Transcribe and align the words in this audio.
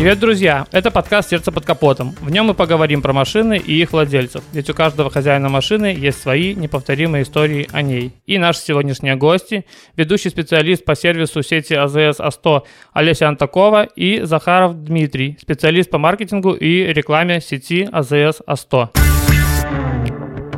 Привет, 0.00 0.18
друзья! 0.18 0.66
Это 0.72 0.90
подкаст 0.90 1.28
«Сердце 1.28 1.52
под 1.52 1.66
капотом». 1.66 2.14
В 2.22 2.30
нем 2.30 2.46
мы 2.46 2.54
поговорим 2.54 3.02
про 3.02 3.12
машины 3.12 3.58
и 3.58 3.82
их 3.82 3.92
владельцев, 3.92 4.42
ведь 4.54 4.70
у 4.70 4.72
каждого 4.72 5.10
хозяина 5.10 5.50
машины 5.50 5.94
есть 5.94 6.22
свои 6.22 6.54
неповторимые 6.54 7.22
истории 7.24 7.68
о 7.70 7.82
ней. 7.82 8.14
И 8.24 8.38
наши 8.38 8.60
сегодняшние 8.60 9.16
гости– 9.16 9.66
ведущий 9.96 10.30
специалист 10.30 10.86
по 10.86 10.94
сервису 10.94 11.42
сети 11.42 11.74
АЗС 11.74 12.18
А100 12.18 12.62
Олеся 12.94 13.28
Антакова 13.28 13.84
и 13.84 14.22
Захаров 14.22 14.82
Дмитрий, 14.82 15.36
специалист 15.38 15.90
по 15.90 15.98
маркетингу 15.98 16.52
и 16.52 16.86
рекламе 16.94 17.42
сети 17.42 17.86
АЗС 17.92 18.40
А100. 18.48 19.19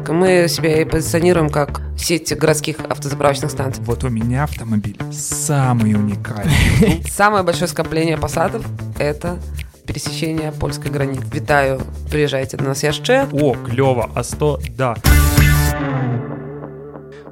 Мы 0.09 0.47
себя 0.49 0.81
и 0.81 0.85
позиционируем 0.85 1.49
как 1.49 1.81
сеть 1.97 2.37
городских 2.37 2.79
автозаправочных 2.89 3.51
станций. 3.51 3.83
Вот 3.85 4.05
у 4.05 4.09
меня 4.09 4.45
автомобиль 4.45 4.99
самый 5.13 5.95
уникальный. 5.95 7.03
Самое 7.09 7.45
большое 7.45 7.69
скопление 7.69 8.17
посадов– 8.19 8.65
это 8.99 9.39
пересечение 9.87 10.53
польской 10.53 10.91
границы. 10.91 11.25
Витаю, 11.33 11.81
приезжайте 12.11 12.57
до 12.57 12.65
нас 12.65 12.83
яшчэ. 12.83 13.27
О, 13.33 13.55
клево, 13.55 14.11
А100, 14.15 14.63
да. 14.77 14.97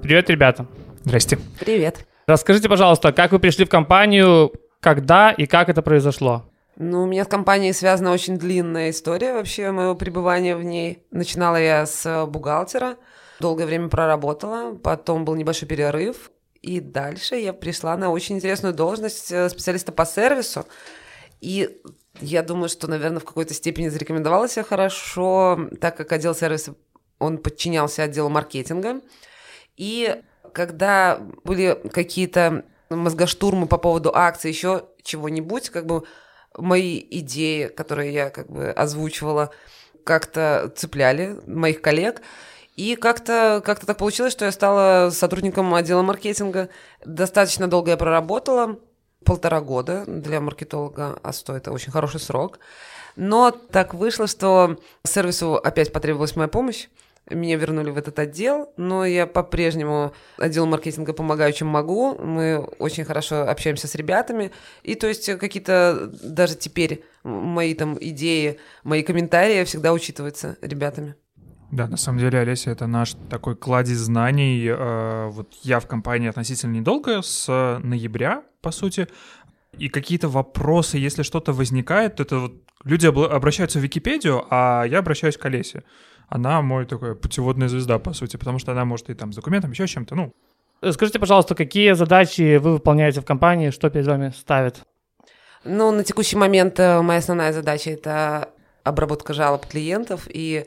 Привет, 0.02 0.30
ребята! 0.30 0.66
Здрасте. 1.04 1.38
Привет. 1.58 2.06
Расскажите, 2.26 2.68
пожалуйста, 2.68 3.12
как 3.12 3.32
вы 3.32 3.38
пришли 3.38 3.64
в 3.64 3.68
компанию, 3.68 4.52
когда 4.80 5.30
и 5.30 5.46
как 5.46 5.68
это 5.68 5.82
произошло? 5.82 6.49
Ну, 6.82 7.02
у 7.02 7.06
меня 7.06 7.26
с 7.26 7.28
компанией 7.28 7.74
связана 7.74 8.10
очень 8.10 8.38
длинная 8.38 8.88
история 8.88 9.34
вообще 9.34 9.70
моего 9.70 9.94
пребывания 9.94 10.56
в 10.56 10.64
ней. 10.64 11.04
Начинала 11.10 11.56
я 11.56 11.84
с 11.84 12.24
бухгалтера, 12.24 12.96
долгое 13.38 13.66
время 13.66 13.90
проработала, 13.90 14.74
потом 14.76 15.26
был 15.26 15.34
небольшой 15.34 15.68
перерыв, 15.68 16.30
и 16.62 16.80
дальше 16.80 17.34
я 17.34 17.52
пришла 17.52 17.98
на 17.98 18.10
очень 18.10 18.36
интересную 18.36 18.72
должность 18.72 19.30
э, 19.30 19.50
специалиста 19.50 19.92
по 19.92 20.06
сервису. 20.06 20.64
И 21.42 21.82
я 22.22 22.42
думаю, 22.42 22.70
что, 22.70 22.88
наверное, 22.88 23.20
в 23.20 23.26
какой-то 23.26 23.52
степени 23.52 23.88
зарекомендовала 23.88 24.48
себя 24.48 24.64
хорошо, 24.64 25.68
так 25.82 25.98
как 25.98 26.10
отдел 26.12 26.34
сервиса, 26.34 26.76
он 27.18 27.36
подчинялся 27.36 28.04
отделу 28.04 28.30
маркетинга. 28.30 29.02
И 29.76 30.18
когда 30.54 31.20
были 31.44 31.78
какие-то 31.92 32.64
мозгоштурмы 32.88 33.66
по 33.66 33.76
поводу 33.76 34.12
акций, 34.14 34.50
еще 34.50 34.86
чего-нибудь, 35.02 35.68
как 35.68 35.84
бы 35.84 36.04
мои 36.56 37.04
идеи, 37.10 37.66
которые 37.66 38.12
я 38.12 38.30
как 38.30 38.50
бы 38.50 38.70
озвучивала, 38.70 39.50
как-то 40.04 40.72
цепляли 40.76 41.36
моих 41.46 41.80
коллег. 41.80 42.22
И 42.76 42.96
как-то 42.96 43.62
как 43.64 43.84
так 43.84 43.96
получилось, 43.96 44.32
что 44.32 44.46
я 44.46 44.52
стала 44.52 45.10
сотрудником 45.10 45.74
отдела 45.74 46.02
маркетинга. 46.02 46.70
Достаточно 47.04 47.68
долго 47.68 47.90
я 47.90 47.96
проработала, 47.96 48.78
полтора 49.24 49.60
года 49.60 50.04
для 50.06 50.40
маркетолога, 50.40 51.18
а 51.22 51.32
стоит 51.32 51.62
это 51.62 51.72
очень 51.72 51.92
хороший 51.92 52.20
срок. 52.20 52.58
Но 53.16 53.50
так 53.50 53.92
вышло, 53.92 54.26
что 54.26 54.78
сервису 55.04 55.56
опять 55.56 55.92
потребовалась 55.92 56.36
моя 56.36 56.48
помощь 56.48 56.88
меня 57.30 57.56
вернули 57.56 57.90
в 57.90 57.98
этот 57.98 58.18
отдел, 58.18 58.72
но 58.76 59.04
я 59.04 59.26
по-прежнему 59.26 60.12
отдел 60.38 60.66
маркетинга 60.66 61.12
помогаю, 61.12 61.52
чем 61.52 61.68
могу. 61.68 62.16
Мы 62.16 62.58
очень 62.78 63.04
хорошо 63.04 63.48
общаемся 63.48 63.88
с 63.88 63.94
ребятами. 63.94 64.50
И 64.82 64.94
то 64.94 65.06
есть 65.06 65.26
какие-то 65.38 66.10
даже 66.22 66.56
теперь 66.56 67.04
мои 67.22 67.74
там 67.74 67.96
идеи, 68.00 68.58
мои 68.84 69.02
комментарии 69.02 69.64
всегда 69.64 69.92
учитываются 69.92 70.56
ребятами. 70.60 71.14
Да, 71.70 71.86
на 71.86 71.96
самом 71.96 72.18
деле, 72.18 72.40
Олеся, 72.40 72.70
это 72.72 72.88
наш 72.88 73.14
такой 73.28 73.54
кладезь 73.54 73.98
знаний. 73.98 74.66
Э, 74.66 75.28
вот 75.28 75.54
я 75.62 75.78
в 75.78 75.86
компании 75.86 76.28
относительно 76.28 76.72
недолго, 76.72 77.22
с 77.22 77.78
ноября, 77.82 78.42
по 78.60 78.72
сути, 78.72 79.06
и 79.78 79.88
какие-то 79.88 80.28
вопросы, 80.28 80.98
если 80.98 81.22
что-то 81.22 81.52
возникает, 81.52 82.18
это 82.18 82.38
вот 82.38 82.54
люди 82.84 83.06
обращаются 83.06 83.78
в 83.78 83.82
Википедию, 83.82 84.44
а 84.50 84.84
я 84.84 84.98
обращаюсь 84.98 85.36
к 85.36 85.44
Олесе 85.44 85.84
она 86.30 86.62
мой 86.62 86.86
такой 86.86 87.14
путеводная 87.16 87.68
звезда, 87.68 87.98
по 87.98 88.12
сути, 88.12 88.36
потому 88.36 88.58
что 88.58 88.72
она 88.72 88.84
может 88.84 89.10
и 89.10 89.14
там 89.14 89.32
с 89.32 89.36
документом, 89.36 89.72
еще 89.72 89.86
чем-то, 89.86 90.14
ну. 90.14 90.32
Скажите, 90.92 91.18
пожалуйста, 91.18 91.54
какие 91.54 91.92
задачи 91.92 92.56
вы 92.56 92.74
выполняете 92.74 93.20
в 93.20 93.24
компании, 93.24 93.70
что 93.70 93.90
перед 93.90 94.06
вами 94.06 94.32
ставят? 94.34 94.80
Ну, 95.64 95.90
на 95.90 96.04
текущий 96.04 96.36
момент 96.36 96.80
э, 96.80 97.02
моя 97.02 97.18
основная 97.18 97.52
задача— 97.52 97.90
это 97.92 98.48
обработка 98.82 99.34
жалоб 99.34 99.66
клиентов 99.66 100.26
и 100.28 100.64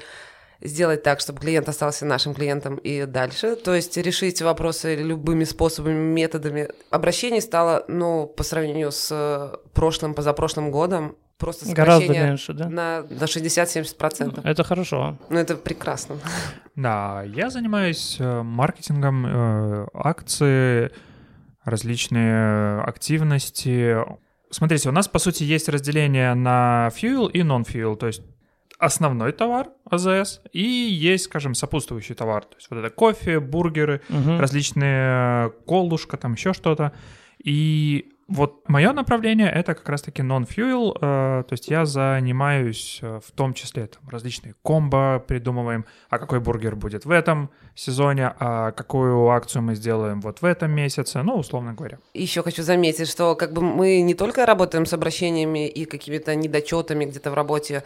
сделать 0.61 1.01
так, 1.01 1.19
чтобы 1.19 1.39
клиент 1.39 1.67
остался 1.67 2.05
нашим 2.05 2.35
клиентом 2.35 2.75
и 2.75 3.05
дальше. 3.05 3.55
То 3.55 3.73
есть 3.73 3.97
решить 3.97 4.41
вопросы 4.41 4.95
любыми 4.95 5.45
способами, 5.45 5.95
методами. 5.95 6.69
Обращений 6.91 7.41
стало, 7.41 7.85
ну, 7.87 8.27
по 8.27 8.43
сравнению 8.43 8.91
с 8.91 9.09
э, 9.11 9.57
прошлым, 9.73 10.13
позапрошлым 10.13 10.71
годом, 10.71 11.15
просто 11.37 11.73
Гораздо 11.73 12.13
меньше, 12.13 12.53
да? 12.53 12.69
На, 12.69 13.01
на 13.03 13.25
60-70%. 13.25 14.41
Это 14.43 14.63
хорошо. 14.63 15.17
Ну, 15.29 15.37
это 15.39 15.55
прекрасно. 15.55 16.17
Да, 16.75 17.21
я 17.27 17.51
занимаюсь 17.51 18.17
э, 18.19 18.41
маркетингом, 18.41 19.27
э, 19.27 19.85
акции, 19.93 20.91
различные 21.63 22.81
активности. 22.81 23.95
Смотрите, 24.49 24.89
у 24.89 24.91
нас, 24.91 25.07
по 25.07 25.19
сути, 25.19 25.43
есть 25.43 25.69
разделение 25.69 26.33
на 26.33 26.89
fuel 26.95 27.31
и 27.31 27.41
non-fuel, 27.41 27.95
то 27.95 28.07
есть 28.07 28.23
основной 28.79 29.31
товар 29.31 29.69
АЗС 29.89 30.41
и 30.51 30.61
есть, 30.61 31.25
скажем, 31.25 31.55
сопутствующий 31.55 32.15
товар. 32.15 32.43
То 32.45 32.55
есть 32.57 32.69
вот 32.69 32.79
это 32.79 32.89
кофе, 32.89 33.39
бургеры, 33.39 34.01
угу. 34.09 34.37
различные 34.37 35.51
колушка, 35.67 36.17
там 36.17 36.33
еще 36.33 36.53
что-то. 36.53 36.91
И 37.43 38.12
вот 38.33 38.67
мое 38.67 38.93
направление 38.93 39.49
это 39.49 39.75
как 39.75 39.87
раз-таки 39.87 40.21
non-fuel, 40.21 40.95
э, 40.95 41.43
то 41.43 41.53
есть 41.53 41.67
я 41.67 41.85
занимаюсь 41.85 42.99
э, 43.01 43.19
в 43.23 43.31
том 43.31 43.53
числе 43.53 43.87
там, 43.87 44.09
различные 44.09 44.55
комбо 44.63 45.23
придумываем, 45.27 45.85
а 46.09 46.17
какой 46.17 46.39
бургер 46.39 46.75
будет 46.75 47.05
в 47.05 47.11
этом 47.11 47.51
сезоне, 47.75 48.33
а 48.39 48.71
какую 48.71 49.29
акцию 49.29 49.61
мы 49.61 49.75
сделаем 49.75 50.19
вот 50.21 50.41
в 50.41 50.45
этом 50.45 50.71
месяце, 50.71 51.21
ну, 51.21 51.35
условно 51.35 51.73
говоря. 51.73 51.99
Еще 52.13 52.41
хочу 52.41 52.63
заметить, 52.63 53.07
что 53.07 53.35
как 53.35 53.53
бы 53.53 53.61
мы 53.61 54.01
не 54.01 54.15
только 54.15 54.45
работаем 54.45 54.85
с 54.85 54.93
обращениями 54.93 55.67
и 55.67 55.85
какими-то 55.85 56.35
недочетами 56.35 57.05
где-то 57.05 57.29
в 57.31 57.35
работе, 57.35 57.83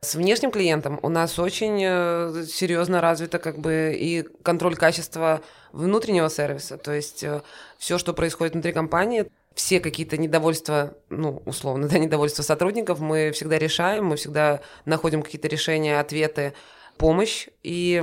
с 0.00 0.14
внешним 0.14 0.50
клиентом 0.50 1.00
у 1.02 1.08
нас 1.08 1.38
очень 1.38 1.82
э, 1.82 2.44
серьезно 2.46 3.00
развито 3.00 3.38
как 3.38 3.58
бы 3.58 3.96
и 3.98 4.22
контроль 4.42 4.76
качества 4.76 5.40
внутреннего 5.72 6.30
сервиса, 6.30 6.76
то 6.76 6.92
есть 6.92 7.24
э, 7.24 7.42
все, 7.78 7.98
что 7.98 8.12
происходит 8.12 8.52
внутри 8.52 8.72
компании, 8.72 9.26
все 9.58 9.80
какие-то 9.80 10.16
недовольства, 10.16 10.94
ну, 11.10 11.42
условно, 11.44 11.88
да, 11.90 11.98
недовольства 11.98 12.42
сотрудников 12.42 13.00
мы 13.00 13.32
всегда 13.32 13.58
решаем, 13.58 14.06
мы 14.06 14.16
всегда 14.16 14.60
находим 14.84 15.22
какие-то 15.22 15.48
решения, 15.48 15.98
ответы, 15.98 16.52
помощь, 16.96 17.48
и 17.64 18.02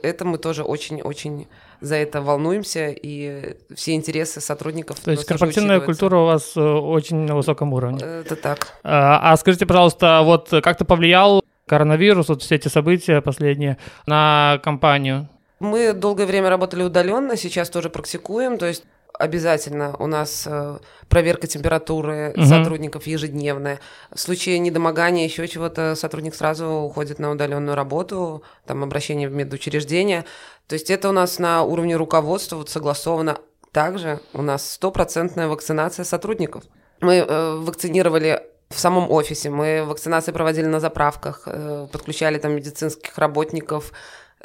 это 0.00 0.24
мы 0.24 0.38
тоже 0.38 0.62
очень-очень 0.62 1.48
за 1.80 1.96
это 1.96 2.22
волнуемся, 2.22 2.90
и 2.90 3.56
все 3.74 3.94
интересы 3.94 4.40
сотрудников. 4.40 5.00
То 5.00 5.10
есть 5.10 5.24
корпоративная 5.24 5.80
культура 5.80 6.16
у 6.18 6.26
вас 6.26 6.56
э, 6.56 6.60
очень 6.60 7.16
на 7.16 7.34
высоком 7.34 7.72
уровне. 7.72 7.98
Это 8.00 8.36
так. 8.36 8.78
А, 8.84 9.32
а 9.32 9.36
скажите, 9.36 9.66
пожалуйста, 9.66 10.22
вот 10.22 10.48
как-то 10.50 10.84
повлиял 10.84 11.42
коронавирус, 11.66 12.28
вот 12.28 12.42
все 12.42 12.54
эти 12.54 12.68
события 12.68 13.20
последние 13.20 13.78
на 14.06 14.60
компанию? 14.62 15.28
Мы 15.58 15.92
долгое 15.92 16.26
время 16.26 16.50
работали 16.50 16.84
удаленно, 16.84 17.36
сейчас 17.36 17.68
тоже 17.68 17.90
практикуем, 17.90 18.58
то 18.58 18.66
есть 18.66 18.84
обязательно 19.18 19.96
у 19.98 20.06
нас 20.06 20.44
э, 20.46 20.78
проверка 21.08 21.46
температуры 21.46 22.32
угу. 22.36 22.44
сотрудников 22.44 23.06
ежедневная. 23.06 23.80
В 24.12 24.18
случае 24.18 24.58
недомогания, 24.58 25.24
еще 25.24 25.46
чего-то, 25.48 25.94
сотрудник 25.94 26.34
сразу 26.34 26.66
уходит 26.66 27.18
на 27.18 27.30
удаленную 27.30 27.74
работу, 27.74 28.42
там 28.66 28.82
обращение 28.84 29.28
в 29.28 29.32
медучреждение. 29.32 30.24
То 30.66 30.74
есть 30.74 30.90
это 30.90 31.08
у 31.08 31.12
нас 31.12 31.38
на 31.38 31.62
уровне 31.62 31.96
руководства 31.96 32.56
вот 32.56 32.70
согласовано. 32.70 33.38
Также 33.72 34.20
у 34.32 34.42
нас 34.42 34.72
стопроцентная 34.72 35.48
вакцинация 35.48 36.04
сотрудников. 36.04 36.64
Мы 37.00 37.16
э, 37.16 37.54
вакцинировали 37.56 38.42
в 38.70 38.78
самом 38.78 39.10
офисе, 39.10 39.50
мы 39.50 39.84
вакцинации 39.84 40.32
проводили 40.32 40.66
на 40.66 40.80
заправках, 40.80 41.42
э, 41.46 41.86
подключали 41.90 42.38
там 42.38 42.52
медицинских 42.52 43.16
работников, 43.18 43.92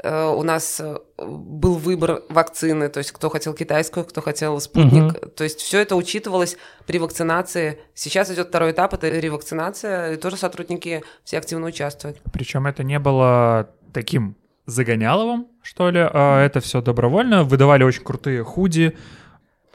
у 0.01 0.43
нас 0.43 0.79
э, 0.79 0.97
был 1.17 1.75
выбор 1.75 2.23
вакцины, 2.29 2.89
то 2.89 2.97
есть 2.97 3.11
кто 3.11 3.29
хотел 3.29 3.53
китайскую, 3.53 4.05
кто 4.05 4.21
хотел 4.21 4.59
спутник. 4.59 5.03
Угу. 5.03 5.29
То 5.31 5.43
есть 5.43 5.59
все 5.59 5.79
это 5.79 5.95
учитывалось 5.95 6.57
при 6.87 6.97
вакцинации. 6.97 7.79
Сейчас 7.93 8.31
идет 8.31 8.47
второй 8.47 8.71
этап, 8.71 8.93
это 8.93 9.07
ревакцинация, 9.07 10.13
и 10.13 10.17
тоже 10.17 10.37
сотрудники 10.37 11.03
все 11.23 11.37
активно 11.37 11.67
участвуют. 11.67 12.17
Причем 12.33 12.65
это 12.65 12.83
не 12.83 12.97
было 12.97 13.69
таким 13.93 14.35
загоняловым, 14.65 15.47
что 15.61 15.89
ли, 15.89 15.99
а 16.01 16.43
это 16.43 16.59
все 16.59 16.81
добровольно. 16.81 17.43
Выдавали 17.43 17.83
очень 17.83 18.03
крутые 18.03 18.43
худи. 18.43 18.97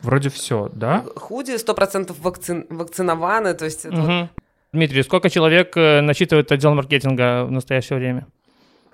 Вроде 0.00 0.30
все, 0.30 0.70
да? 0.74 1.04
Худи 1.16 1.52
100% 1.52 2.14
вакци... 2.20 2.66
вакцинованы, 2.70 3.54
то 3.54 3.64
есть 3.64 3.84
угу. 3.84 3.96
вот... 4.00 4.28
Дмитрий, 4.72 5.02
сколько 5.02 5.30
человек 5.30 5.76
э, 5.76 6.02
насчитывает 6.02 6.52
отдел 6.52 6.74
маркетинга 6.74 7.44
в 7.44 7.50
настоящее 7.50 7.98
время? 7.98 8.26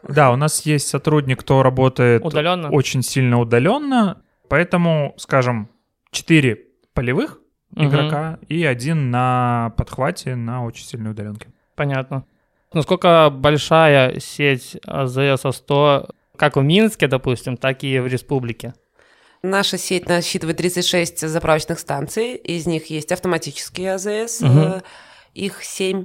Да, 0.09 0.33
у 0.33 0.37
нас 0.37 0.65
есть 0.67 0.89
сотрудник, 0.89 1.41
кто 1.41 1.63
работает 1.63 2.25
удаленно? 2.25 2.71
очень 2.71 3.03
сильно 3.03 3.39
удаленно, 3.41 4.23
поэтому, 4.49 5.15
скажем, 5.17 5.69
четыре 6.11 6.61
полевых 6.93 7.41
Мгм. 7.71 7.89
игрока 7.89 8.39
и 8.49 8.65
один 8.65 9.11
на 9.11 9.73
подхвате 9.77 10.37
на 10.37 10.65
очень 10.65 10.85
сильной 10.87 11.11
удаленке. 11.11 11.49
Понятно. 11.75 12.25
Насколько 12.73 13.31
большая 13.31 14.21
сеть 14.21 14.77
АЗС 14.87 15.45
А100, 15.45 16.11
как 16.37 16.57
в 16.57 16.63
Минске, 16.63 17.07
допустим, 17.09 17.57
так 17.57 17.83
и 17.83 17.99
в 17.99 18.07
республике? 18.07 18.75
Наша 19.43 19.77
сеть 19.77 20.09
насчитывает 20.09 20.57
36 20.57 21.29
заправочных 21.29 21.79
станций, 21.79 22.35
из 22.37 22.67
них 22.67 22.87
есть 22.87 23.13
автоматические 23.13 23.95
АЗС, 23.95 24.41
Мгм. 24.41 24.59
э, 24.59 24.83
их 25.35 25.63
7. 25.65 26.05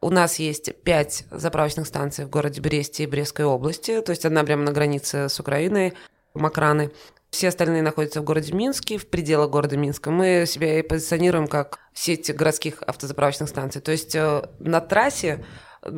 У 0.00 0.10
нас 0.10 0.38
есть 0.38 0.74
5 0.84 1.24
заправочных 1.30 1.86
станций 1.86 2.24
в 2.24 2.30
городе 2.30 2.60
Бресте 2.60 3.04
и 3.04 3.06
Брестской 3.06 3.44
области, 3.44 4.00
то 4.00 4.10
есть 4.10 4.24
одна 4.24 4.44
прямо 4.44 4.62
на 4.62 4.72
границе 4.72 5.28
с 5.28 5.40
Украиной, 5.40 5.94
Макраны. 6.34 6.92
Все 7.30 7.48
остальные 7.48 7.82
находятся 7.82 8.20
в 8.20 8.24
городе 8.24 8.52
Минске, 8.54 8.96
в 8.96 9.06
пределах 9.08 9.50
города 9.50 9.76
Минска. 9.76 10.10
Мы 10.10 10.44
себя 10.46 10.78
и 10.78 10.82
позиционируем 10.82 11.46
как 11.46 11.78
сеть 11.92 12.34
городских 12.34 12.82
автозаправочных 12.82 13.48
станций. 13.48 13.82
То 13.82 13.90
есть 13.92 14.14
э, 14.14 14.48
на 14.60 14.80
трассе 14.80 15.44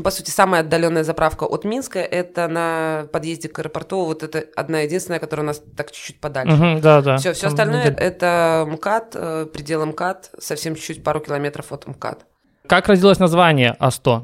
по 0.05 0.11
сути, 0.11 0.31
самая 0.31 0.61
отдаленная 0.61 1.05
заправка 1.05 1.45
от 1.45 1.65
Минска 1.65 2.01
это 2.01 2.49
на 2.49 3.07
подъезде 3.13 3.49
к 3.49 3.59
аэропорту. 3.59 4.05
Вот 4.05 4.23
это 4.23 4.45
одна 4.55 4.81
единственная, 4.81 5.21
которая 5.21 5.45
у 5.45 5.47
нас 5.47 5.63
так 5.77 5.91
чуть-чуть 5.91 6.21
подальше. 6.21 6.55
Мгм, 6.55 6.81
да, 6.81 7.01
да. 7.01 7.17
Все, 7.17 7.33
все 7.33 7.47
остальное 7.47 7.85
это 7.85 8.67
МКАД, 8.69 9.13
э, 9.15 9.47
предел 9.53 9.85
МКАД, 9.87 10.33
совсем 10.39 10.75
чуть-чуть 10.75 11.03
пару 11.03 11.21
километров 11.21 11.73
от 11.73 11.87
МКАД. 11.87 12.27
Как 12.71 12.87
родилось 12.87 13.19
название 13.19 13.75
А 13.81 13.89
А100? 13.89 14.23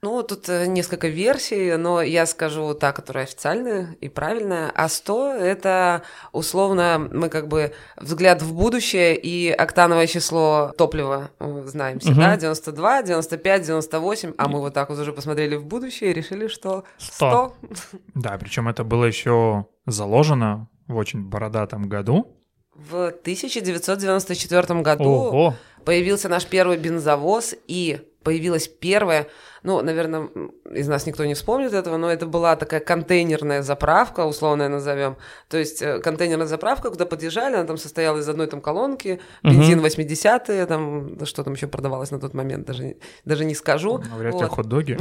Ну, 0.00 0.22
тут 0.22 0.48
э, 0.48 0.66
несколько 0.66 1.08
версий, 1.08 1.76
но 1.76 2.00
я 2.00 2.24
скажу 2.26 2.74
та, 2.74 2.92
которая 2.92 3.24
официальная 3.24 3.96
и 4.00 4.08
правильная. 4.08 4.70
А 4.72 4.88
100— 4.88 5.32
это 5.40 6.02
условно 6.30 7.08
мы 7.12 7.28
как 7.28 7.48
бы 7.48 7.72
взгляд 7.96 8.40
в 8.40 8.54
будущее 8.54 9.16
и 9.16 9.50
октановое 9.50 10.06
число 10.06 10.72
топлива 10.78 11.32
знаем 11.40 11.98
всегда. 11.98 12.28
Мгм. 12.28 12.38
92, 12.38 13.02
95, 13.02 13.62
98. 13.62 14.34
А 14.38 14.46
мы 14.46 14.60
вот 14.60 14.72
так 14.72 14.88
вот 14.88 15.00
уже 15.00 15.12
посмотрели 15.12 15.56
в 15.56 15.66
будущее 15.66 16.12
и 16.12 16.14
решили, 16.14 16.46
что 16.46 16.84
100. 16.98 17.54
100. 17.72 17.88
Да, 18.14 18.38
причем 18.38 18.68
это 18.68 18.84
было 18.84 19.06
еще 19.06 19.66
заложено 19.86 20.68
в 20.86 20.94
очень 20.94 21.24
бородатом 21.24 21.88
году. 21.88 22.32
В 22.76 23.06
1994 23.06 24.82
году 24.82 25.10
Ого. 25.10 25.54
Появился 25.86 26.28
наш 26.28 26.44
первый 26.46 26.76
бензовоз, 26.76 27.54
и 27.68 28.00
появилась 28.24 28.66
первая, 28.66 29.28
ну, 29.62 29.82
наверное, 29.82 30.28
из 30.74 30.88
нас 30.88 31.06
никто 31.06 31.24
не 31.24 31.34
вспомнит 31.34 31.72
этого, 31.72 31.96
но 31.96 32.10
это 32.10 32.26
была 32.26 32.56
такая 32.56 32.80
контейнерная 32.80 33.62
заправка, 33.62 34.24
условно 34.26 34.68
назовем. 34.68 35.16
То 35.48 35.58
есть 35.58 35.80
э, 35.80 36.00
контейнерная 36.00 36.48
заправка, 36.48 36.90
куда 36.90 37.06
подъезжали, 37.06 37.54
она 37.54 37.64
там 37.64 37.76
состояла 37.78 38.18
из 38.18 38.28
одной 38.28 38.48
там 38.48 38.60
колонки, 38.60 39.20
бензин 39.44 39.78
80-е, 39.80 40.66
там, 40.66 41.24
что 41.24 41.44
там 41.44 41.54
еще 41.54 41.68
продавалось 41.68 42.10
на 42.10 42.18
тот 42.18 42.34
момент, 42.34 42.66
даже, 42.66 42.82
не- 42.82 42.96
даже 43.24 43.44
не 43.44 43.54
скажу. 43.54 43.98
Ну, 43.98 44.16
Вряд 44.16 44.34
ли 44.34 44.40
Вот. 44.40 44.50
хот-доги. 44.50 44.98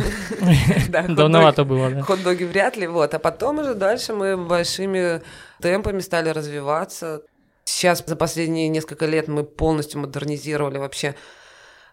Давновато 1.09 1.65
было, 1.65 1.89
да. 1.89 2.01
Хот-доги 2.01 2.43
вряд 2.43 2.77
ли, 2.77 2.85
вот. 2.85 3.11
А 3.13 3.19
потом 3.19 3.57
уже 3.59 3.73
дальше 3.73 4.13
мы 4.13 4.37
большими 4.37 5.21
темпами 5.61 5.99
стали 6.01 6.29
развиваться. 6.29 7.23
Сейчас 7.65 8.03
за 8.05 8.15
последние 8.15 8.67
несколько 8.67 9.05
лет 9.05 9.27
мы 9.27 9.43
полностью 9.43 9.99
модернизировали 9.99 10.77
вообще 10.77 11.15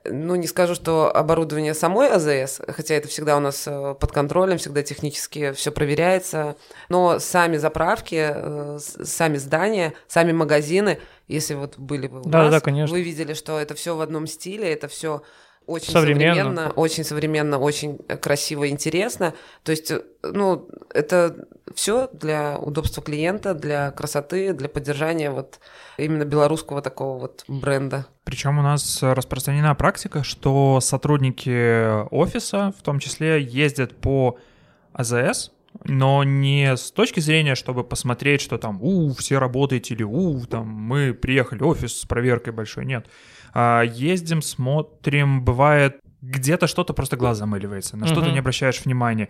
ну, 0.04 0.34
не 0.34 0.46
скажу, 0.46 0.74
что 0.74 1.14
оборудование 1.14 1.74
самой 1.74 2.08
АЗС, 2.08 2.60
хотя 2.68 2.94
это 2.94 3.08
всегда 3.08 3.36
у 3.36 3.40
нас 3.40 3.64
э, 3.66 3.94
под 3.98 4.10
контролем, 4.12 4.58
всегда 4.58 4.82
технически 4.82 5.52
все 5.52 5.70
проверяется, 5.70 6.56
но 6.88 7.18
сами 7.20 7.56
заправки, 7.56 8.32
э, 8.34 8.78
сами 8.80 9.36
здания, 9.36 9.94
сами 10.08 10.32
магазины, 10.32 10.98
если 11.28 11.54
вот 11.54 11.78
были 11.78 12.08
вы 12.08 12.20
у 12.20 12.24
Да, 12.28 12.44
нас, 12.44 12.50
да, 12.50 12.60
конечно. 12.60 12.92
вы 12.92 13.02
видели, 13.02 13.34
что 13.34 13.58
это 13.60 13.74
все 13.74 13.94
в 13.96 14.00
одном 14.00 14.26
стиле, 14.26 14.72
это 14.72 14.88
все 14.88 15.22
очень 15.66 15.92
Современно. 15.92 16.34
современно, 16.34 16.70
очень 16.76 17.04
современно, 17.04 17.58
очень 17.58 17.98
красиво, 17.98 18.68
интересно. 18.68 19.34
То 19.62 19.72
есть, 19.72 19.90
э, 19.90 20.02
ну, 20.22 20.68
это 20.92 21.46
все 21.74 22.08
для 22.12 22.58
удобства 22.58 23.02
клиента, 23.02 23.54
для 23.54 23.90
красоты, 23.92 24.52
для 24.52 24.68
поддержания 24.68 25.30
вот 25.30 25.60
именно 25.96 26.24
белорусского 26.24 26.82
такого 26.82 27.18
вот 27.18 27.44
бренда. 27.48 28.06
Причем 28.24 28.58
у 28.58 28.62
нас 28.62 29.02
распространена 29.02 29.74
практика, 29.74 30.22
что 30.22 30.80
сотрудники 30.80 32.04
офиса 32.10 32.72
в 32.78 32.82
том 32.82 32.98
числе 32.98 33.42
ездят 33.42 33.94
по 33.96 34.38
АЗС, 34.92 35.50
но 35.84 36.24
не 36.24 36.76
с 36.76 36.90
точки 36.90 37.20
зрения, 37.20 37.54
чтобы 37.54 37.84
посмотреть, 37.84 38.40
что 38.40 38.58
там, 38.58 38.78
у, 38.82 39.12
все 39.14 39.38
работаете, 39.38 39.94
или 39.94 40.02
у, 40.02 40.44
там, 40.46 40.66
мы 40.68 41.14
приехали 41.14 41.60
в 41.62 41.66
офис 41.66 42.00
с 42.00 42.06
проверкой 42.06 42.52
большой, 42.52 42.84
нет. 42.86 43.06
А, 43.54 43.82
ездим, 43.82 44.42
смотрим, 44.42 45.44
бывает, 45.44 45.98
где-то 46.20 46.66
что-то 46.66 46.92
просто 46.94 47.16
глаз 47.16 47.38
замыливается, 47.38 47.96
на 47.96 48.06
что-то 48.06 48.26
Мгм. 48.26 48.32
не 48.34 48.38
обращаешь 48.38 48.84
внимания. 48.84 49.28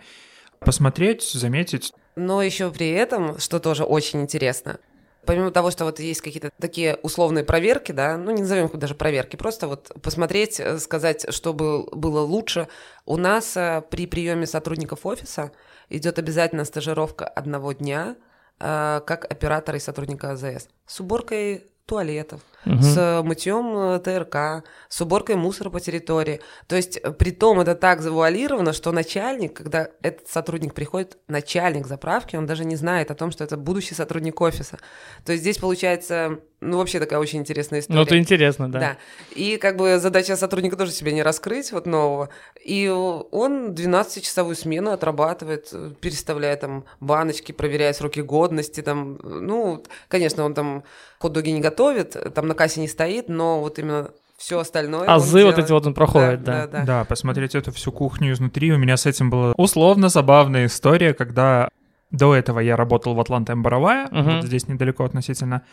Посмотреть, 0.59 1.23
заметить, 1.23 1.91
Но 2.15 2.41
еще 2.41 2.71
при 2.71 2.89
этом, 2.91 3.39
что 3.39 3.59
тоже 3.59 3.83
очень 3.83 4.21
интересно, 4.21 4.79
помимо 5.25 5.51
того, 5.51 5.71
что 5.71 5.83
вот 5.85 5.99
есть 5.99 6.21
какие-то 6.21 6.51
такие 6.59 6.95
условные 7.01 7.43
проверки, 7.43 7.91
да, 7.91 8.17
ну 8.17 8.31
не 8.31 8.41
назовем 8.43 8.67
их 8.67 8.77
даже 8.77 8.95
проверки, 8.95 9.35
просто 9.35 9.67
вот 9.67 9.91
посмотреть, 10.01 10.59
э, 10.59 10.77
сказать, 10.79 11.25
что 11.33 11.53
был- 11.53 11.89
было 11.91 12.21
лучше. 12.21 12.67
У 13.05 13.17
нас 13.17 13.57
э, 13.57 13.81
при 13.89 14.05
приеме 14.05 14.45
сотрудников 14.45 15.05
офиса 15.05 15.51
идет 15.97 16.19
обязательно 16.19 16.65
стажировка 16.65 17.27
одного 17.27 17.71
дня 17.73 18.15
э, 18.59 19.01
как 19.05 19.31
оператора 19.31 19.77
и 19.77 19.81
сотрудника 19.81 20.31
АЗС 20.31 20.69
с 20.85 20.99
уборкой 20.99 21.67
туалетов, 21.85 22.41
Мгм. 22.65 22.81
с 22.81 23.21
мытьем 23.23 23.77
э, 23.77 23.99
ТРК, 23.99 24.65
с 24.89 25.01
уборкой 25.01 25.35
мусора 25.35 25.69
по 25.69 25.79
территории. 25.79 26.39
То 26.67 26.75
есть, 26.75 26.97
э, 26.97 27.11
при 27.11 27.31
том 27.31 27.59
это 27.59 27.75
так 27.75 28.01
завуалировано, 28.01 28.73
что 28.73 28.91
начальник, 28.91 29.53
когда 29.53 29.89
этот 30.01 30.27
сотрудник 30.29 30.73
приходит, 30.73 31.17
начальник 31.27 31.87
заправки, 31.87 32.35
он 32.35 32.45
даже 32.45 32.65
не 32.65 32.75
знает 32.75 33.11
о 33.11 33.15
том, 33.15 33.31
что 33.31 33.43
это 33.43 33.57
будущий 33.57 33.95
сотрудник 33.95 34.39
офиса. 34.39 34.79
То 35.25 35.33
есть 35.33 35.43
здесь 35.43 35.57
получается, 35.57 36.39
ну, 36.61 36.77
вообще 36.77 36.99
такая 36.99 37.19
очень 37.19 37.39
интересная 37.39 37.81
история. 37.81 37.99
Ну, 37.99 38.05
это 38.05 38.17
интересно, 38.17 38.71
да. 38.71 38.79
Да. 38.79 38.97
И 39.35 39.57
как 39.57 39.75
бы 39.77 39.99
задача 39.99 40.35
сотрудника 40.37 40.77
тоже 40.77 40.91
себя 40.91 41.11
не 41.11 41.23
раскрыть, 41.23 41.71
вот 41.71 41.85
нового. 41.85 42.29
И 42.63 42.87
он 42.87 43.73
12-часовую 43.73 44.55
смену 44.55 44.91
отрабатывает, 44.91 45.69
э, 45.73 45.91
переставляя 45.99 46.55
там 46.55 46.85
баночки, 46.99 47.51
проверяя 47.51 47.93
сроки 47.93 48.21
годности, 48.21 48.81
там, 48.81 49.19
ну, 49.23 49.83
конечно, 50.07 50.45
он 50.45 50.53
там 50.53 50.83
хот-доги 51.19 51.51
не 51.51 51.61
готовит, 51.61 52.15
там 52.33 52.47
на 52.53 52.57
кассе 52.57 52.79
не 52.81 52.87
стоит, 52.87 53.29
но 53.29 53.59
вот 53.59 53.79
именно 53.79 54.11
все 54.37 54.59
остальное. 54.59 55.07
Азы 55.07 55.43
вот 55.45 55.55
делает. 55.55 55.59
эти 55.59 55.71
вот 55.71 55.85
он 55.87 55.93
проходит, 55.93 56.43
да. 56.43 56.67
Да, 56.67 56.67
да. 56.67 56.85
Да, 56.85 57.05
посмотреть 57.05 57.55
эту 57.55 57.71
всю 57.71 57.91
кухню 57.91 58.31
изнутри. 58.33 58.71
У 58.73 58.77
меня 58.77 58.97
с 58.97 59.05
этим 59.05 59.29
была 59.29 59.53
условно 59.57 60.09
забавная 60.09 60.65
история, 60.65 61.13
когда 61.13 61.69
до 62.11 62.35
этого 62.35 62.59
я 62.59 62.75
работал 62.75 63.15
в 63.15 63.19
Атланте 63.19 63.55
Баровая, 63.55 64.07
Мгм. 64.11 64.35
вот 64.37 64.45
здесь 64.45 64.67
недалеко 64.67 65.03
относительно. 65.03 65.63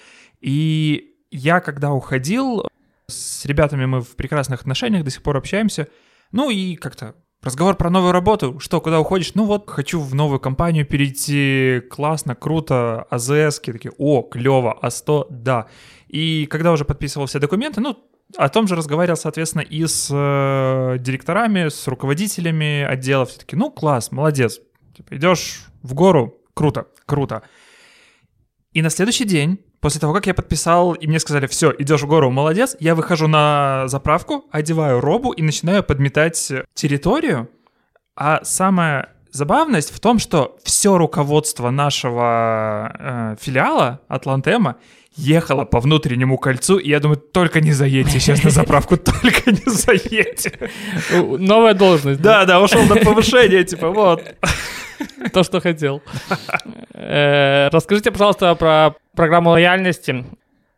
И 0.40 1.14
я, 1.30 1.60
когда 1.60 1.92
уходил, 1.92 2.66
с 3.08 3.44
ребятами 3.44 3.86
мы 3.86 4.00
в 4.00 4.16
прекрасных 4.16 4.60
отношениях, 4.60 5.04
до 5.04 5.10
сих 5.10 5.22
пор 5.22 5.36
общаемся. 5.36 5.88
Ну 6.32 6.48
и 6.50 6.76
как-то 6.76 7.14
разговор 7.42 7.76
про 7.76 7.90
новую 7.90 8.12
работу. 8.12 8.58
Что, 8.60 8.80
куда 8.80 9.00
уходишь? 9.00 9.34
Ну 9.34 9.44
вот, 9.44 9.68
хочу 9.68 10.00
в 10.00 10.14
новую 10.14 10.40
компанию 10.40 10.86
перейти. 10.86 11.80
Классно, 11.90 12.34
круто. 12.34 13.06
АЗС, 13.10 13.60
такие, 13.60 13.92
о, 13.98 14.22
клево, 14.22 14.78
А100, 14.82 15.26
да. 15.30 15.66
И 16.08 16.46
когда 16.46 16.72
уже 16.72 16.84
подписывал 16.84 17.26
все 17.26 17.38
документы, 17.38 17.80
ну, 17.80 17.96
о 18.36 18.48
том 18.48 18.68
же 18.68 18.76
разговаривал, 18.76 19.16
соответственно, 19.16 19.62
и 19.62 19.86
с 19.86 20.08
э, 20.10 20.98
директорами, 20.98 21.68
с 21.68 21.86
руководителями 21.88 22.82
отделов. 22.82 23.30
Все 23.30 23.40
таки 23.40 23.56
ну, 23.56 23.70
класс, 23.70 24.12
молодец. 24.12 24.60
Типа, 24.96 25.16
идешь 25.16 25.66
в 25.82 25.94
гору, 25.94 26.38
круто, 26.54 26.86
круто. 27.06 27.42
И 28.72 28.82
на 28.82 28.90
следующий 28.90 29.24
день, 29.24 29.58
после 29.80 30.00
того, 30.00 30.12
как 30.12 30.26
я 30.26 30.34
подписал, 30.34 30.92
и 30.92 31.06
мне 31.06 31.18
сказали, 31.18 31.46
все, 31.46 31.74
идешь 31.78 32.02
в 32.02 32.06
гору, 32.06 32.30
молодец, 32.30 32.76
я 32.80 32.94
выхожу 32.94 33.28
на 33.28 33.84
заправку, 33.86 34.44
одеваю 34.50 35.00
робу 35.00 35.32
и 35.32 35.42
начинаю 35.42 35.82
подметать 35.82 36.52
территорию. 36.74 37.48
А 38.16 38.40
самая 38.44 39.10
забавность 39.32 39.92
в 39.92 40.00
том, 40.00 40.18
что 40.18 40.58
все 40.64 40.96
руководство 40.96 41.70
нашего 41.70 42.92
э, 42.98 43.36
филиала 43.40 44.00
Атлантема 44.08 44.76
ехало 45.16 45.64
по 45.64 45.80
внутреннему 45.80 46.38
кольцу, 46.38 46.78
и 46.78 46.88
я 46.88 47.00
думаю, 47.00 47.18
только 47.18 47.60
не 47.60 47.72
заедьте 47.72 48.20
сейчас 48.20 48.42
на 48.42 48.50
заправку, 48.50 48.96
только 48.96 49.50
не 49.50 49.62
заедьте. 49.66 50.70
Новая 51.12 51.74
должность. 51.74 52.20
Да, 52.20 52.44
да, 52.44 52.60
ушел 52.60 52.82
на 52.84 52.96
повышение, 52.96 53.64
типа, 53.64 53.90
вот. 53.90 54.22
То, 55.32 55.42
что 55.42 55.60
хотел. 55.60 56.02
Э, 56.92 57.68
Расскажите, 57.70 58.10
пожалуйста, 58.10 58.54
про 58.54 58.94
программу 59.20 59.50
лояльности 59.50 60.24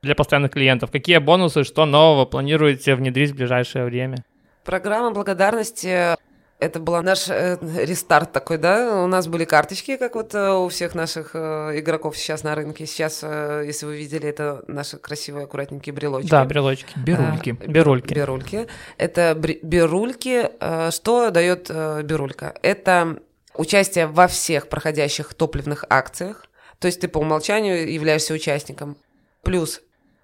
для 0.03 0.17
постоянных 0.17 0.51
клиентов. 0.51 0.91
Какие 0.91 1.19
бонусы, 1.19 1.63
что 1.63 1.87
нового 1.87 2.25
планируете 2.25 2.97
внедрить 2.97 3.31
в 3.31 3.37
ближайшее 3.37 3.85
время? 3.85 4.25
Программа 4.65 5.13
благодарности 5.13 6.17
Это 6.59 6.79
был 6.81 7.03
наш 7.03 7.29
э, 7.29 7.57
рестарт 7.61 8.33
такой, 8.33 8.57
да? 8.59 9.03
У 9.03 9.07
нас 9.07 9.27
были 9.27 9.45
карточки, 9.45 9.97
как 9.97 10.15
вот 10.15 10.35
э, 10.35 10.51
у 10.53 10.69
всех 10.69 10.95
наших 10.95 11.31
э, 11.35 11.81
игроков 11.81 12.17
сейчас 12.17 12.45
на 12.45 12.55
рынке. 12.55 12.87
Сейчас, 12.87 13.21
э, 13.23 13.63
если 13.67 13.87
вы 13.87 13.97
видели, 13.97 14.29
это 14.29 14.65
наши 14.69 14.97
красивые, 14.97 15.45
аккуратненькие 15.45 15.93
брелочки. 15.93 16.31
Да, 16.31 16.45
брелочки. 16.45 16.97
Берульки. 16.97 17.57
А, 17.61 17.67
берульки. 17.67 18.15
Берульки. 18.15 18.69
Это 18.97 19.35
берульки. 19.35 20.51
Э, 20.61 20.91
что 20.93 21.31
дает 21.31 21.67
э, 21.69 22.03
берулька? 22.03 22.55
Это 22.63 23.19
участие 23.55 24.07
во 24.07 24.27
всех 24.27 24.69
проходящих 24.69 25.35
топливных 25.35 25.85
акциях. 25.89 26.47
То 26.83 26.87
есть 26.87 27.01
ты 27.01 27.07
по 27.07 27.19
умолчанию 27.19 27.93
являешься 27.93 28.35
участником. 28.35 28.97
Плюс 29.43 29.83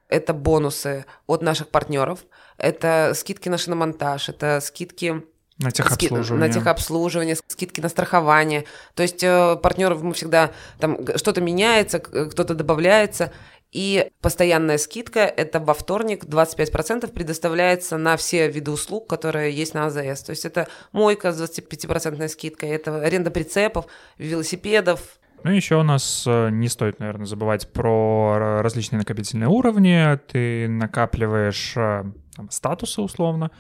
это 0.08 0.34
бонусы 0.34 1.04
от 1.28 1.40
наших 1.40 1.68
партнеров, 1.68 2.24
это 2.56 3.12
скидки 3.14 3.48
на 3.48 3.58
шиномонтаж, 3.58 4.28
это 4.28 4.60
скидки 4.60 5.22
на 5.58 5.70
техобслуживание. 5.70 6.48
На 6.48 6.52
техобслуживание, 6.52 7.36
скидки 7.46 7.80
на 7.80 7.88
страхование. 7.88 8.64
То 8.96 9.04
есть 9.04 9.22
э, 9.22 9.56
партнеров 9.62 10.02
мы 10.02 10.14
всегда 10.14 10.50
там 10.80 10.98
что-то 11.16 11.40
меняется, 11.40 12.00
кто-то 12.00 12.54
добавляется. 12.54 13.32
И 13.70 14.10
постоянная 14.20 14.78
скидка– 14.78 15.20
это 15.36 15.60
во 15.60 15.74
вторник 15.74 16.24
25% 16.24 17.12
предоставляется 17.12 17.98
на 17.98 18.16
все 18.16 18.48
виды 18.48 18.72
услуг, 18.72 19.08
которые 19.08 19.52
есть 19.52 19.74
на 19.74 19.86
АЗС. 19.86 20.22
То 20.22 20.30
есть 20.30 20.44
это 20.44 20.66
мойка 20.90 21.32
с 21.32 21.40
25% 21.40 22.26
скидкой, 22.26 22.70
это 22.70 23.00
аренда 23.00 23.30
прицепов, 23.30 23.86
велосипедов, 24.16 25.20
ну, 25.44 25.50
еще 25.50 25.76
у 25.76 25.82
нас 25.82 26.24
э, 26.26 26.50
не 26.50 26.68
стоит, 26.68 26.98
наверное, 27.00 27.26
забывать 27.26 27.72
про 27.72 28.60
различные 28.62 28.98
накопительные 28.98 29.48
уровни. 29.48 30.16
Ты 30.28 30.68
накапливаешь 30.68 31.74
э, 31.76 32.04
там, 32.36 32.50
статусы 32.50 33.00
условно, 33.00 33.50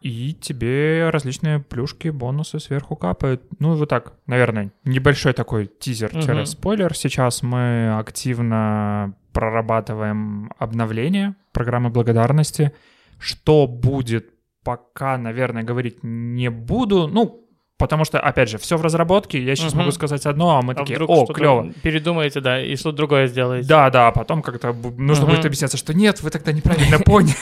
и 0.00 0.34
тебе 0.34 1.10
различные 1.10 1.60
плюшки, 1.60 2.08
бонусы 2.08 2.60
сверху 2.60 2.96
капают. 2.96 3.42
Ну, 3.58 3.74
вот 3.74 3.88
так, 3.88 4.14
наверное, 4.26 4.72
небольшой 4.84 5.32
такой 5.32 5.66
тизер-спойлер. 5.66 6.86
Угу. 6.86 6.94
Сейчас 6.94 7.42
мы 7.42 7.96
активно 7.98 9.14
прорабатываем 9.32 10.52
обновление 10.58 11.34
программы 11.52 11.90
благодарности. 11.90 12.72
Что 13.18 13.66
будет, 13.66 14.30
пока, 14.62 15.18
наверное, 15.18 15.62
говорить 15.62 15.98
не 16.02 16.50
буду. 16.50 17.08
Ну, 17.08 17.45
Потому 17.78 18.06
что, 18.06 18.18
опять 18.18 18.48
же, 18.48 18.56
все 18.56 18.78
в 18.78 18.82
разработке, 18.82 19.42
я 19.42 19.54
сейчас 19.54 19.72
угу. 19.72 19.80
могу 19.80 19.90
сказать 19.90 20.24
одно, 20.24 20.56
а 20.56 20.62
мы 20.62 20.72
а 20.72 20.76
такие, 20.76 20.98
о, 20.98 21.26
клево. 21.26 21.72
Передумаете, 21.82 22.40
да, 22.40 22.62
и 22.62 22.74
что-то 22.74 22.96
другое 22.96 23.26
сделаете. 23.26 23.68
Да, 23.68 23.90
да, 23.90 24.08
а 24.08 24.12
потом 24.12 24.40
как-то 24.42 24.72
нужно 24.72 25.26
угу. 25.26 25.34
будет 25.34 25.44
объясняться, 25.44 25.76
что 25.76 25.92
нет, 25.92 26.22
вы 26.22 26.30
тогда 26.30 26.52
неправильно 26.52 26.98
поняли. 27.04 27.34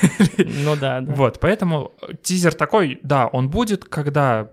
Ну 0.65 0.75
да, 0.75 1.01
да. 1.01 1.15
Вот, 1.15 1.39
поэтому 1.39 1.93
тизер 2.23 2.53
такой, 2.53 2.99
да, 3.03 3.29
он 3.29 3.49
будет, 3.49 3.85
когда, 3.85 4.51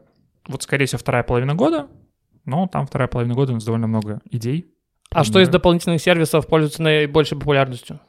вот, 0.47 0.61
скорее 0.61 0.85
всего, 0.85 0.99
вторая 0.99 1.23
половина 1.23 1.55
года, 1.55 1.87
но 2.45 2.67
там 2.67 2.85
вторая 2.85 3.07
половина 3.07 3.33
года 3.33 3.53
у 3.53 3.55
нас 3.55 3.65
довольно 3.65 3.87
много 3.87 4.21
идей. 4.29 4.67
А 5.09 5.23
что 5.23 5.39
из 5.39 5.49
дополнительных 5.49 6.01
сервисов 6.01 6.45
пользуется 6.47 6.83
наибольшей 6.83 7.37
популярностью? 7.37 7.99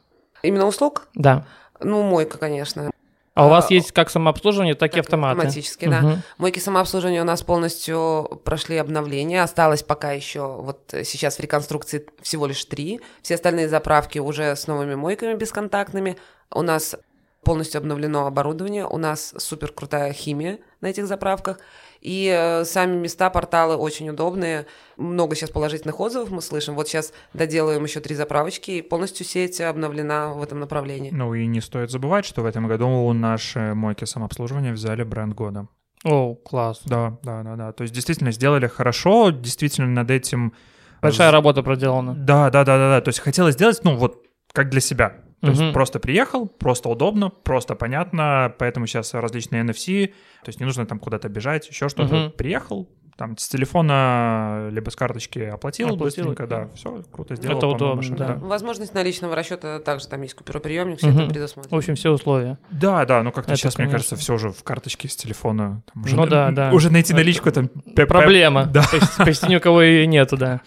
Именно 0.42 0.66
услуг? 0.66 1.08
Да. 1.14 1.46
Ну, 1.80 2.02
мойка, 2.02 2.38
конечно. 2.38 2.90
А 3.34 3.46
у 3.46 3.48
вас 3.48 3.70
а, 3.70 3.74
есть 3.74 3.92
как 3.92 4.10
самообслуживание, 4.10 4.74
так, 4.74 4.90
так 4.90 4.98
и 4.98 5.00
автоматы? 5.00 5.38
Автоматически, 5.38 5.86
да. 5.86 6.00
Угу. 6.00 6.18
Мойки 6.38 6.58
самообслуживания 6.58 7.22
у 7.22 7.24
нас 7.24 7.42
полностью 7.42 8.42
прошли 8.44 8.76
обновление. 8.76 9.42
Осталось 9.42 9.82
пока 9.82 10.12
еще, 10.12 10.46
вот 10.60 10.94
сейчас 11.04 11.36
в 11.36 11.40
реконструкции 11.40 12.06
всего 12.20 12.46
лишь 12.46 12.64
три. 12.64 13.00
Все 13.22 13.36
остальные 13.36 13.68
заправки 13.68 14.18
уже 14.18 14.54
с 14.54 14.66
новыми 14.66 14.94
мойками 14.94 15.34
бесконтактными. 15.34 16.18
У 16.50 16.60
нас 16.60 16.94
полностью 17.42 17.78
обновлено 17.78 18.26
оборудование, 18.26 18.86
у 18.86 18.98
нас 18.98 19.34
супер 19.38 19.72
крутая 19.72 20.12
химия 20.12 20.58
на 20.80 20.88
этих 20.88 21.06
заправках. 21.06 21.58
И 22.02 22.28
э, 22.36 22.64
сами 22.64 22.96
места, 22.96 23.30
порталы 23.30 23.76
очень 23.76 24.10
удобные. 24.10 24.66
Много 24.96 25.36
сейчас 25.36 25.50
положительных 25.50 26.00
отзывов 26.00 26.30
мы 26.30 26.42
слышим. 26.42 26.74
Вот 26.74 26.88
сейчас 26.88 27.12
доделаем 27.32 27.84
еще 27.84 28.00
три 28.00 28.16
заправочки, 28.16 28.72
и 28.72 28.82
полностью 28.82 29.24
сеть 29.24 29.60
обновлена 29.60 30.34
в 30.34 30.42
этом 30.42 30.58
направлении. 30.58 31.10
Ну 31.12 31.32
и 31.34 31.46
не 31.46 31.60
стоит 31.60 31.92
забывать, 31.92 32.24
что 32.24 32.42
в 32.42 32.46
этом 32.46 32.66
году 32.66 33.12
наши 33.12 33.74
мойки 33.74 34.04
самообслуживания 34.04 34.72
взяли 34.72 35.04
бренд 35.04 35.34
года. 35.34 35.68
О, 36.04 36.34
класс. 36.34 36.82
Да, 36.84 37.18
да, 37.22 37.44
да, 37.44 37.54
да. 37.54 37.72
То 37.72 37.82
есть 37.82 37.94
действительно 37.94 38.32
сделали 38.32 38.66
хорошо, 38.66 39.30
действительно 39.30 39.86
над 39.86 40.10
этим... 40.10 40.54
Большая 41.00 41.30
работа 41.30 41.62
проделана. 41.62 42.14
Да, 42.14 42.50
да, 42.50 42.64
да, 42.64 42.78
да, 42.78 42.90
да. 42.96 43.00
То 43.00 43.10
есть 43.10 43.20
хотелось 43.20 43.54
сделать, 43.54 43.80
ну 43.84 43.96
вот, 43.96 44.24
как 44.52 44.70
для 44.70 44.80
себя. 44.80 45.21
То 45.42 45.50
угу. 45.50 45.60
есть 45.60 45.72
просто 45.72 45.98
приехал, 45.98 46.46
просто 46.46 46.88
удобно, 46.88 47.28
просто 47.28 47.74
понятно, 47.74 48.54
поэтому 48.58 48.86
сейчас 48.86 49.12
различные 49.12 49.64
NFC, 49.64 50.06
то 50.06 50.48
есть 50.48 50.60
не 50.60 50.66
нужно 50.66 50.86
там 50.86 51.00
куда-то 51.00 51.28
бежать, 51.28 51.68
еще 51.68 51.88
что-то. 51.88 52.26
Угу. 52.26 52.30
Приехал, 52.36 52.88
там 53.16 53.36
с 53.36 53.48
телефона 53.48 54.68
либо 54.70 54.90
с 54.90 54.96
карточки 54.96 55.40
оплатил, 55.40 55.88
оплатил 55.88 56.24
быстренько, 56.24 56.46
да, 56.46 56.68
все, 56.74 57.02
круто 57.10 57.34
сделал. 57.34 57.58
Это 57.58 57.66
удобно, 57.66 57.96
машину, 57.96 58.16
да. 58.16 58.26
да. 58.28 58.34
Возможность 58.36 58.94
наличного 58.94 59.34
расчета 59.34 59.80
также 59.80 60.06
там 60.06 60.22
есть 60.22 60.34
купюроприемник, 60.34 60.98
все 60.98 61.08
угу. 61.08 61.18
это 61.18 61.30
предусмотрено. 61.30 61.76
В 61.76 61.78
общем, 61.78 61.96
все 61.96 62.10
условия. 62.10 62.58
Да, 62.70 63.04
да, 63.04 63.24
ну 63.24 63.32
как-то 63.32 63.56
сейчас, 63.56 63.74
конечно. 63.74 63.82
мне 63.82 63.92
кажется, 63.92 64.14
все 64.14 64.34
уже 64.34 64.50
в 64.50 64.62
карточке 64.62 65.08
с 65.08 65.16
телефона. 65.16 65.82
Там, 65.92 66.04
уже, 66.04 66.16
ну 66.16 66.26
да, 66.26 66.52
да. 66.52 66.70
Уже 66.72 66.90
найти 66.90 67.14
наличку 67.14 67.50
там... 67.50 67.68
Проблема, 67.96 68.66
да. 68.66 68.84
почти, 68.92 69.24
почти 69.24 69.46
ни 69.48 69.56
у 69.56 69.60
кого 69.60 69.82
ее 69.82 70.06
нету, 70.06 70.36
да. 70.36 70.60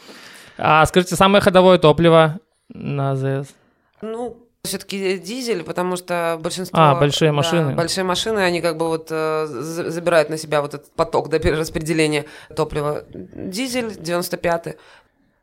А 0.58 0.86
скажите, 0.86 1.16
самое 1.16 1.42
ходовое 1.42 1.78
топливо 1.78 2.40
на 2.70 3.12
АЗС? 3.12 3.54
Ну, 4.02 4.45
все-таки 4.66 5.18
дизель, 5.18 5.64
потому 5.64 5.96
что 5.96 6.38
большинство... 6.42 6.78
А, 6.80 6.96
большие 6.96 7.32
машины. 7.32 7.70
Да, 7.70 7.76
большие 7.76 8.04
машины, 8.04 8.40
они 8.40 8.62
как 8.62 8.78
бы 8.78 8.88
вот 8.88 9.08
э, 9.10 9.46
забирают 9.48 10.30
на 10.30 10.38
себя 10.38 10.62
вот 10.62 10.74
этот 10.74 10.92
поток 10.92 11.30
до 11.30 11.40
перераспределения 11.40 12.26
топлива. 12.56 13.04
Дизель 13.10 13.88
95-й. 13.88 14.78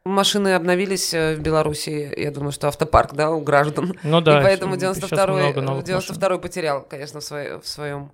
Машины 0.05 0.55
обновились 0.55 1.14
э, 1.14 1.37
в 1.37 1.41
Беларуси, 1.41 2.12
я 2.17 2.31
думаю, 2.33 2.52
что 2.52 2.69
автопарк, 2.69 3.14
да, 3.14 3.31
у 3.31 3.41
граждан. 3.41 3.97
Ну 4.02 4.21
да. 4.21 4.41
И 4.41 4.43
поэтому 4.43 4.75
92-й 4.75 5.83
92 5.83 6.38
потерял, 6.38 6.83
конечно, 6.83 7.21
в, 7.21 7.25
своей, 7.25 7.59
в 7.61 7.67
своем... 7.67 8.11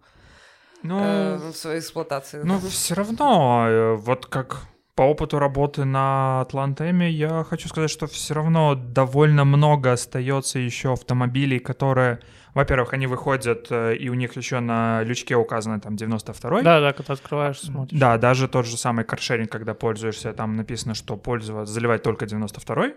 Ну, 0.83 1.00
э, 1.03 1.37
в 1.53 1.57
своей 1.57 1.81
эксплуатации. 1.81 2.43
Ну, 2.45 2.61
все 2.61 2.95
равно, 2.95 3.67
э, 3.69 3.95
вот 3.95 4.27
как 4.27 4.62
по 4.99 5.02
опыту 5.02 5.38
работы 5.38 5.85
на 5.85 6.40
Атлантеме 6.40 7.09
я 7.09 7.45
хочу 7.49 7.69
сказать, 7.69 7.88
что 7.88 8.09
все 8.09 8.35
равно 8.35 8.75
довольно 8.75 9.45
много 9.45 9.93
остается 9.93 10.59
еще 10.59 10.93
автомобилей, 10.93 11.61
которые, 11.61 12.19
во-первых, 12.52 12.95
они 12.95 13.07
выходят, 13.07 13.69
э, 13.71 13.95
и 13.95 14.09
у 14.09 14.14
них 14.14 14.37
еще 14.37 14.59
на 14.59 15.05
лючке 15.05 15.37
указано 15.37 15.78
там 15.78 15.95
92-й. 15.95 16.64
Да, 16.64 16.81
да, 16.81 16.93
когда 16.93 17.12
открываешь, 17.12 17.61
смотришь. 17.61 17.97
Да, 17.97 18.19
даже 18.19 18.49
тот 18.49 18.67
же 18.67 18.76
самый 18.76 19.05
каршеринг, 19.05 19.52
когда 19.52 19.73
пользуешься, 19.73 20.33
там 20.33 20.57
написано, 20.57 20.95
что 20.95 21.17
пользоваться, 21.17 21.73
заливать 21.73 22.02
только 22.02 22.25
92-й. 22.25 22.95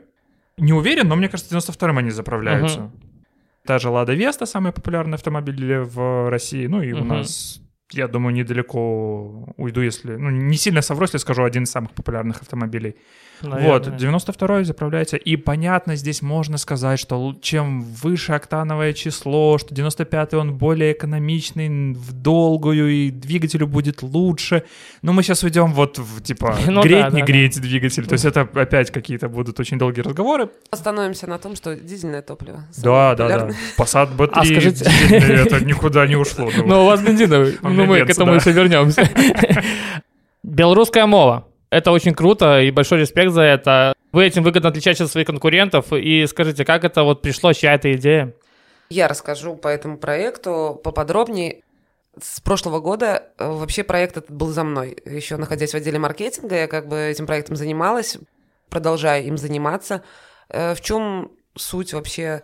Не 0.58 0.74
уверен, 0.74 1.08
но 1.08 1.16
мне 1.16 1.30
кажется, 1.30 1.56
92-м 1.56 2.00
они 2.00 2.10
заправляются. 2.10 2.80
Угу. 2.80 2.92
Та 3.68 3.78
же 3.78 3.90
Лада 3.90 4.16
Веста, 4.16 4.48
самый 4.48 4.72
популярный 4.72 5.18
автомобиль 5.18 5.78
в 5.82 6.32
России, 6.32 6.66
ну 6.66 6.82
и 6.82 6.94
угу. 6.94 7.04
у 7.04 7.06
нас 7.06 7.62
я 7.94 8.08
думаю, 8.08 8.34
недалеко 8.34 9.54
уйду, 9.58 9.82
если... 9.82 10.16
Ну, 10.16 10.30
не 10.30 10.58
сильно 10.58 10.82
совру, 10.82 11.04
если 11.04 11.20
скажу, 11.20 11.44
один 11.44 11.64
из 11.64 11.72
самых 11.72 11.92
популярных 11.92 12.42
автомобилей. 12.42 12.96
Наверное. 13.42 13.74
Вот, 13.74 13.88
92-й 13.88 14.66
заправляется. 14.66 15.18
И 15.18 15.36
понятно, 15.36 15.96
здесь 15.96 16.22
можно 16.22 16.58
сказать, 16.58 17.00
что 17.00 17.36
чем 17.42 17.82
выше 17.82 18.34
октановое 18.34 18.94
число, 18.94 19.58
что 19.58 19.74
95-й 19.74 20.38
он 20.38 20.56
более 20.56 20.94
экономичный, 20.94 21.94
в 21.94 22.14
долгую, 22.14 22.90
и 22.90 23.10
двигателю 23.10 23.68
будет 23.68 24.02
лучше. 24.02 24.64
Но 25.02 25.14
мы 25.14 25.24
сейчас 25.24 25.44
уйдем 25.44 25.74
вот 25.74 25.98
в, 25.98 26.22
типа, 26.22 26.58
ну, 26.68 26.82
греть, 26.82 27.06
да, 27.06 27.10
не 27.10 27.22
да, 27.22 27.26
греть 27.26 27.56
да. 27.56 27.62
двигатель. 27.62 28.06
То 28.06 28.14
есть 28.14 28.26
это 28.26 28.42
опять 28.42 28.92
какие-то 28.92 29.30
будут 29.30 29.60
очень 29.60 29.78
долгие 29.78 30.02
разговоры. 30.02 30.50
Остановимся 30.70 31.28
на 31.28 31.38
том, 31.38 31.56
что 31.56 31.76
дизельное 31.76 32.22
топливо. 32.22 32.66
Да, 32.78 33.16
да, 33.16 33.28
да. 33.28 33.50
Passat 33.78 34.16
B3 34.18 34.30
а, 34.34 34.46
скажите... 34.46 34.86
это 35.10 35.64
никуда 35.66 36.08
не 36.08 36.16
ушло. 36.16 36.50
Ну, 36.66 36.84
у 36.84 36.86
вас 36.86 37.02
бензиновый. 37.02 37.58
Ну, 37.62 37.86
мы 37.86 38.06
к 38.06 38.10
этому 38.10 38.34
еще 38.34 38.52
вернемся. 38.52 39.10
Белорусская 40.44 41.06
мова. 41.06 41.48
Это 41.72 41.92
очень 41.92 42.14
круто, 42.14 42.60
и 42.60 42.70
большой 42.70 43.00
респект 43.00 43.32
за 43.32 43.44
это. 43.44 43.94
Вы 44.12 44.26
этим 44.26 44.44
выгодно 44.44 44.70
отличаетесь 44.70 45.02
от 45.02 45.10
своих 45.10 45.26
конкурентов. 45.26 45.94
И 45.94 46.28
скажите, 46.28 46.66
как 46.66 46.84
это 46.84 47.04
вот 47.04 47.22
пришло, 47.22 47.54
чья 47.54 47.76
это 47.76 47.94
идея? 47.94 48.34
Я 48.90 49.08
расскажу 49.08 49.56
по 49.56 49.70
этому 49.70 49.98
проекту 49.98 50.80
поподробнее. 50.84 51.64
С 52.22 52.42
прошлого 52.42 52.82
года 52.82 53.24
э, 53.38 53.50
вообще 53.50 53.86
проект 53.86 54.18
этот 54.18 54.32
был 54.32 54.48
за 54.50 54.66
мной. 54.66 54.98
Еще 55.06 55.38
находясь 55.38 55.72
в 55.72 55.76
отделе 55.76 55.98
маркетинга, 55.98 56.56
я 56.56 56.68
как 56.68 56.90
бы 56.90 56.98
этим 56.98 57.26
проектом 57.26 57.56
занималась, 57.56 58.18
продолжаю 58.70 59.24
им 59.24 59.38
заниматься. 59.38 60.04
Э, 60.50 60.76
в 60.76 60.82
чем 60.82 61.32
суть 61.56 61.94
вообще 61.94 62.44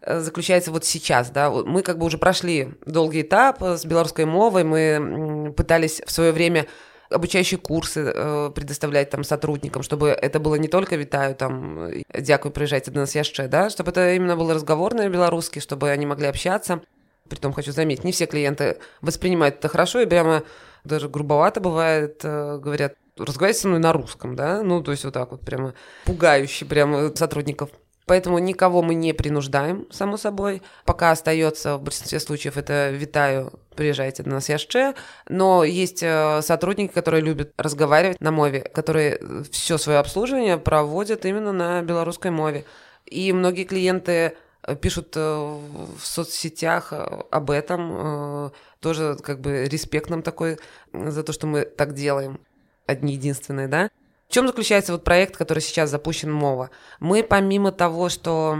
э, 0.00 0.18
заключается 0.18 0.72
вот 0.72 0.84
сейчас, 0.84 1.30
да, 1.30 1.48
мы 1.48 1.82
как 1.82 1.98
бы 1.98 2.06
уже 2.06 2.18
прошли 2.18 2.74
долгий 2.86 3.22
этап 3.22 3.62
с 3.62 3.84
белорусской 3.84 4.24
мовой, 4.24 4.64
мы 4.64 5.54
пытались 5.56 6.02
в 6.04 6.10
свое 6.10 6.32
время 6.32 6.66
обучающие 7.14 7.58
курсы 7.58 8.00
э, 8.00 8.50
предоставлять 8.54 9.10
там 9.10 9.24
сотрудникам, 9.24 9.82
чтобы 9.82 10.08
это 10.08 10.40
было 10.40 10.56
не 10.56 10.68
только 10.68 10.96
витаю 10.96 11.34
там 11.34 11.90
дзякуй 12.12 12.50
приезжайте 12.50 12.90
до 12.90 13.00
нас 13.00 13.14
яшчэ, 13.14 13.48
да, 13.48 13.70
чтобы 13.70 13.90
это 13.90 14.14
именно 14.14 14.36
было 14.36 14.54
разговорное 14.54 15.08
белорусский, 15.08 15.60
чтобы 15.60 15.90
они 15.90 16.06
могли 16.06 16.26
общаться. 16.26 16.82
Притом 17.28 17.52
хочу 17.52 17.72
заметить, 17.72 18.04
не 18.04 18.12
все 18.12 18.26
клиенты 18.26 18.78
воспринимают 19.00 19.56
это 19.56 19.68
хорошо 19.68 20.00
и 20.00 20.06
прямо 20.06 20.42
даже 20.84 21.08
грубовато 21.08 21.60
бывает, 21.60 22.20
э, 22.22 22.58
говорят, 22.58 22.94
разговаривать 23.16 23.58
со 23.58 23.68
мной 23.68 23.80
на 23.80 23.92
русском, 23.92 24.36
да, 24.36 24.62
ну, 24.62 24.82
то 24.82 24.90
есть 24.90 25.04
вот 25.04 25.14
так 25.14 25.30
вот 25.30 25.40
прямо 25.40 25.74
пугающе 26.04 26.64
прямо 26.64 27.14
сотрудников. 27.14 27.70
Поэтому 28.06 28.38
никого 28.38 28.82
мы 28.82 28.94
не 28.94 29.14
принуждаем, 29.14 29.86
само 29.90 30.16
собой. 30.16 30.62
Пока 30.84 31.10
остается 31.10 31.78
в 31.78 31.82
большинстве 31.82 32.20
случаев 32.20 32.58
это 32.58 32.90
«Витаю, 32.90 33.52
приезжайте 33.74 34.22
до 34.22 34.30
нас 34.30 34.48
яшче». 34.48 34.94
Но 35.28 35.64
есть 35.64 36.02
э, 36.02 36.42
сотрудники, 36.42 36.92
которые 36.92 37.22
любят 37.22 37.52
разговаривать 37.56 38.20
на 38.20 38.30
мове, 38.30 38.60
которые 38.60 39.18
все 39.50 39.78
свое 39.78 39.98
обслуживание 39.98 40.58
проводят 40.58 41.24
именно 41.24 41.52
на 41.52 41.82
белорусской 41.82 42.30
мове. 42.30 42.66
И 43.06 43.32
многие 43.32 43.64
клиенты 43.64 44.36
э, 44.62 44.76
пишут 44.76 45.14
э, 45.16 45.20
в 45.20 46.04
соцсетях 46.04 46.92
об 46.92 47.50
этом, 47.50 48.52
тоже 48.80 49.16
как 49.22 49.40
бы 49.40 49.64
респект 49.64 50.10
нам 50.10 50.22
такой 50.22 50.58
за 50.92 51.22
то, 51.22 51.32
что 51.32 51.46
мы 51.46 51.64
так 51.64 51.94
делаем, 51.94 52.38
одни 52.86 53.14
единственные, 53.14 53.68
да. 53.68 53.90
В 54.34 54.36
чем 54.36 54.48
заключается 54.48 54.90
вот 54.90 55.04
проект, 55.04 55.36
который 55.36 55.60
сейчас 55.60 55.90
запущен 55.90 56.32
МОВА? 56.32 56.70
Мы 56.98 57.22
помимо 57.22 57.70
того, 57.70 58.08
что 58.08 58.58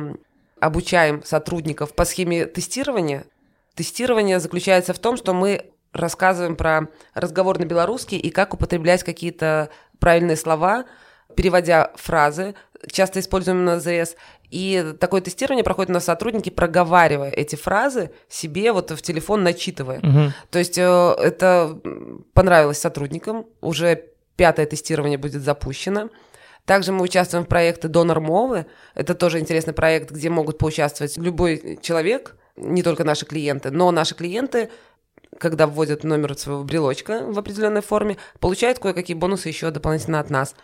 обучаем 0.61 1.25
сотрудников 1.25 1.97
по 1.97 2.05
схеме 2.05 2.47
тестирования, 2.47 3.25
тестирование 3.75 4.39
заключается 4.39 4.93
в 4.95 5.01
том, 5.01 5.17
что 5.17 5.35
мы 5.35 5.73
рассказываем 5.93 6.55
про 6.55 6.91
разговор 7.13 7.59
на 7.59 7.65
белорусский 7.65 8.19
и 8.19 8.31
как 8.31 8.55
употреблять 8.55 9.03
какие-то 9.03 9.69
правильные 9.99 10.37
слова, 10.37 10.85
переводя 11.35 11.91
фразы, 11.97 12.55
часто 12.89 13.19
используем 13.19 13.65
на 13.65 13.81
ЗС. 13.81 14.15
И 14.51 14.95
такое 15.01 15.23
тестирование 15.23 15.65
проходит 15.65 15.91
на 15.91 15.99
сотрудники, 15.99 16.51
проговаривая 16.51 17.31
эти 17.31 17.57
фразы 17.57 18.13
себе 18.29 18.71
вот 18.71 18.93
в 18.93 19.03
телефон, 19.03 19.43
начитывая. 19.43 19.99
Угу. 19.99 20.33
То 20.53 20.59
есть 20.61 20.79
э, 20.79 21.15
это 21.19 21.81
понравилось 22.33 22.79
сотрудникам, 22.79 23.47
уже 23.61 24.14
пятое 24.37 24.67
тестирование 24.67 25.19
будет 25.19 25.43
запущено. 25.43 26.11
Также 26.65 26.93
мы 26.93 27.03
участвуем 27.03 27.45
в 27.45 27.49
проекте 27.49 27.89
«Донор 27.89 28.21
Мовы». 28.21 28.67
Это 28.95 29.15
тоже 29.15 29.39
интересный 29.39 29.75
проект, 29.75 30.11
где 30.11 30.31
могут 30.31 30.57
поучаствовать 30.59 31.17
любой 31.19 31.79
человек, 31.83 32.37
не 32.57 32.83
только 32.83 33.05
наши 33.05 33.27
клиенты, 33.27 33.71
но 33.71 33.91
наши 33.91 34.15
клиенты, 34.15 34.71
когда 35.39 35.67
вводят 35.67 36.05
номер 36.05 36.39
своего 36.39 36.65
брелочка 36.65 37.21
в 37.27 37.39
определенной 37.39 37.83
форме, 37.83 38.17
получают 38.41 38.79
кое-какие 38.79 39.17
бонусы 39.17 39.49
еще 39.49 39.71
дополнительно 39.71 40.21
от 40.21 40.31
нас. 40.31 40.55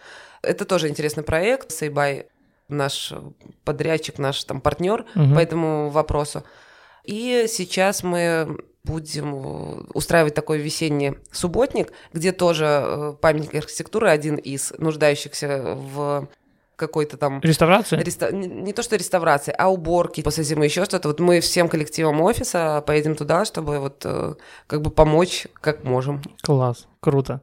Это 0.43 0.65
тоже 0.65 0.89
интересный 0.89 1.25
проект. 1.25 1.71
Сейбай 1.71 2.29
наш 2.69 3.13
подрядчик, 3.65 4.19
наш 4.19 4.43
там 4.45 4.61
партнер 4.61 5.05
угу. 5.15 5.35
по 5.35 5.39
этому 5.39 5.91
вопросу. 5.91 6.45
И 7.05 7.47
сейчас 7.49 8.03
мы 8.03 8.57
будем 8.85 9.35
э, 9.35 9.83
устраивать 9.95 10.35
такой 10.35 10.59
весенний 10.59 11.15
субботник, 11.33 11.93
где 12.13 12.33
тоже 12.33 12.65
э, 12.65 13.15
памятник 13.21 13.55
архитектуры 13.55 14.09
один 14.09 14.37
из 14.37 14.73
нуждающихся 14.79 15.77
в 15.77 16.29
какой-то 16.77 17.17
там... 17.19 17.41
Реставрации? 17.43 18.03
Реста... 18.03 18.33
Не, 18.33 18.49
не 18.49 18.73
то, 18.73 18.83
что 18.83 18.97
реставрации, 18.97 19.55
а 19.57 19.71
уборки 19.71 20.23
после 20.23 20.45
зимы, 20.45 20.65
еще 20.65 20.85
что-то. 20.87 21.09
Вот 21.09 21.21
мы 21.21 21.41
всем 21.41 21.69
коллективом 21.69 22.23
офиса 22.23 22.83
поедем 22.87 23.17
туда, 23.17 23.45
чтобы 23.45 23.79
вот 23.79 24.03
э, 24.05 24.35
как 24.67 24.81
бы 24.81 24.91
помочь, 24.91 25.47
как 25.61 25.85
можем. 25.85 26.23
Класс, 26.43 26.89
круто. 27.01 27.43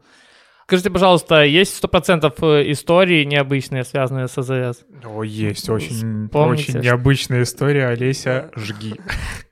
Скажите, 0.65 0.89
пожалуйста, 0.89 1.44
есть 1.44 1.77
сто 1.77 1.88
процентов 1.88 2.44
истории 2.44 3.24
необычные, 3.24 3.86
связанные 3.86 4.27
с 4.27 4.38
АЗС? 4.38 4.84
О, 5.06 5.24
есть, 5.24 5.70
очень, 5.70 6.27
Помните, 6.27 6.72
очень 6.72 6.82
необычная 6.82 7.44
история. 7.44 7.88
Олеся, 7.88 8.51
жги. 8.53 8.96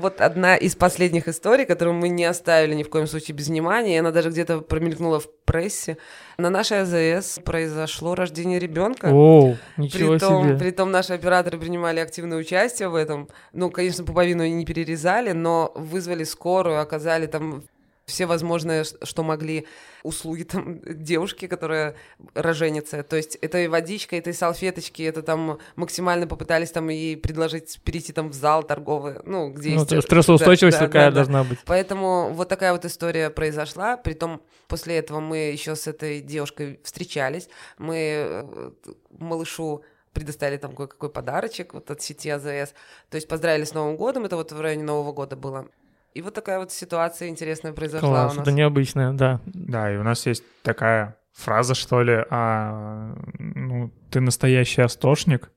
Вот 0.00 0.20
одна 0.20 0.56
из 0.56 0.74
последних 0.74 1.28
историй, 1.28 1.66
которую 1.66 1.94
мы 1.94 2.08
не 2.08 2.24
оставили 2.24 2.74
ни 2.74 2.82
в 2.82 2.88
коем 2.88 3.06
случае 3.06 3.36
без 3.36 3.48
внимания, 3.48 3.96
и 3.96 3.98
она 3.98 4.10
даже 4.10 4.30
где-то 4.30 4.60
промелькнула 4.60 5.20
в 5.20 5.28
прессе. 5.44 5.98
На 6.38 6.50
нашей 6.50 6.82
АЗС 6.82 7.40
произошло 7.44 8.14
рождение 8.14 8.58
ребенка. 8.58 9.10
О, 9.12 9.56
ничего 9.76 10.12
притом, 10.12 10.44
себе. 10.44 10.58
Притом 10.58 10.90
наши 10.90 11.12
операторы 11.12 11.58
принимали 11.58 12.00
активное 12.00 12.38
участие 12.38 12.88
в 12.88 12.94
этом. 12.94 13.28
Ну, 13.52 13.70
конечно, 13.70 14.04
пуповину 14.04 14.46
не 14.46 14.64
перерезали, 14.64 15.32
но 15.32 15.72
вызвали 15.74 16.24
скорую, 16.24 16.80
оказали 16.80 17.26
там 17.26 17.64
все 18.10 18.26
возможные, 18.26 18.84
что 18.84 19.22
могли, 19.22 19.66
услуги 20.02 20.42
там 20.42 20.80
девушки, 20.84 21.46
которая 21.46 21.94
роженица. 22.34 23.02
То 23.02 23.16
есть 23.16 23.36
это 23.36 23.58
и 23.58 23.68
водичка, 23.68 24.16
это 24.16 24.30
и 24.30 24.32
салфеточки, 24.32 25.02
это 25.02 25.22
там 25.22 25.58
максимально 25.76 26.26
попытались 26.26 26.70
там 26.70 26.88
ей 26.88 27.16
предложить 27.16 27.80
перейти 27.84 28.12
там 28.12 28.30
в 28.30 28.34
зал 28.34 28.62
торговый, 28.62 29.16
ну, 29.24 29.50
где 29.50 29.70
ну, 29.70 29.86
есть... 29.88 30.02
Стрессоустойчивость 30.02 30.78
да, 30.78 30.86
такая 30.86 31.10
да, 31.10 31.16
должна 31.16 31.42
да. 31.42 31.48
быть. 31.48 31.58
Поэтому 31.64 32.30
вот 32.32 32.48
такая 32.48 32.72
вот 32.72 32.84
история 32.84 33.30
произошла. 33.30 33.96
Притом 33.96 34.42
после 34.68 34.98
этого 34.98 35.20
мы 35.20 35.38
еще 35.50 35.76
с 35.76 35.86
этой 35.86 36.20
девушкой 36.20 36.80
встречались. 36.82 37.48
Мы 37.78 37.96
э, 37.96 38.70
малышу 39.18 39.82
предоставили 40.12 40.56
там 40.58 40.74
кое-какой 40.74 41.10
подарочек 41.10 41.74
вот 41.74 41.90
от 41.90 42.02
сети 42.02 42.30
АЗС. 42.30 42.74
То 43.10 43.16
есть 43.16 43.28
поздравили 43.28 43.64
с 43.64 43.74
Новым 43.74 43.96
годом, 43.96 44.24
это 44.24 44.36
вот 44.36 44.52
в 44.52 44.60
районе 44.60 44.82
Нового 44.82 45.12
года 45.12 45.36
было. 45.36 45.68
И 46.14 46.22
вот 46.22 46.34
такая 46.34 46.58
вот 46.58 46.72
ситуация 46.72 47.28
интересная 47.28 47.72
произошла 47.72 48.08
Класс, 48.08 48.32
у 48.32 48.36
нас. 48.36 48.42
это 48.42 48.52
необычная, 48.52 49.12
да. 49.12 49.40
Да, 49.46 49.92
и 49.92 49.96
у 49.96 50.02
нас 50.02 50.26
есть 50.26 50.42
такая 50.62 51.16
фраза, 51.32 51.74
что 51.74 52.02
ли, 52.02 52.24
а, 52.30 53.14
ну, 53.38 53.92
ты 54.10 54.20
настоящий 54.20 54.82
астошник, 54.82 55.50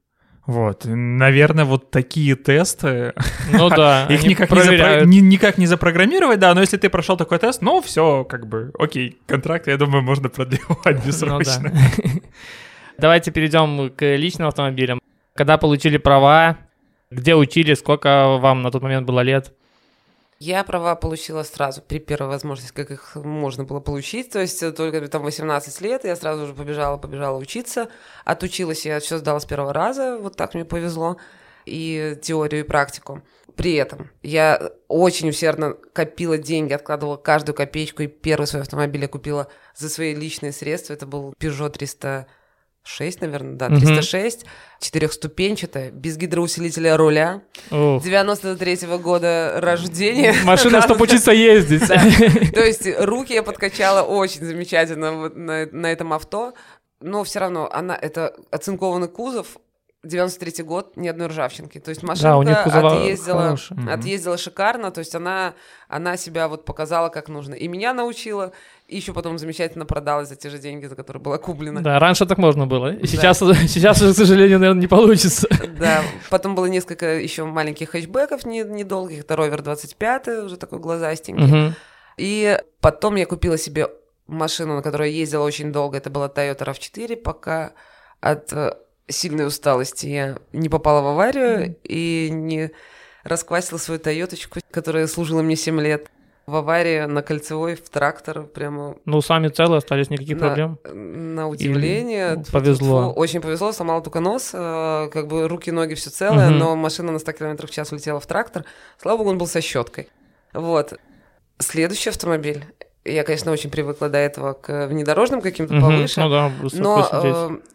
вот, 0.45 0.83
наверное, 0.85 1.63
вот 1.63 1.89
такие 1.89 2.35
тесты. 2.35 3.13
Ну 3.51 3.69
да, 3.69 4.05
их 4.09 4.23
никак 4.23 4.51
не, 4.51 4.61
запро... 4.61 5.05
ни, 5.05 5.19
никак 5.19 5.57
не 5.57 5.65
запрограммировать, 5.65 6.39
да, 6.39 6.53
но 6.53 6.61
если 6.61 6.77
ты 6.77 6.89
прошел 6.89 7.15
такой 7.15 7.39
тест, 7.39 7.61
ну 7.61 7.81
все, 7.81 8.25
как 8.25 8.47
бы, 8.47 8.71
окей, 8.77 9.17
контракт, 9.25 9.67
я 9.67 9.77
думаю, 9.77 10.03
можно 10.03 10.29
продлевать 10.29 11.05
бессрочно. 11.05 11.69
Ну, 11.69 11.69
да. 11.69 12.11
Давайте 12.97 13.31
перейдем 13.31 13.89
к 13.89 14.15
личным 14.15 14.49
автомобилям. 14.49 14.99
Когда 15.33 15.57
получили 15.57 15.97
права, 15.97 16.57
где 17.09 17.35
учили, 17.35 17.73
сколько 17.73 18.37
вам 18.39 18.61
на 18.61 18.69
тот 18.69 18.83
момент 18.83 19.07
было 19.07 19.21
лет? 19.21 19.53
Я 20.45 20.65
права 20.65 20.95
получила 20.95 21.43
сразу, 21.43 21.82
при 21.82 21.99
первой 21.99 22.27
возможности, 22.27 22.73
как 22.75 22.91
их 22.91 23.15
можно 23.15 23.63
было 23.63 23.79
получить. 23.79 24.29
То 24.29 24.39
есть 24.39 24.62
э, 24.62 24.73
только 24.73 25.08
там 25.08 25.23
18 25.23 25.79
лет, 25.79 26.03
я 26.03 26.17
сразу 26.17 26.47
же 26.47 26.53
побежала, 26.53 26.97
побежала 26.97 27.38
учиться. 27.38 27.88
Отучилась 28.25 28.86
я, 28.86 28.99
все 28.99 29.19
сдала 29.19 29.39
с 29.39 29.45
первого 29.45 29.71
раза, 29.71 30.17
вот 30.17 30.36
так 30.36 30.53
мне 30.53 30.65
повезло. 30.65 31.15
И 31.65 32.17
теорию, 32.21 32.60
и 32.60 32.67
практику. 32.67 33.21
При 33.56 33.75
этом 33.75 34.12
я 34.21 34.71
очень 34.89 35.29
усердно 35.29 35.75
копила 35.93 36.38
деньги, 36.38 36.73
откладывала 36.73 37.15
каждую 37.15 37.56
копеечку, 37.56 38.03
и 38.03 38.08
первый 38.08 38.45
свой 38.45 38.63
автомобиль 38.63 39.03
я 39.03 39.08
купила 39.08 39.47
за 39.77 39.88
свои 39.88 40.13
личные 40.13 40.51
средства. 40.51 40.91
Это 40.91 41.06
был 41.06 41.34
Peugeot 41.39 41.69
300 41.69 42.27
6, 42.84 43.22
наверное, 43.22 43.56
да, 43.56 43.69
306, 43.69 44.43
угу. 44.43 44.50
четырехступенчатая, 44.80 45.91
без 45.91 46.17
гидроусилителя 46.17 46.98
руля, 46.98 47.43
Ух. 47.72 48.04
93-го 48.06 49.00
года 49.00 49.56
рождения. 49.58 50.36
Машина, 50.43 50.82
чтобы 50.82 51.04
учиться 51.04 51.32
ездить. 51.32 51.88
То 52.54 52.63
есть 52.63 52.88
руки 53.00 53.34
я 53.34 53.43
подкачала 53.43 54.04
очень 54.04 54.46
замечательно 54.46 55.30
на 55.30 55.91
этом 55.91 56.12
авто, 56.12 56.54
но 57.00 57.24
все 57.24 57.39
равно 57.39 57.69
она, 57.72 57.96
это 57.96 58.36
оцинкованный 58.52 59.08
кузов, 59.08 59.58
93 60.04 60.63
год, 60.63 60.98
ни 60.98 61.08
одной 61.08 61.28
ржавчинки. 61.28 61.80
То 61.80 61.89
есть 61.89 62.04
машинка 62.04 62.69
да, 62.69 62.89
отъездила, 62.89 63.58
отъездила 63.89 64.38
шикарно, 64.38 64.91
то 64.91 65.00
есть 65.00 65.15
она, 65.15 65.54
она 65.88 66.17
себя 66.17 66.50
вот 66.50 66.65
показала 66.65 67.08
как 67.08 67.30
нужно. 67.30 67.54
И 67.54 67.69
меня 67.69 67.93
научила, 67.93 68.52
и 68.93 68.97
еще 68.97 69.13
потом 69.13 69.39
замечательно 69.39 69.86
продалась 69.86 70.29
за 70.29 70.36
те 70.36 70.49
же 70.49 70.60
деньги, 70.60 70.86
за 70.86 70.95
которые 70.95 71.21
была 71.21 71.39
куплена. 71.39 71.82
Да, 71.82 71.97
раньше 71.99 72.27
так 72.27 72.38
можно 72.38 72.67
было. 72.67 72.93
И 72.93 73.08
сейчас, 73.08 73.39
да. 73.39 73.56
сейчас 73.67 74.01
уже, 74.01 74.13
к 74.13 74.17
сожалению, 74.17 74.60
наверное, 74.60 74.82
не 74.82 74.88
получится. 74.88 75.47
Да, 75.79 76.03
потом 76.29 76.53
было 76.53 76.67
несколько 76.67 77.19
еще 77.19 77.45
маленьких 77.45 77.89
хэтчбеков 77.89 78.45
недолгих. 78.45 79.21
Это 79.21 79.36
Ровер 79.36 79.63
25, 79.63 80.27
уже 80.45 80.58
такой 80.58 80.79
глазастенький. 80.79 81.65
Угу. 81.65 81.73
И 82.17 82.60
потом 82.79 83.15
я 83.15 83.25
купила 83.25 83.58
себе 83.58 83.88
машину, 84.27 84.75
на 84.75 84.82
которой 84.84 85.12
я 85.12 85.17
ездила 85.17 85.43
очень 85.43 85.71
долго. 85.71 85.97
Это 85.97 86.12
была 86.12 86.27
Toyota 86.27 86.60
RAV4, 86.60 87.15
пока 87.17 87.73
от 88.21 88.53
э, 88.53 88.75
сильной 89.08 89.47
усталости 89.47 90.06
я 90.06 90.38
не 90.53 90.69
попала 90.69 91.01
в 91.01 91.08
аварию 91.08 91.69
mm. 91.69 91.75
и 91.84 92.29
не 92.32 92.71
расквасила 93.23 93.79
свою 93.79 93.99
Тойоточку, 93.99 94.60
которая 94.71 95.08
служила 95.08 95.41
мне 95.41 95.56
7 95.56 95.82
лет. 95.82 96.10
В 96.45 96.58
аварии 96.58 97.06
на 97.06 97.21
кольцевой, 97.21 97.75
в 97.75 97.89
трактор 97.89 98.43
прямо... 98.43 98.97
Ну, 99.06 99.21
сами 99.21 99.47
целы 99.47 99.77
остались, 99.77 100.10
никаких 100.10 100.38
на, 100.39 100.47
проблем? 100.47 100.79
На 100.84 101.47
удивление. 101.47 102.34
Или... 102.34 102.51
Повезло. 102.51 103.13
Фу, 103.13 103.19
очень 103.19 103.39
повезло, 103.39 103.71
сломала 103.71 104.01
только 104.01 104.19
нос, 104.19 104.51
э, 104.53 105.10
как 105.12 105.27
бы 105.27 105.47
руки, 105.47 105.71
ноги, 105.71 105.93
все 105.93 106.10
целое, 106.10 106.49
угу. 106.49 106.58
но 106.58 106.75
машина 106.75 107.13
на 107.13 107.19
100 107.19 107.32
км 107.32 107.65
в 107.65 107.71
час 107.71 107.91
улетела 107.93 108.19
в 108.19 108.27
трактор. 108.27 108.65
Слава 109.01 109.19
богу, 109.19 109.29
он 109.29 109.38
был 109.38 109.47
со 109.47 109.62
щеткой. 109.62 110.10
Вот. 110.53 110.99
Следующий 111.60 112.10
автомобиль 112.10 112.65
я, 113.06 113.23
конечно, 113.23 113.51
очень 113.51 113.69
привыкла 113.69 114.10
до 114.10 114.17
этого 114.17 114.53
к 114.53 114.88
внедорожным 114.88 115.41
каким-то 115.41 115.79
повыше, 115.79 116.21
ну 116.21 116.29
да, 116.29 116.51
но 116.73 117.10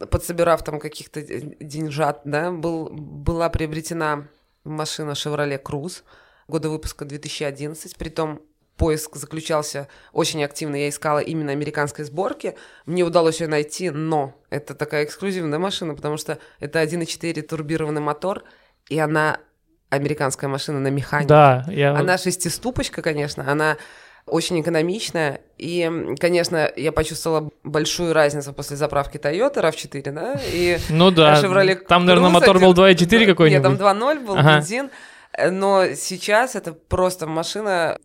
э, 0.00 0.07
подсобирав 0.07 0.62
там 0.62 0.78
каких-то 0.78 1.22
деньжат, 1.22 2.22
да, 2.24 2.50
был, 2.50 2.88
была 2.90 3.50
приобретена 3.50 4.28
машина 4.64 5.11
Chevrolet 5.11 5.62
Cruze 5.62 6.02
года 6.48 6.70
выпуска 6.70 7.04
2011, 7.04 7.96
притом 7.96 8.40
поиск 8.78 9.16
заключался 9.16 9.88
очень 10.12 10.42
активно. 10.42 10.76
Я 10.76 10.88
искала 10.88 11.18
именно 11.18 11.52
американской 11.52 12.04
сборки. 12.04 12.54
Мне 12.86 13.02
удалось 13.02 13.40
ее 13.40 13.48
найти, 13.48 13.90
но 13.90 14.34
это 14.48 14.74
такая 14.74 15.04
эксклюзивная 15.04 15.58
машина, 15.58 15.94
потому 15.94 16.16
что 16.16 16.38
это 16.60 16.82
1.4 16.82 17.42
турбированный 17.42 18.00
мотор, 18.00 18.44
и 18.88 18.98
она 18.98 19.38
американская 19.90 20.48
машина 20.48 20.80
на 20.80 20.88
механике. 20.88 21.28
Да, 21.28 21.64
я... 21.68 21.94
Она 21.94 22.16
шестиступочка, 22.16 23.02
конечно, 23.02 23.50
она 23.50 23.76
очень 24.26 24.60
экономичная. 24.60 25.40
И, 25.56 25.90
конечно, 26.20 26.70
я 26.76 26.92
почувствовала 26.92 27.50
большую 27.64 28.12
разницу 28.12 28.52
после 28.52 28.76
заправки 28.76 29.16
Toyota 29.16 29.56
RAV4, 29.56 30.12
да, 30.12 30.40
и 30.52 30.78
ну 30.90 31.10
да, 31.10 31.42
Chevrolet 31.42 31.76
там, 31.76 32.04
наверное, 32.04 32.30
мотор 32.30 32.58
был 32.58 32.74
2.4 32.74 33.26
какой-нибудь. 33.26 33.70
Нет, 33.70 33.78
там 33.78 33.98
2.0 33.98 34.26
был, 34.26 34.36
ага. 34.36 34.56
бензин. 34.56 34.90
Но 35.50 35.94
сейчас 35.94 36.56
это 36.56 36.72
просто 36.72 37.26
машина 37.26 37.98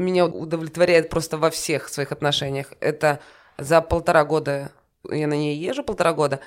меня 0.00 0.26
удовлетворяет 0.26 1.08
просто 1.08 1.38
во 1.38 1.50
всех 1.50 1.88
своих 1.88 2.12
отношениях. 2.12 2.72
Это 2.80 3.20
за 3.58 3.80
полтора 3.80 4.24
года, 4.24 4.72
я 5.10 5.26
на 5.26 5.34
ней 5.34 5.56
езжу 5.56 5.82
полтора 5.82 6.12
года, 6.12 6.40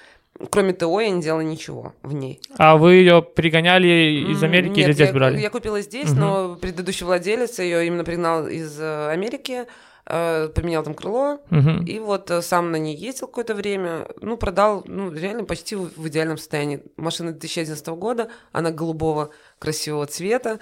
Кроме 0.49 0.73
ТО 0.73 0.99
я 0.99 1.09
не 1.09 1.21
делала 1.21 1.41
ничего 1.41 1.93
в 2.01 2.13
ней. 2.13 2.41
А 2.57 2.75
вы 2.75 2.95
ее 2.95 3.21
пригоняли 3.21 4.31
из 4.31 4.41
Америки 4.43 4.77
Нет, 4.77 4.87
или 4.87 4.93
здесь 4.93 5.09
я, 5.09 5.13
брали? 5.13 5.39
я 5.39 5.49
купила 5.49 5.79
здесь, 5.81 6.09
угу. 6.09 6.19
но 6.19 6.55
предыдущий 6.55 7.05
владелец 7.05 7.59
ее 7.59 7.85
именно 7.85 8.03
пригнал 8.03 8.47
из 8.47 8.79
э, 8.79 9.09
Америки, 9.11 9.65
э, 10.07 10.49
поменял 10.49 10.83
там 10.83 10.95
крыло, 10.95 11.39
угу. 11.51 11.83
и 11.85 11.99
вот 11.99 12.31
э, 12.31 12.41
сам 12.41 12.71
на 12.71 12.77
ней 12.77 12.95
ездил 12.95 13.27
какое-то 13.27 13.53
время, 13.53 14.07
ну, 14.21 14.35
продал, 14.35 14.83
ну, 14.87 15.11
реально 15.11 15.45
почти 15.45 15.75
в, 15.75 15.91
в 15.95 16.07
идеальном 16.07 16.37
состоянии. 16.37 16.81
Машина 16.97 17.31
2011 17.31 17.87
года, 17.89 18.29
она 18.51 18.71
голубого 18.71 19.29
красивого 19.59 20.07
цвета, 20.07 20.59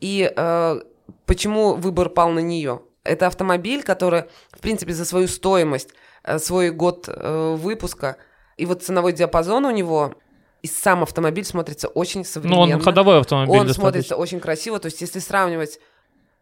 и 0.00 0.32
э, 0.34 0.80
почему 1.26 1.74
выбор 1.74 2.08
пал 2.08 2.30
на 2.30 2.40
нее? 2.40 2.82
Это 3.04 3.26
автомобиль, 3.26 3.82
который, 3.82 4.24
в 4.52 4.60
принципе, 4.60 4.92
за 4.92 5.04
свою 5.04 5.26
стоимость, 5.28 5.90
свой 6.38 6.70
год 6.70 7.08
э, 7.08 7.56
выпуска– 7.58 8.16
и 8.60 8.66
вот 8.66 8.82
ценовой 8.82 9.14
диапазон 9.14 9.64
у 9.64 9.70
него 9.70 10.14
и 10.60 10.66
сам 10.66 11.02
автомобиль 11.02 11.44
смотрится 11.46 11.88
очень 11.88 12.26
современно. 12.26 12.66
Ну, 12.66 12.74
он 12.74 12.80
ходовой 12.82 13.18
автомобиль 13.18 13.50
Он 13.50 13.66
достаточно. 13.66 13.80
смотрится 13.80 14.16
очень 14.16 14.38
красиво. 14.38 14.78
То 14.78 14.86
есть, 14.86 15.00
если 15.00 15.18
сравнивать 15.18 15.80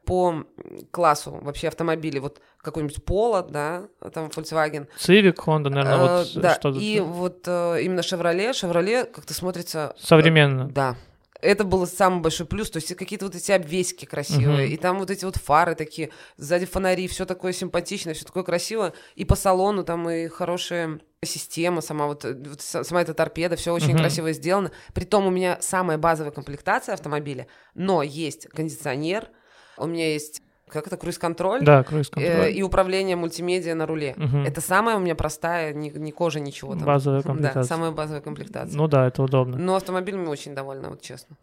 по 0.04 0.44
классу 0.90 1.38
вообще 1.40 1.68
автомобилей, 1.68 2.18
вот 2.18 2.40
какой-нибудь 2.60 2.98
Polo, 3.06 3.48
да, 3.48 3.84
там 4.12 4.26
Volkswagen. 4.26 4.88
Civic, 4.98 5.36
Honda, 5.36 5.68
наверное, 5.68 5.94
э, 5.94 6.18
вот 6.18 6.42
да, 6.42 6.54
что-то. 6.54 6.80
И 6.80 6.98
вот 6.98 7.44
э, 7.46 7.82
именно 7.82 8.00
Chevrolet, 8.00 8.50
Chevrolet 8.50 9.04
как-то 9.04 9.32
смотрится... 9.32 9.94
Современно. 9.96 10.62
Э, 10.62 10.72
да, 10.72 10.96
это 11.40 11.64
был 11.64 11.86
самый 11.86 12.20
большой 12.20 12.46
плюс, 12.46 12.70
то 12.70 12.78
есть 12.78 12.94
какие-то 12.94 13.26
вот 13.26 13.34
эти 13.34 13.52
обвесики 13.52 14.04
красивые, 14.04 14.68
uh-huh. 14.68 14.72
и 14.72 14.76
там 14.76 14.98
вот 14.98 15.10
эти 15.10 15.24
вот 15.24 15.36
фары 15.36 15.74
такие, 15.74 16.10
сзади 16.36 16.66
фонари, 16.66 17.06
все 17.08 17.26
такое 17.26 17.52
симпатичное, 17.52 18.14
все 18.14 18.24
такое 18.24 18.42
красивое, 18.42 18.92
и 19.14 19.24
по 19.24 19.36
салону 19.36 19.84
там 19.84 20.08
и 20.10 20.28
хорошая 20.28 21.00
система 21.24 21.80
сама, 21.80 22.06
вот, 22.06 22.24
вот 22.24 22.60
сама 22.60 23.02
эта 23.02 23.14
торпеда, 23.14 23.56
все 23.56 23.72
очень 23.72 23.94
uh-huh. 23.94 23.98
красиво 23.98 24.32
сделано. 24.32 24.72
Притом 24.94 25.26
у 25.26 25.30
меня 25.30 25.58
самая 25.60 25.98
базовая 25.98 26.32
комплектация 26.32 26.94
автомобиля, 26.94 27.46
но 27.74 28.02
есть 28.02 28.48
кондиционер, 28.48 29.28
у 29.76 29.86
меня 29.86 30.12
есть 30.12 30.42
как 30.68 30.86
это, 30.86 30.96
круиз-контроль? 30.96 31.62
Да, 31.62 31.82
круиз-контроль. 31.82 32.46
Э, 32.46 32.52
и 32.52 32.62
управление 32.62 33.16
мультимедиа 33.16 33.74
на 33.74 33.86
руле. 33.86 34.14
Угу. 34.16 34.38
Это 34.38 34.60
самая 34.60 34.96
у 34.96 35.00
меня 35.00 35.14
простая, 35.14 35.72
ни, 35.72 35.90
ни 35.90 36.10
кожа, 36.10 36.40
ничего 36.40 36.74
там. 36.74 36.84
Базовая 36.84 37.22
комплектация. 37.22 37.62
Да, 37.62 37.68
самая 37.68 37.90
базовая 37.90 38.20
комплектация. 38.20 38.76
Ну 38.76 38.88
да, 38.88 39.06
это 39.06 39.22
удобно. 39.22 39.56
Но 39.58 39.76
автомобилем 39.76 40.28
очень 40.28 40.54
довольна, 40.54 40.90
вот 40.90 41.02
честно. 41.02 41.36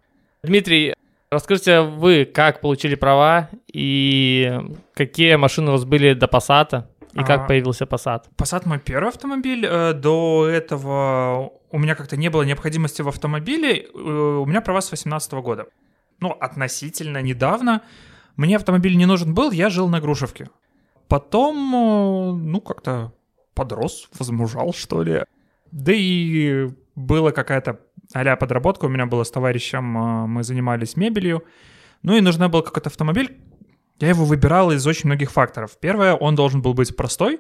Дмитрий, 0.43 0.93
расскажите 1.31 1.81
вы, 1.81 2.25
как 2.25 2.61
получили 2.61 2.95
права 2.95 3.49
и 3.71 4.51
какие 4.93 5.35
машины 5.35 5.69
у 5.69 5.71
вас 5.73 5.85
были 5.85 6.13
до 6.13 6.27
Passat? 6.27 6.85
И 7.13 7.23
как 7.23 7.41
а, 7.41 7.47
появился 7.47 7.85
Passat? 7.85 8.23
Passat 8.37 8.63
мой 8.67 8.77
первый 8.77 9.07
автомобиль. 9.07 9.65
Э, 9.65 9.93
до 9.93 10.49
этого 10.49 11.53
у 11.71 11.79
меня 11.79 11.95
как-то 11.95 12.17
не 12.17 12.29
было 12.29 12.43
необходимости 12.43 13.01
в 13.01 13.07
автомобиле. 13.07 13.83
Э, 13.83 13.97
у 13.97 14.45
меня 14.45 14.59
права 14.59 14.81
с 14.81 14.89
2018 14.89 15.33
года. 15.33 15.65
Ну, 16.19 16.31
относительно 16.31 17.21
недавно. 17.21 17.81
Мне 18.35 18.57
автомобиль 18.57 18.97
не 18.97 19.05
нужен 19.05 19.33
был, 19.33 19.51
я 19.51 19.69
жил 19.69 19.87
на 19.87 20.01
Грушевке. 20.01 20.49
Потом, 21.07 21.55
э, 21.75 22.31
ну, 22.33 22.61
как-то 22.61 23.13
подрос, 23.53 24.09
возмужал, 24.17 24.73
что 24.73 25.03
ли. 25.03 25.23
Да 25.71 25.93
и 25.93 26.69
была 26.95 27.31
какая-то 27.31 27.79
а 28.13 28.35
подработка 28.35 28.85
у 28.85 28.89
меня 28.89 29.05
была 29.05 29.23
с 29.23 29.31
товарищем, 29.31 29.97
э, 29.97 30.27
мы 30.27 30.43
занимались 30.43 30.95
мебелью. 30.95 31.43
Ну 32.03 32.15
и 32.15 32.21
нужна 32.21 32.49
был 32.49 32.61
какой-то 32.61 32.89
автомобиль. 32.89 33.37
Я 33.99 34.09
его 34.09 34.25
выбирал 34.25 34.71
из 34.71 34.85
очень 34.85 35.07
многих 35.07 35.31
факторов. 35.31 35.77
Первое, 35.79 36.13
он 36.13 36.35
должен 36.35 36.61
был 36.61 36.73
быть 36.73 36.95
простой 36.95 37.39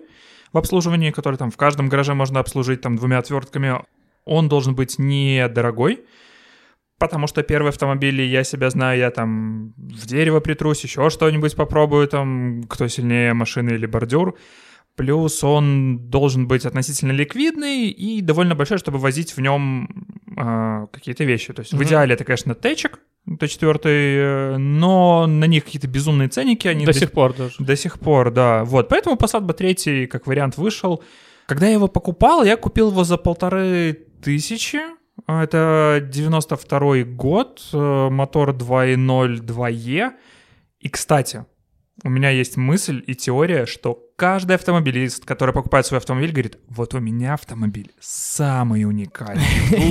в 0.53 0.57
обслуживании, 0.57 1.11
который 1.11 1.35
там 1.35 1.51
в 1.51 1.57
каждом 1.57 1.89
гараже 1.89 2.13
можно 2.13 2.39
обслужить 2.39 2.81
там 2.81 2.95
двумя 2.95 3.19
отвертками. 3.19 3.81
Он 4.23 4.47
должен 4.47 4.73
быть 4.73 4.97
недорогой, 4.97 6.05
Потому 6.97 7.27
что 7.27 7.43
первые 7.43 7.69
автомобили, 7.69 8.21
я 8.21 8.43
себя 8.43 8.69
знаю, 8.69 8.99
я 8.99 9.11
там 9.11 9.73
в 9.77 10.05
дерево 10.07 10.39
притрусь, 10.39 10.83
еще 10.83 11.09
что-нибудь 11.09 11.55
попробую, 11.55 12.07
там, 12.07 12.63
кто 12.69 12.87
сильнее, 12.87 13.33
машины 13.33 13.71
или 13.71 13.85
бордюр. 13.85 14.37
Плюс 14.95 15.43
он 15.43 16.09
должен 16.09 16.47
быть 16.47 16.65
относительно 16.65 17.11
ликвидный 17.11 17.89
и 17.89 18.21
довольно 18.21 18.55
большой, 18.55 18.77
чтобы 18.77 18.97
возить 18.97 19.35
в 19.35 19.41
нем 19.41 19.89
э, 20.37 20.87
какие-то 20.89 21.25
вещи. 21.25 21.51
То 21.51 21.63
есть 21.63 21.73
mm-hmm. 21.73 21.77
в 21.77 21.83
идеале 21.83 22.13
это, 22.13 22.23
конечно, 22.23 22.55
течек, 22.55 22.99
Т4, 23.27 23.79
э, 23.83 24.57
но 24.57 25.27
на 25.27 25.45
них 25.45 25.65
какие-то 25.65 25.87
безумные 25.87 26.29
ценники. 26.29 26.69
Они 26.69 26.85
до, 26.85 26.93
до 26.93 26.99
сих 26.99 27.11
пор 27.11 27.35
даже. 27.35 27.55
До 27.59 27.75
сих 27.75 27.99
пор, 27.99 28.31
да. 28.31 28.63
Вот, 28.63 28.87
поэтому 28.87 29.17
Passat 29.17 29.45
B3 29.45 30.07
как 30.07 30.27
вариант 30.27 30.55
вышел. 30.57 31.03
Когда 31.45 31.67
я 31.67 31.73
его 31.73 31.89
покупал, 31.89 32.45
я 32.45 32.55
купил 32.55 32.91
его 32.91 33.03
за 33.03 33.17
полторы 33.17 34.07
тысячи, 34.23 34.77
а, 34.77 34.95
это 35.27 36.05
92 36.07 37.03
год, 37.03 37.61
э, 37.73 38.09
мотор 38.09 38.51
2.0 38.51 39.39
2E. 39.39 40.11
И, 40.79 40.89
кстати, 40.89 41.45
у 42.03 42.09
меня 42.09 42.29
есть 42.29 42.57
мысль 42.57 43.03
и 43.07 43.15
теория, 43.15 43.65
что 43.65 43.99
каждый 44.17 44.55
автомобилист, 44.55 45.25
который 45.25 45.53
покупает 45.53 45.85
свой 45.85 45.99
автомобиль, 45.99 46.31
говорит, 46.31 46.57
вот 46.67 46.93
у 46.93 46.99
меня 46.99 47.33
автомобиль 47.33 47.91
самый 47.99 48.83
уникальный, 48.83 49.43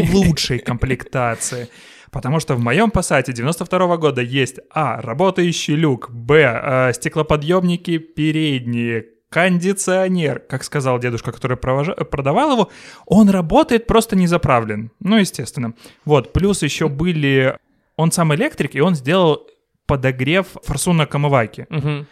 в 0.06 0.14
лучшей 0.14 0.58
комплектации. 0.58 1.68
Потому 2.10 2.38
что 2.38 2.54
в 2.54 2.60
моем 2.60 2.90
Passat 2.90 3.32
92 3.32 3.96
года 3.96 4.22
есть 4.22 4.60
А. 4.70 5.00
Работающий 5.02 5.74
люк, 5.74 6.10
Б. 6.10 6.42
Э, 6.62 6.92
стеклоподъемники 6.92 7.98
передние, 7.98 9.04
кондиционер, 9.34 10.38
как 10.38 10.62
сказал 10.62 11.00
дедушка, 11.00 11.32
который 11.32 11.56
провож... 11.56 11.88
продавал 12.08 12.52
его, 12.52 12.70
он 13.04 13.30
работает, 13.30 13.86
просто 13.88 14.14
не 14.14 14.28
заправлен. 14.28 14.92
Ну, 15.00 15.18
естественно. 15.18 15.74
Вот, 16.04 16.32
плюс 16.32 16.62
еще 16.62 16.88
были... 16.88 17.58
Он 17.96 18.12
сам 18.12 18.32
электрик, 18.32 18.76
и 18.76 18.80
он 18.80 18.94
сделал 18.94 19.44
подогрев 19.86 20.46
форсунок 20.62 21.12
омывайки. 21.16 21.66
Угу. 21.68 22.06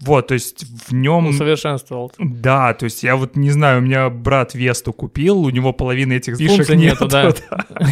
Вот, 0.00 0.28
то 0.28 0.34
есть 0.34 0.64
в 0.88 0.94
нем... 0.94 1.26
Усовершенствовал. 1.26 2.10
Да, 2.18 2.72
то 2.72 2.84
есть 2.84 3.02
я 3.02 3.16
вот 3.16 3.36
не 3.36 3.50
знаю, 3.50 3.80
у 3.80 3.82
меня 3.82 4.08
брат 4.08 4.54
Весту 4.54 4.94
купил, 4.94 5.40
у 5.40 5.50
него 5.50 5.74
половины 5.74 6.14
этих 6.14 6.38
фишек 6.38 6.70
нету. 6.70 7.04
нету 7.04 7.08
да. 7.08 7.34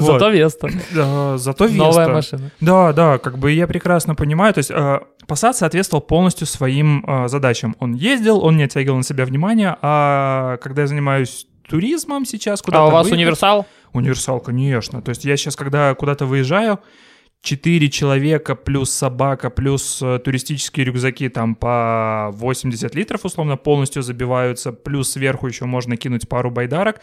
Зато 0.00 0.30
Веста. 0.30 0.68
Да, 0.94 1.38
зато 1.38 1.64
Веста. 1.66 1.78
Новая 1.78 2.08
машина. 2.08 2.50
Да, 2.60 2.92
да, 2.92 3.18
как 3.18 3.38
бы 3.38 3.52
я 3.52 3.66
прекрасно 3.66 4.14
понимаю, 4.14 4.54
то 4.54 4.58
есть 4.58 4.70
э, 4.70 5.00
Passat 5.26 5.54
соответствовал 5.54 6.02
полностью 6.02 6.46
своим 6.46 7.04
э, 7.06 7.28
задачам. 7.28 7.76
Он 7.78 7.94
ездил, 7.94 8.44
он 8.44 8.56
не 8.56 8.64
оттягивал 8.64 8.96
на 8.96 9.02
себя 9.02 9.24
внимание, 9.24 9.76
а 9.82 10.58
когда 10.58 10.82
я 10.82 10.88
занимаюсь 10.88 11.46
туризмом 11.68 12.24
сейчас 12.26 12.62
куда-то... 12.62 12.84
А 12.84 12.88
у 12.88 12.90
вас 12.90 13.10
универсал? 13.10 13.66
Универсал, 13.92 14.40
конечно. 14.40 15.02
То 15.02 15.10
есть 15.10 15.24
я 15.24 15.36
сейчас, 15.36 15.56
когда 15.56 15.94
куда-то 15.94 16.26
выезжаю, 16.26 16.80
четыре 17.44 17.90
человека 17.90 18.54
плюс 18.54 18.90
собака 18.90 19.50
плюс 19.50 20.00
э, 20.02 20.18
туристические 20.18 20.86
рюкзаки 20.86 21.28
там 21.28 21.54
по 21.54 22.30
80 22.32 22.94
литров 22.94 23.24
условно 23.24 23.56
полностью 23.56 24.02
забиваются, 24.02 24.72
плюс 24.72 25.12
сверху 25.12 25.46
еще 25.46 25.66
можно 25.66 25.96
кинуть 25.96 26.28
пару 26.28 26.50
байдарок. 26.50 27.00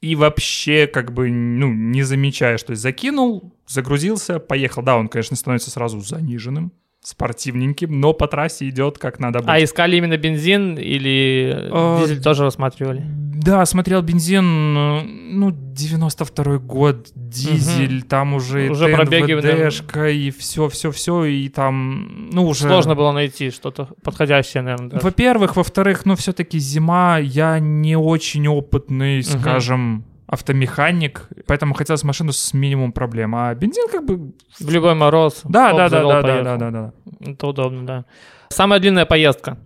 И 0.00 0.14
вообще, 0.14 0.86
как 0.86 1.12
бы, 1.12 1.30
ну, 1.30 1.72
не 1.72 2.02
замечаешь, 2.02 2.62
то 2.62 2.72
есть 2.72 2.82
закинул, 2.82 3.54
загрузился, 3.66 4.38
поехал. 4.38 4.82
Да, 4.82 4.96
он, 4.96 5.08
конечно, 5.08 5.36
становится 5.36 5.70
сразу 5.70 6.00
заниженным, 6.00 6.72
спортивненьким, 7.06 8.00
но 8.00 8.12
по 8.12 8.26
трассе 8.26 8.68
идет 8.68 8.98
как 8.98 9.20
надо 9.20 9.38
быть. 9.38 9.48
А 9.48 9.62
искали 9.62 9.96
именно 9.96 10.16
бензин 10.16 10.74
или 10.74 11.56
а, 11.70 12.00
дизель 12.00 12.20
тоже 12.20 12.42
рассматривали? 12.42 13.04
Да, 13.06 13.64
смотрел 13.64 14.02
бензин, 14.02 14.76
э, 14.76 15.02
ну, 15.04 15.50
92-й 15.50 16.58
год, 16.58 17.10
дизель, 17.14 17.98
угу. 17.98 18.06
там 18.08 18.34
уже, 18.34 18.70
уже 18.70 18.88
ТНВДшка 18.88 20.08
и 20.08 20.32
все-все-все, 20.32 21.24
и 21.26 21.48
там, 21.48 22.28
ну, 22.32 22.44
уже... 22.44 22.62
Сложно 22.62 22.96
было 22.96 23.12
найти 23.12 23.50
что-то 23.50 23.88
подходящее, 24.02 24.64
наверное. 24.64 24.90
Даже. 24.90 25.04
Во-первых, 25.04 25.54
во-вторых, 25.54 26.06
ну, 26.06 26.16
все-таки 26.16 26.58
зима, 26.58 27.18
я 27.18 27.60
не 27.60 27.96
очень 27.96 28.48
опытный, 28.48 29.20
угу. 29.20 29.38
скажем, 29.38 30.04
автомеханик, 30.26 31.28
поэтому 31.46 31.74
хотелось 31.74 32.04
машину 32.04 32.32
с 32.32 32.52
минимум 32.52 32.92
проблем. 32.92 33.34
А 33.36 33.54
бензин 33.54 33.88
как 33.88 34.04
бы... 34.04 34.32
В 34.58 34.70
любой 34.70 34.94
мороз. 34.94 35.40
Да, 35.44 35.72
да, 35.72 35.88
да, 35.88 36.02
да, 36.02 36.22
да, 36.22 36.42
да, 36.42 36.56
да, 36.56 36.70
да. 36.70 36.92
Это 37.20 37.46
удобно, 37.46 37.86
да. 37.86 38.04
Самая 38.48 38.80
длинная 38.80 39.06
поездка. 39.06 39.58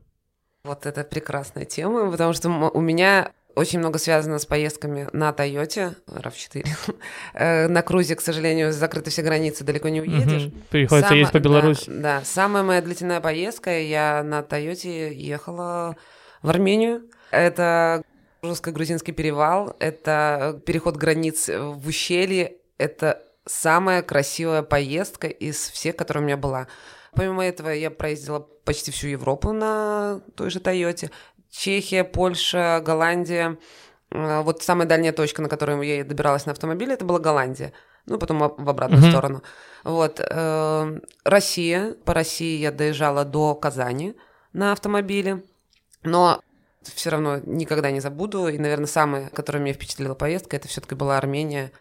Вот 0.64 0.84
это 0.84 1.04
прекрасная 1.04 1.64
тема, 1.64 2.10
потому 2.10 2.34
что 2.34 2.48
у 2.50 2.80
меня 2.80 3.32
очень 3.54 3.78
много 3.78 3.98
связано 3.98 4.38
с 4.38 4.46
поездками 4.46 5.08
на 5.12 5.32
Тойоте, 5.32 5.96
RAV4. 6.06 6.66
Э, 7.34 7.68
на 7.68 7.82
крузе, 7.82 8.16
к 8.16 8.20
сожалению, 8.20 8.72
закрыты 8.72 9.10
все 9.10 9.22
границы, 9.22 9.64
далеко 9.64 9.88
не 9.88 10.00
уедешь. 10.00 10.46
Угу. 10.46 10.54
Приходится 10.70 11.08
Само... 11.08 11.20
ездить 11.20 11.32
по 11.32 11.38
Беларуси. 11.38 11.84
Да, 11.86 12.18
да, 12.18 12.22
самая 12.24 12.62
моя 12.62 12.82
длительная 12.82 13.20
поездка, 13.20 13.78
я 13.78 14.22
на 14.22 14.42
Тойоте 14.42 15.14
ехала 15.14 15.96
в 16.42 16.50
Армению. 16.50 17.02
Это 17.30 18.02
русско-грузинский 18.42 19.12
перевал, 19.12 19.76
это 19.78 20.60
переход 20.66 20.96
границ 20.96 21.48
в 21.48 21.86
ущелье, 21.86 22.56
это 22.78 23.22
самая 23.46 24.02
красивая 24.02 24.62
поездка 24.62 25.26
из 25.28 25.56
всех, 25.68 25.96
которая 25.96 26.22
у 26.22 26.26
меня 26.26 26.36
была. 26.36 26.68
Помимо 27.12 27.44
этого, 27.44 27.70
я 27.70 27.90
проездила 27.90 28.40
почти 28.64 28.90
всю 28.90 29.08
Европу 29.08 29.52
на 29.52 30.20
той 30.36 30.50
же 30.50 30.60
Тойоте. 30.60 31.10
Чехия, 31.50 32.04
Польша, 32.04 32.80
Голландия. 32.84 33.58
Э, 34.12 34.42
вот 34.42 34.62
самая 34.62 34.86
дальняя 34.86 35.12
точка, 35.12 35.42
на 35.42 35.48
которую 35.48 35.82
я 35.82 36.04
добиралась 36.04 36.46
на 36.46 36.52
автомобиле, 36.52 36.94
это 36.94 37.04
была 37.04 37.18
Голландия. 37.18 37.72
Ну, 38.06 38.18
потом 38.18 38.38
в 38.38 38.68
обратную 38.68 39.02
mm-hmm. 39.02 39.10
сторону. 39.10 39.42
Вот. 39.82 40.20
Э, 40.20 41.00
Россия. 41.24 41.94
По 42.04 42.14
России 42.14 42.58
я 42.58 42.70
доезжала 42.70 43.24
до 43.24 43.54
Казани 43.54 44.16
на 44.52 44.72
автомобиле. 44.72 45.42
Но 46.02 46.40
все 46.82 47.10
равно 47.10 47.40
никогда 47.44 47.90
не 47.90 48.00
забуду. 48.00 48.48
И, 48.48 48.58
наверное, 48.58 48.86
самая, 48.86 49.28
которая 49.30 49.62
меня 49.62 49.74
впечатлила 49.74 50.14
поездка, 50.14 50.56
это 50.56 50.68
все-таки 50.68 50.94
была 50.94 51.18
Армения. 51.18 51.72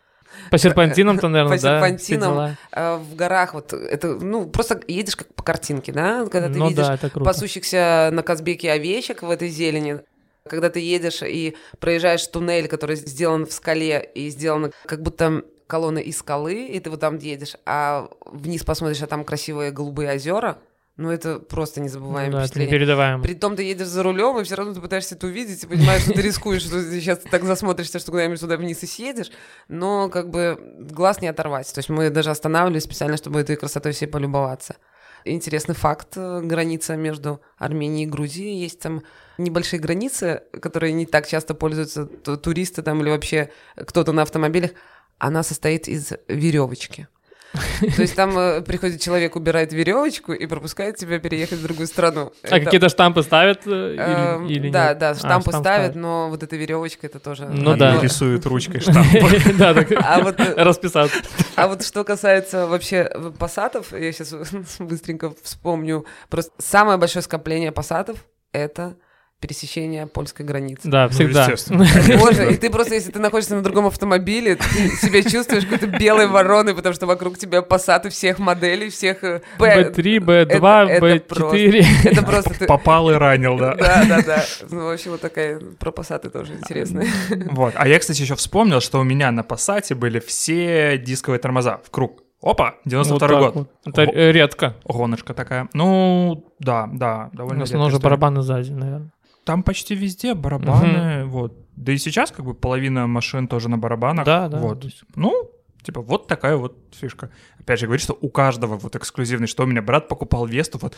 По 0.52 0.58
серпантинам-то, 0.58 1.28
наверное, 1.28 1.58
по 1.58 1.64
да? 1.64 1.80
По 1.80 1.88
серпантинам. 1.88 2.58
Э, 2.72 2.98
в 2.98 3.16
горах 3.16 3.54
вот 3.54 3.74
это, 3.74 4.16
ну, 4.16 4.48
просто 4.48 4.80
едешь 4.88 5.16
как 5.16 5.34
по 5.34 5.44
картинке, 5.44 5.92
да? 5.92 6.26
Когда 6.28 6.50
ты 6.50 6.60
ну, 6.60 6.70
видишь 6.70 6.86
да, 6.86 7.10
пасущихся 7.24 8.10
на 8.12 8.22
Казбеке 8.22 8.72
овечек 8.72 9.24
в 9.24 9.30
этой 9.30 9.50
зелени, 9.50 10.02
когда 10.48 10.70
ты 10.70 10.80
едешь 10.80 11.22
и 11.24 11.56
проезжаешь 11.80 12.26
туннель, 12.28 12.68
который 12.68 12.96
сделан 12.96 13.46
в 13.46 13.52
скале 13.52 14.10
и 14.14 14.30
сделан 14.30 14.72
как 14.86 15.02
будто 15.02 15.44
колонны 15.68 16.00
из 16.00 16.18
скалы, 16.18 16.66
и 16.66 16.80
ты 16.80 16.90
вот 16.90 17.00
там 17.00 17.18
едешь, 17.18 17.56
а 17.66 18.10
вниз 18.26 18.64
посмотришь, 18.64 19.04
а 19.04 19.08
там 19.08 19.24
красивые 19.24 19.72
голубые 19.72 20.14
озера, 20.14 20.58
ну, 21.00 21.10
это 21.12 21.40
просто 21.40 21.80
незабываемое 21.80 22.30
ну, 22.30 22.38
да, 22.40 22.44
впечатление. 22.44 22.72
передаваем. 22.72 23.22
При 23.22 23.34
том 23.34 23.56
ты 23.56 23.64
едешь 23.64 23.88
за 23.88 24.04
рулем, 24.04 24.38
и 24.38 24.44
все 24.44 24.56
равно 24.56 24.74
ты 24.74 24.82
пытаешься 24.82 25.16
это 25.16 25.28
увидеть, 25.28 25.64
и 25.64 25.68
понимаешь, 25.68 26.02
что 26.02 26.12
ты 26.12 26.22
рискуешь, 26.22 26.64
что 26.64 26.84
ты 26.84 27.00
сейчас 27.00 27.20
так 27.20 27.46
засмотришься, 27.46 28.00
что 28.00 28.12
куда-нибудь 28.12 28.42
туда 28.42 28.58
вниз 28.58 28.84
и 28.84 28.86
съедешь, 28.86 29.32
но 29.70 30.10
как 30.10 30.30
бы 30.30 30.60
глаз 30.92 31.22
не 31.22 31.30
оторвать. 31.30 31.74
То 31.74 31.80
есть 31.80 31.88
мы 31.88 32.10
даже 32.10 32.32
останавливались 32.32 32.84
специально, 32.84 33.16
чтобы 33.16 33.40
этой 33.40 33.56
красотой 33.56 33.94
всей 33.94 34.08
полюбоваться. 34.08 34.76
Интересный 35.24 35.74
факт. 35.74 36.18
Э, 36.18 36.42
граница 36.42 36.98
между 36.98 37.40
Арменией 37.58 38.04
и 38.04 38.10
Грузией. 38.10 38.60
Есть 38.60 38.82
там 38.82 39.04
небольшие 39.38 39.80
границы, 39.80 40.44
которые 40.62 40.92
не 40.92 41.06
так 41.06 41.28
часто 41.28 41.54
пользуются 41.54 42.08
туристы 42.08 42.82
там 42.82 43.02
или 43.02 43.10
вообще 43.10 43.52
кто-то 43.78 44.12
на 44.12 44.24
автомобилях. 44.24 44.72
Она 45.18 45.44
состоит 45.44 45.88
из 45.88 46.12
веревочки. 46.28 47.08
То 47.96 48.02
есть 48.02 48.16
там 48.16 48.38
э, 48.38 48.62
приходит 48.62 49.02
человек, 49.02 49.36
убирает 49.36 49.74
веревочку 49.74 50.34
и 50.34 50.46
пропускает 50.46 50.98
тебя 50.98 51.20
переехать 51.20 51.60
в 51.60 51.64
другую 51.64 51.88
страну. 51.88 52.32
А 52.44 52.60
какие-то 52.60 52.90
штампы 52.90 53.24
ставят 53.24 53.66
э, 53.66 53.96
эм, 53.98 54.48
или, 54.48 54.70
Да, 54.70 54.94
да, 54.94 55.12
а, 55.12 55.16
штампы 55.16 55.52
ставят, 55.52 55.96
но 55.96 56.30
вот 56.30 56.44
эта 56.44 56.56
веревочка 56.56 57.08
это 57.08 57.20
тоже. 57.20 57.48
Ну 57.48 57.76
да. 57.76 58.00
Рисуют 58.00 58.46
ручкой 58.46 58.80
штампы. 58.82 59.54
Да, 59.58 59.74
так 59.74 59.92
а 59.92 60.20
э, 60.20 60.64
расписаться. 60.64 61.18
А 61.56 61.68
вот 61.68 61.84
что 61.84 62.04
касается 62.04 62.68
вообще 62.68 63.10
пассатов, 63.40 63.94
я 63.94 64.12
сейчас 64.12 64.34
быстренько 64.80 65.34
вспомню, 65.42 66.06
просто 66.30 66.52
самое 66.60 66.98
большое 66.98 67.24
скопление 67.24 67.72
пассатов 67.72 68.18
это 68.52 68.96
пересечения 69.40 70.06
польской 70.06 70.46
границы. 70.46 70.82
Да, 70.84 71.06
ну, 71.06 71.10
всегда. 71.10 71.48
Ну, 71.70 71.86
Боже, 72.20 72.54
и 72.54 72.58
ты 72.58 72.70
просто, 72.70 72.96
если 72.96 73.12
ты 73.12 73.20
находишься 73.20 73.56
на 73.56 73.64
другом 73.64 73.88
автомобиле, 73.88 74.56
ты 74.56 74.90
себя 74.98 75.24
чувствуешь 75.24 75.64
какой-то 75.64 75.88
белой 75.88 76.28
вороной, 76.28 76.76
потому 76.76 76.94
что 76.94 77.06
вокруг 77.06 77.38
тебя 77.38 77.62
пассаты 77.62 78.10
всех 78.10 78.40
моделей, 78.40 78.90
всех... 78.90 79.24
B3, 79.24 79.94
B2, 79.96 81.00
B4. 81.00 81.86
Это 82.04 82.22
просто... 82.24 82.66
Попал 82.66 83.12
и 83.12 83.14
ранил, 83.14 83.58
да. 83.58 83.76
Да, 83.76 84.06
да, 84.08 84.22
да. 84.22 84.46
Ну, 84.70 84.86
вообще 84.86 85.10
вот 85.10 85.22
такая 85.22 85.60
про 85.80 85.92
пассаты 85.92 86.30
тоже 86.30 86.54
интересная. 86.54 87.08
Вот. 87.52 87.74
А 87.76 87.88
я, 87.88 88.00
кстати, 88.00 88.22
еще 88.22 88.36
вспомнил, 88.36 88.82
что 88.82 89.00
у 89.00 89.04
меня 89.04 89.32
на 89.32 89.44
пассате 89.44 89.96
были 89.96 90.20
все 90.20 90.98
дисковые 90.98 91.40
тормоза 91.40 91.80
в 91.84 91.90
круг. 91.90 92.24
Опа, 92.42 92.76
92 92.86 93.28
вот 93.28 93.54
год. 93.54 93.56
Вот. 93.56 93.70
Это 93.86 94.06
Го- 94.06 94.14
редко. 94.14 94.76
Гоночка 94.86 95.34
такая. 95.34 95.68
Ну, 95.74 96.46
да, 96.60 96.90
да, 96.92 97.30
довольно 97.34 97.62
В 97.62 97.64
основном 97.64 97.90
уже 97.90 98.00
барабаны 98.00 98.42
сзади, 98.42 98.72
наверное. 98.72 99.12
Там 99.46 99.64
почти 99.64 99.96
везде 99.96 100.34
барабаны, 100.34 101.24
угу. 101.24 101.32
вот. 101.32 101.66
Да 101.76 101.92
и 101.92 101.98
сейчас 101.98 102.32
как 102.32 102.46
бы 102.46 102.54
половина 102.54 103.08
машин 103.08 103.48
тоже 103.48 103.70
на 103.70 103.78
барабанах. 103.78 104.26
Да, 104.26 104.48
да. 104.48 104.60
Вот. 104.60 104.86
Ну, 105.16 105.52
типа, 105.82 106.02
вот 106.02 106.28
такая 106.28 106.56
вот 106.58 106.78
фишка. 106.92 107.32
Опять 107.60 107.80
же, 107.80 107.86
говорит, 107.86 108.04
что 108.04 108.18
у 108.20 108.30
каждого 108.30 108.78
вот 108.78 108.96
эксклюзивный, 108.96 109.48
что 109.48 109.64
у 109.64 109.66
меня 109.66 109.82
брат 109.82 110.08
покупал 110.08 110.46
Весту, 110.46 110.78
вот, 110.82 110.96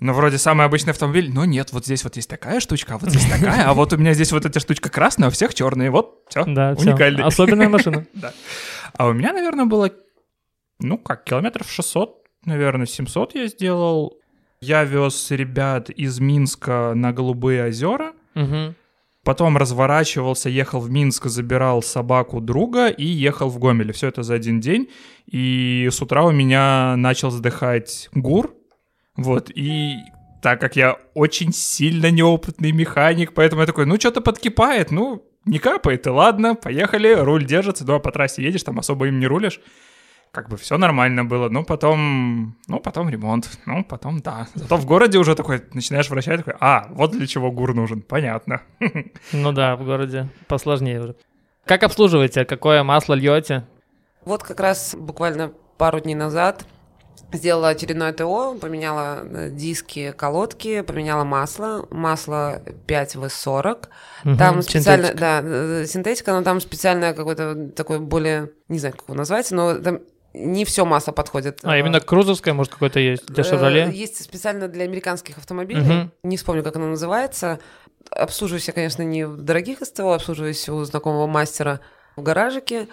ну, 0.00 0.12
вроде 0.12 0.38
самый 0.38 0.66
обычный 0.66 0.90
автомобиль, 0.90 1.30
но 1.32 1.44
нет, 1.44 1.72
вот 1.72 1.84
здесь 1.84 2.04
вот 2.04 2.16
есть 2.16 2.28
такая 2.28 2.60
штучка, 2.60 2.94
а 2.94 2.98
вот 2.98 3.10
здесь 3.10 3.30
такая, 3.30 3.68
а 3.68 3.74
вот 3.74 3.92
у 3.92 3.96
меня 3.96 4.12
здесь 4.14 4.32
вот 4.32 4.44
эта 4.44 4.60
штучка 4.60 4.88
красная, 4.88 5.28
а 5.28 5.28
у 5.28 5.32
всех 5.32 5.54
черные, 5.54 5.90
вот, 5.90 6.24
все, 6.28 6.44
да, 6.44 6.74
уникальный. 6.78 7.22
Особенная 7.22 7.68
машина. 7.68 8.06
Да. 8.14 8.32
А 8.96 9.06
у 9.06 9.12
меня, 9.12 9.32
наверное, 9.32 9.66
было, 9.66 9.90
ну, 10.78 10.98
как, 10.98 11.24
километров 11.24 11.70
600, 11.70 12.24
наверное, 12.44 12.86
700 12.86 13.34
я 13.34 13.46
сделал. 13.48 14.18
Я 14.64 14.84
вез 14.84 15.30
ребят 15.30 15.90
из 15.90 16.20
Минска 16.20 16.92
на 16.94 17.12
Голубые 17.12 17.66
озера. 17.66 18.14
Угу. 18.34 18.74
Потом 19.22 19.58
разворачивался, 19.58 20.48
ехал 20.48 20.80
в 20.80 20.90
Минск, 20.90 21.26
забирал 21.26 21.82
собаку 21.82 22.40
друга 22.40 22.88
и 22.88 23.04
ехал 23.04 23.50
в 23.50 23.58
Гомеле. 23.58 23.92
Все 23.92 24.08
это 24.08 24.22
за 24.22 24.34
один 24.34 24.60
день. 24.60 24.88
И 25.26 25.88
с 25.92 26.00
утра 26.00 26.24
у 26.24 26.30
меня 26.30 26.96
начал 26.96 27.30
сдыхать 27.30 28.08
гур. 28.14 28.54
Вот, 29.16 29.50
и 29.54 29.96
так 30.42 30.60
как 30.60 30.76
я 30.76 30.96
очень 31.12 31.52
сильно 31.52 32.10
неопытный 32.10 32.72
механик, 32.72 33.34
поэтому 33.34 33.60
я 33.60 33.66
такой, 33.66 33.86
ну, 33.86 33.96
что-то 33.96 34.20
подкипает, 34.20 34.90
ну, 34.90 35.24
не 35.44 35.58
капает, 35.58 36.06
и 36.06 36.10
ладно, 36.10 36.54
поехали, 36.54 37.12
руль 37.14 37.44
держится, 37.44 37.84
да, 37.84 37.98
по 37.98 38.10
трассе 38.10 38.42
едешь, 38.42 38.64
там 38.64 38.78
особо 38.78 39.06
им 39.06 39.20
не 39.20 39.26
рулишь 39.26 39.60
как 40.34 40.48
бы 40.48 40.56
все 40.56 40.76
нормально 40.76 41.24
было. 41.24 41.48
Ну, 41.48 41.64
потом, 41.64 42.56
ну, 42.66 42.80
потом 42.80 43.08
ремонт. 43.08 43.48
Ну, 43.66 43.84
потом, 43.84 44.20
да. 44.20 44.48
Зато 44.54 44.76
в 44.76 44.84
городе 44.84 45.18
уже 45.18 45.34
такой, 45.34 45.62
начинаешь 45.72 46.10
вращать, 46.10 46.44
такой, 46.44 46.54
а, 46.60 46.88
вот 46.90 47.12
для 47.12 47.26
чего 47.26 47.50
ГУР 47.52 47.74
нужен, 47.74 48.02
понятно. 48.02 48.60
Ну 49.32 49.52
да, 49.52 49.76
в 49.76 49.84
городе 49.84 50.28
посложнее 50.48 51.00
уже. 51.00 51.16
Как 51.64 51.82
обслуживаете? 51.82 52.44
Какое 52.44 52.82
масло 52.82 53.14
льете? 53.14 53.64
Вот 54.24 54.42
как 54.42 54.60
раз 54.60 54.94
буквально 54.98 55.52
пару 55.78 56.00
дней 56.00 56.14
назад 56.14 56.66
сделала 57.32 57.68
очередное 57.68 58.12
ТО, 58.12 58.56
поменяла 58.60 59.24
э, 59.24 59.50
диски, 59.50 60.12
колодки, 60.16 60.82
поменяла 60.82 61.24
масло, 61.24 61.86
масло 61.90 62.62
5В40. 62.86 63.88
Угу, 64.24 64.36
там 64.36 64.62
специально, 64.62 65.08
синтетика. 65.08 65.20
да, 65.20 65.40
э, 65.44 65.86
синтетика, 65.86 66.32
но 66.32 66.42
там 66.42 66.60
специальное 66.60 67.12
какое-то 67.12 67.70
такое 67.74 67.98
более, 67.98 68.50
не 68.68 68.78
знаю, 68.78 68.94
как 68.94 69.04
его 69.04 69.14
назвать, 69.14 69.50
но 69.50 69.74
там 69.74 70.00
не 70.34 70.64
все 70.64 70.84
масло 70.84 71.12
подходит. 71.12 71.60
А, 71.62 71.78
именно 71.78 72.00
крузовское, 72.00 72.52
может, 72.54 72.72
какое-то 72.72 72.98
есть 73.00 73.26
для 73.26 73.44
«Шевроле»? 73.44 73.86
Э, 73.86 73.92
есть 73.92 74.22
специально 74.22 74.68
для 74.68 74.84
американских 74.84 75.38
автомобилей. 75.38 75.80
Угу. 75.80 76.10
Не 76.24 76.36
вспомню, 76.36 76.62
как 76.62 76.76
оно 76.76 76.88
называется. 76.88 77.60
Обслуживаюсь 78.10 78.66
я, 78.66 78.74
конечно, 78.74 79.02
не 79.02 79.26
в 79.26 79.42
дорогих 79.42 79.78
СТО, 79.80 80.12
обслуживаюсь 80.12 80.68
у 80.68 80.82
знакомого 80.84 81.26
мастера 81.26 81.80
в 82.16 82.22
гаражике. 82.22 82.88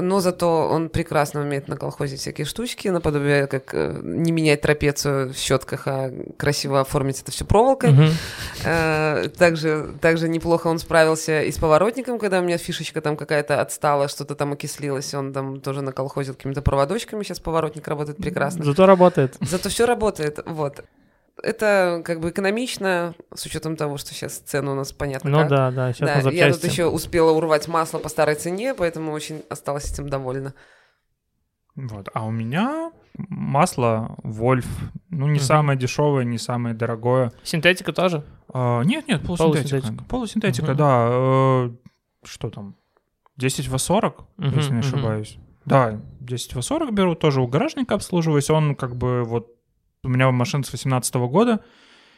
Но 0.00 0.20
зато 0.20 0.68
он 0.70 0.88
прекрасно 0.88 1.42
умеет 1.42 1.68
на 1.68 1.76
колхозе 1.76 2.16
всякие 2.16 2.46
штучки, 2.46 2.88
наподобие 2.88 3.46
как 3.46 3.74
э, 3.74 4.00
не 4.02 4.32
менять 4.32 4.62
трапецию 4.62 5.34
в 5.34 5.36
щетках, 5.36 5.86
а 5.86 6.10
красиво 6.38 6.80
оформить 6.80 7.20
это 7.20 7.30
все 7.30 7.44
проволокой. 7.44 7.90
Uh-huh. 7.90 9.28
Также, 9.36 9.94
также 10.00 10.30
неплохо 10.30 10.68
он 10.68 10.78
справился 10.78 11.42
и 11.42 11.52
с 11.52 11.58
поворотником, 11.58 12.18
когда 12.18 12.40
у 12.40 12.42
меня 12.42 12.56
фишечка 12.56 13.02
там 13.02 13.18
какая-то 13.18 13.60
отстала, 13.60 14.08
что-то 14.08 14.34
там 14.34 14.54
окислилось, 14.54 15.12
он 15.12 15.34
там 15.34 15.60
тоже 15.60 15.82
на 15.82 15.92
колхозе 15.92 16.32
какими-то 16.32 16.62
проводочками, 16.62 17.22
сейчас 17.22 17.40
поворотник 17.40 17.86
работает 17.86 18.16
прекрасно. 18.16 18.64
Зато 18.64 18.86
работает. 18.86 19.36
Зато 19.40 19.68
все 19.68 19.84
работает, 19.84 20.40
вот 20.46 20.84
это 21.42 22.02
как 22.04 22.20
бы 22.20 22.30
экономично, 22.30 23.14
с 23.34 23.44
учетом 23.46 23.76
того, 23.76 23.98
что 23.98 24.14
сейчас 24.14 24.38
цены 24.38 24.70
у 24.72 24.74
нас 24.74 24.92
понятно. 24.92 25.30
Ну 25.30 25.38
как. 25.38 25.48
да, 25.48 25.70
да, 25.70 25.92
сейчас 25.92 26.24
да, 26.24 26.30
Я 26.30 26.52
тут 26.52 26.64
еще 26.64 26.86
успела 26.86 27.30
урвать 27.32 27.68
масло 27.68 27.98
по 27.98 28.08
старой 28.08 28.36
цене, 28.36 28.74
поэтому 28.74 29.12
очень 29.12 29.42
осталась 29.48 29.92
этим 29.92 30.08
довольна. 30.08 30.54
Вот, 31.74 32.08
а 32.14 32.24
у 32.24 32.30
меня 32.30 32.90
масло 33.16 34.16
Вольф, 34.22 34.66
ну 35.10 35.26
не 35.26 35.38
mm 35.38 35.42
самое 35.42 35.78
дешевое, 35.78 36.24
не 36.24 36.38
самое 36.38 36.74
дорогое. 36.74 37.32
Синтетика 37.42 37.92
тоже? 37.92 38.24
А, 38.52 38.82
нет, 38.82 39.06
нет, 39.06 39.22
полусинтетика. 39.22 39.82
Полусинтетика, 39.82 40.04
полусинтетика 40.04 40.72
mm 40.72 40.74
да. 40.74 41.08
Э, 41.10 41.70
что 42.24 42.50
там? 42.50 42.76
10 43.36 43.68
в 43.68 43.76
40, 43.76 44.24
mm 44.38 44.56
если 44.56 44.72
не 44.72 44.78
ошибаюсь. 44.78 45.36
mm 45.36 45.40
Да, 45.66 46.00
10 46.20 46.54
в 46.54 46.62
40 46.62 46.94
беру, 46.94 47.14
тоже 47.14 47.42
у 47.42 47.46
гаражника 47.46 47.94
обслуживаюсь, 47.94 48.48
он 48.48 48.74
как 48.74 48.96
бы 48.96 49.22
вот 49.24 49.55
У 50.06 50.08
меня 50.08 50.30
машина 50.30 50.64
с 50.64 50.72
18 50.72 51.14
года, 51.16 51.60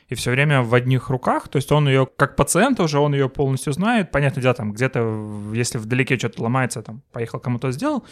и 0.09 0.14
все 0.14 0.31
время 0.31 0.62
в 0.62 0.74
одних 0.74 1.11
руках, 1.11 1.48
то 1.48 1.57
есть 1.57 1.70
он 1.72 1.88
ее, 1.88 2.07
как 2.16 2.37
пациент 2.37 2.81
уже, 2.81 2.98
он 2.98 3.12
ее 3.12 3.29
полностью 3.29 3.72
знает, 3.72 4.11
понятное 4.11 4.42
дело, 4.42 4.55
там 4.55 4.72
где-то, 4.72 5.53
если 5.53 5.79
вдалеке 5.79 6.16
что-то 6.16 6.42
ломается, 6.42 6.83
там, 6.83 7.03
поехал 7.12 7.40
кому-то 7.40 7.70
сделал, 7.72 8.05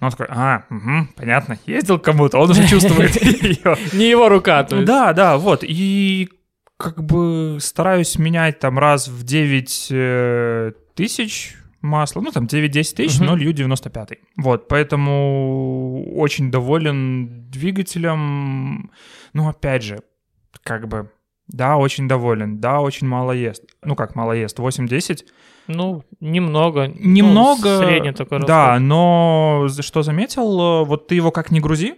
но 0.00 0.06
он 0.06 0.10
такой, 0.12 0.26
а, 0.30 0.64
угу, 0.70 1.08
понятно, 1.16 1.58
ездил 1.66 1.98
кому-то, 1.98 2.38
он 2.38 2.50
уже 2.50 2.66
чувствует 2.66 3.14
ее. 3.42 3.76
Не 3.92 4.08
его 4.08 4.28
рука, 4.28 4.64
то 4.64 4.76
есть. 4.76 4.86
Да, 4.86 5.12
да, 5.12 5.36
вот, 5.36 5.62
и 5.62 6.30
как 6.78 7.02
бы 7.04 7.58
стараюсь 7.60 8.18
менять 8.18 8.58
там 8.58 8.78
раз 8.78 9.08
в 9.08 9.22
9 9.22 9.88
э, 9.90 10.72
тысяч 10.94 11.54
масло, 11.82 12.20
ну 12.20 12.30
там 12.30 12.46
9-10 12.46 12.94
тысяч, 12.94 13.18
Мгм. 13.18 13.26
но 13.26 13.36
лью 13.36 13.52
95. 13.52 14.12
Вот, 14.36 14.68
поэтому 14.68 16.14
очень 16.16 16.50
доволен 16.50 17.50
двигателем. 17.50 18.90
Ну, 19.32 19.48
опять 19.48 19.82
же, 19.82 20.00
как 20.62 20.88
бы, 20.88 21.10
да, 21.48 21.76
очень 21.76 22.08
доволен, 22.08 22.58
да, 22.60 22.80
очень 22.80 23.06
мало 23.06 23.32
ест. 23.32 23.64
Ну, 23.82 23.94
как 23.96 24.14
мало 24.14 24.32
ест, 24.32 24.58
8-10. 24.58 25.24
Ну, 25.68 26.02
немного. 26.20 26.88
Немного, 26.88 27.78
Ну, 27.78 27.78
средний 27.86 28.12
такой 28.12 28.40
да, 28.40 28.68
расход. 28.70 28.82
но 28.82 29.64
за- 29.68 29.82
что 29.82 30.02
заметил, 30.02 30.82
э, 30.82 30.84
вот 30.84 31.06
ты 31.08 31.14
его 31.14 31.30
как 31.30 31.50
не 31.50 31.60
грузи, 31.60 31.94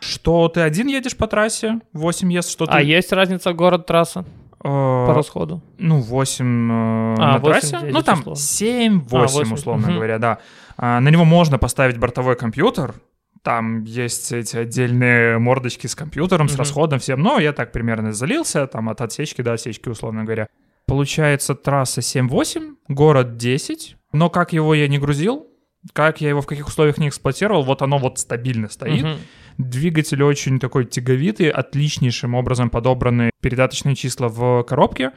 что 0.00 0.48
ты 0.48 0.60
один 0.60 0.88
едешь 0.88 1.16
по 1.16 1.26
трассе, 1.26 1.80
8 1.92 2.32
ест, 2.32 2.50
что 2.50 2.66
ты... 2.66 2.72
А 2.72 2.80
есть 2.82 3.12
разница 3.12 3.52
город-трасса 3.52 4.24
э, 4.58 4.62
по 4.64 5.12
расходу? 5.14 5.62
Ну, 5.78 6.00
8 6.00 6.70
э, 6.70 7.14
А, 7.18 7.32
на 7.34 7.38
8 7.38 7.42
трассе. 7.70 7.78
Ну, 7.90 8.02
там 8.02 8.18
условно. 8.20 8.38
7-8, 8.38 9.08
А, 9.12 9.26
8, 9.28 9.54
условно 9.54 9.86
мгм. 9.86 9.94
говоря, 9.96 10.18
да. 10.18 10.38
А, 10.76 11.00
на 11.00 11.08
него 11.08 11.24
можно 11.24 11.58
поставить 11.58 11.98
бортовой 11.98 12.36
компьютер. 12.36 12.94
Там 13.42 13.82
есть 13.84 14.30
эти 14.32 14.56
отдельные 14.56 15.38
мордочки 15.38 15.88
с 15.88 15.94
компьютером, 15.96 16.48
с 16.48 16.52
Мгм. 16.52 16.58
расходом 16.58 16.98
всем. 17.00 17.20
Но 17.20 17.40
я 17.40 17.52
так 17.52 17.72
примерно 17.72 18.12
залился, 18.12 18.66
там 18.66 18.88
от 18.88 19.00
отсечки 19.00 19.42
до 19.42 19.54
отсечки, 19.54 19.88
условно 19.88 20.22
говоря. 20.24 20.46
Получается 20.86 21.54
трасса 21.54 22.02
7-8, 22.02 22.76
город 22.88 23.36
10. 23.36 23.96
Но 24.12 24.30
как 24.30 24.52
его 24.52 24.74
я 24.74 24.86
не 24.88 24.98
грузил, 24.98 25.46
как 25.92 26.20
я 26.20 26.28
его 26.28 26.40
в 26.40 26.46
каких 26.46 26.68
условиях 26.68 26.98
не 26.98 27.08
эксплуатировал, 27.08 27.62
вот 27.64 27.82
оно 27.82 27.98
вот 27.98 28.18
стабильно 28.18 28.68
стоит. 28.68 29.02
Мгм. 29.02 29.16
Двигатель 29.58 30.22
очень 30.22 30.58
такой 30.60 30.84
тяговитый, 30.84 31.50
отличнейшим 31.50 32.34
образом 32.34 32.70
подобраны 32.70 33.30
передаточные 33.40 33.96
числа 33.96 34.28
в 34.28 34.62
коробке. 34.62 35.12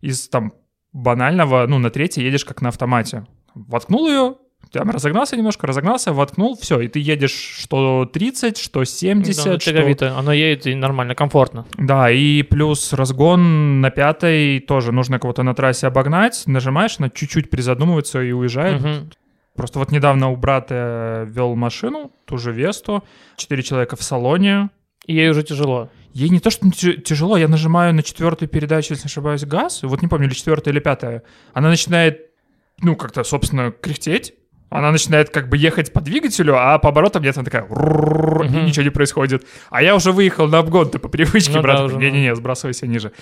Из 0.00 0.28
там 0.28 0.52
банального, 0.92 1.66
ну, 1.66 1.78
на 1.78 1.90
третьей 1.90 2.24
едешь 2.24 2.44
как 2.44 2.62
на 2.62 2.68
автомате. 2.68 3.26
Воткнул 3.54 4.08
ее, 4.08 4.36
там 4.72 4.90
разогнался 4.90 5.36
немножко, 5.36 5.66
разогнался, 5.66 6.12
воткнул, 6.12 6.56
все, 6.60 6.80
и 6.80 6.88
ты 6.88 6.98
едешь 6.98 7.32
что 7.32 8.04
30, 8.04 8.58
что 8.58 8.84
70, 8.84 9.44
Да, 9.44 9.50
ну, 9.52 9.60
что... 9.60 9.70
тяговито. 9.72 10.16
Оно 10.18 10.32
едет 10.32 10.66
и 10.66 10.74
нормально, 10.74 11.14
комфортно. 11.14 11.64
Да, 11.76 12.10
и 12.10 12.42
плюс 12.42 12.92
разгон 12.92 13.80
на 13.80 13.90
пятой 13.90 14.60
тоже 14.60 14.92
нужно 14.92 15.18
кого-то 15.18 15.42
на 15.42 15.54
трассе 15.54 15.86
обогнать, 15.86 16.42
нажимаешь, 16.46 16.96
она 16.98 17.10
чуть-чуть 17.10 17.50
призадумывается 17.50 18.22
и 18.22 18.32
уезжает. 18.32 18.80
Мгм. 18.82 19.10
Просто 19.56 19.78
вот 19.78 19.90
недавно 19.90 20.30
у 20.30 20.36
брата 20.36 21.26
вел 21.28 21.54
машину, 21.54 22.12
ту 22.26 22.36
же 22.36 22.52
Весту, 22.52 23.02
четыре 23.36 23.62
человека 23.62 23.96
в 23.96 24.02
салоне. 24.02 24.68
И 25.06 25.14
ей 25.14 25.30
уже 25.30 25.42
тяжело. 25.44 25.88
Ей 26.12 26.28
не 26.30 26.40
то, 26.40 26.50
что 26.50 26.68
тя- 26.70 26.94
тяжело, 26.94 27.36
я 27.36 27.46
нажимаю 27.48 27.94
на 27.94 28.02
четвертую 28.02 28.48
передачу, 28.48 28.92
если 28.92 29.04
не 29.04 29.10
ошибаюсь, 29.10 29.44
газ, 29.44 29.82
вот 29.82 30.02
не 30.02 30.08
помню, 30.08 30.26
или 30.26 30.34
четвертая, 30.34 30.72
или 30.74 30.80
пятая. 30.80 31.22
Она 31.54 31.68
начинает, 31.68 32.30
ну, 32.80 32.96
как-то, 32.96 33.22
собственно, 33.22 33.70
кряхтеть. 33.70 34.34
Она 34.76 34.92
начинает 34.92 35.30
как 35.30 35.48
бы 35.48 35.56
ехать 35.56 35.92
по 35.92 36.00
двигателю, 36.00 36.56
а 36.56 36.78
по 36.78 36.90
оборотам 36.90 37.22
нет, 37.22 37.36
она 37.36 37.44
такая 37.44 37.64
и 37.64 38.66
ничего 38.66 38.82
не 38.82 38.90
происходит. 38.90 39.46
А 39.70 39.82
я 39.82 39.94
уже 39.94 40.12
выехал 40.12 40.48
на 40.48 40.58
обгон, 40.58 40.90
ты 40.90 40.98
по 40.98 41.08
привычке, 41.08 41.54
да, 41.54 41.62
брат. 41.62 41.92
Не-не-не, 41.92 42.34
сбрасывайся 42.34 42.86
ниже. 42.86 43.12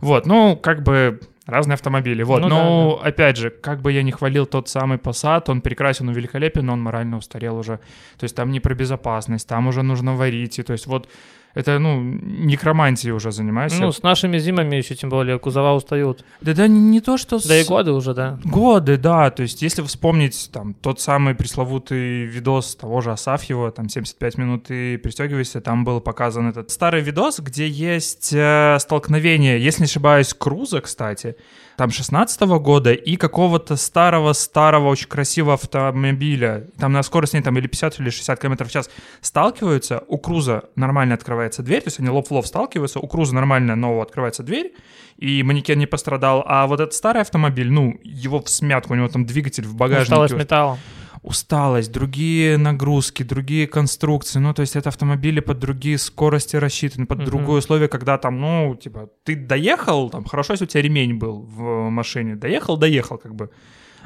Вот, 0.00 0.26
ну, 0.26 0.56
как 0.56 0.82
бы 0.82 1.20
разные 1.46 1.74
автомобили. 1.74 2.22
Вот, 2.22 2.40
Ну 2.40 2.48
но 2.48 3.00
опять 3.02 3.36
же, 3.36 3.50
как 3.50 3.82
бы 3.82 3.92
я 3.92 4.02
не 4.02 4.12
хвалил 4.12 4.46
тот 4.46 4.68
самый 4.68 4.98
Passat, 4.98 5.44
он 5.48 5.60
прекрасен, 5.60 6.08
он 6.08 6.14
великолепен, 6.14 6.66
но 6.66 6.72
он 6.72 6.80
морально 6.80 7.18
устарел 7.18 7.56
уже. 7.58 7.78
То 8.18 8.24
есть 8.24 8.34
там 8.34 8.50
не 8.50 8.60
про 8.60 8.74
безопасность, 8.74 9.46
там 9.48 9.66
уже 9.66 9.82
нужно 9.82 10.14
варить. 10.14 10.58
И 10.58 10.62
то 10.62 10.72
есть 10.72 10.86
вот 10.86 11.08
это, 11.54 11.78
ну, 11.78 12.00
некромантией 12.00 13.12
уже 13.12 13.30
занимаешься. 13.30 13.80
Ну, 13.80 13.92
с 13.92 14.02
нашими 14.02 14.38
зимами 14.38 14.76
еще 14.76 14.94
тем 14.94 15.08
более 15.08 15.38
кузова 15.38 15.72
устают. 15.74 16.24
да, 16.40 16.52
да, 16.52 16.66
не, 16.66 17.00
то, 17.00 17.16
что... 17.16 17.38
Да 17.46 17.56
и 17.58 17.62
с- 17.62 17.68
годы 17.68 17.92
уже, 17.92 18.12
да. 18.12 18.38
Годы, 18.44 18.96
да. 18.96 19.30
То 19.30 19.42
есть, 19.42 19.62
если 19.62 19.82
вспомнить 19.82 20.50
там 20.52 20.74
тот 20.74 21.00
самый 21.00 21.34
пресловутый 21.34 22.24
видос 22.24 22.74
того 22.74 23.00
же 23.00 23.12
Асафьева, 23.12 23.70
там 23.70 23.88
75 23.88 24.38
минут 24.38 24.70
и 24.70 24.96
пристегивайся, 24.96 25.60
там 25.60 25.84
был 25.84 26.00
показан 26.00 26.48
этот 26.48 26.70
старый 26.70 27.02
видос, 27.02 27.38
где 27.38 27.68
есть 27.68 28.32
э, 28.32 28.76
столкновение, 28.80 29.62
если 29.62 29.82
не 29.82 29.86
ошибаюсь, 29.86 30.34
Круза, 30.34 30.80
кстати, 30.80 31.36
там 31.76 31.90
16 31.90 32.40
года 32.42 32.92
и 32.92 33.16
какого-то 33.16 33.76
старого-старого 33.76 34.88
очень 34.88 35.08
красивого 35.08 35.54
автомобиля, 35.54 36.68
там 36.78 36.92
на 36.92 37.02
скорости 37.02 37.40
там 37.40 37.58
или 37.58 37.66
50, 37.66 38.00
или 38.00 38.10
60 38.10 38.40
км 38.40 38.64
в 38.64 38.70
час 38.70 38.90
сталкиваются, 39.20 40.02
у 40.08 40.18
Круза 40.18 40.64
нормально 40.76 41.14
открывается 41.14 41.62
дверь, 41.62 41.82
то 41.82 41.88
есть 41.88 42.00
они 42.00 42.08
лоб 42.08 42.28
в 42.28 42.30
лоб 42.30 42.46
сталкиваются, 42.46 43.00
у 43.00 43.06
Круза 43.06 43.34
нормально 43.34 43.76
нового 43.76 44.02
открывается 44.02 44.42
дверь, 44.42 44.74
и 45.16 45.42
манекен 45.42 45.78
не 45.78 45.86
пострадал, 45.86 46.44
а 46.46 46.66
вот 46.66 46.80
этот 46.80 46.94
старый 46.94 47.22
автомобиль, 47.22 47.70
ну, 47.70 47.98
его 48.02 48.40
в 48.40 48.48
смятку, 48.48 48.92
у 48.94 48.96
него 48.96 49.08
там 49.08 49.26
двигатель 49.26 49.64
в 49.64 49.74
багажнике. 49.74 50.12
Усталость 50.12 50.34
металла. 50.34 50.78
Усталость, 51.24 51.90
другие 51.90 52.58
нагрузки, 52.58 53.22
другие 53.22 53.66
конструкции, 53.66 54.40
ну, 54.40 54.52
то 54.52 54.60
есть 54.60 54.76
это 54.76 54.90
автомобили 54.90 55.40
под 55.40 55.58
другие 55.58 55.96
скорости 55.96 56.56
рассчитаны, 56.56 57.06
под 57.06 57.18
Мгм. 57.18 57.26
другие 57.26 57.58
условия, 57.58 57.88
когда 57.88 58.18
там, 58.18 58.38
ну, 58.40 58.76
типа, 58.76 59.08
ты 59.24 59.34
доехал, 59.34 60.10
там, 60.10 60.24
хорошо, 60.24 60.52
если 60.52 60.66
у 60.66 60.68
тебя 60.68 60.82
ремень 60.82 61.14
был 61.14 61.40
в 61.40 61.88
машине, 61.88 62.36
доехал, 62.36 62.76
доехал, 62.76 63.16
как 63.16 63.34
бы. 63.34 63.48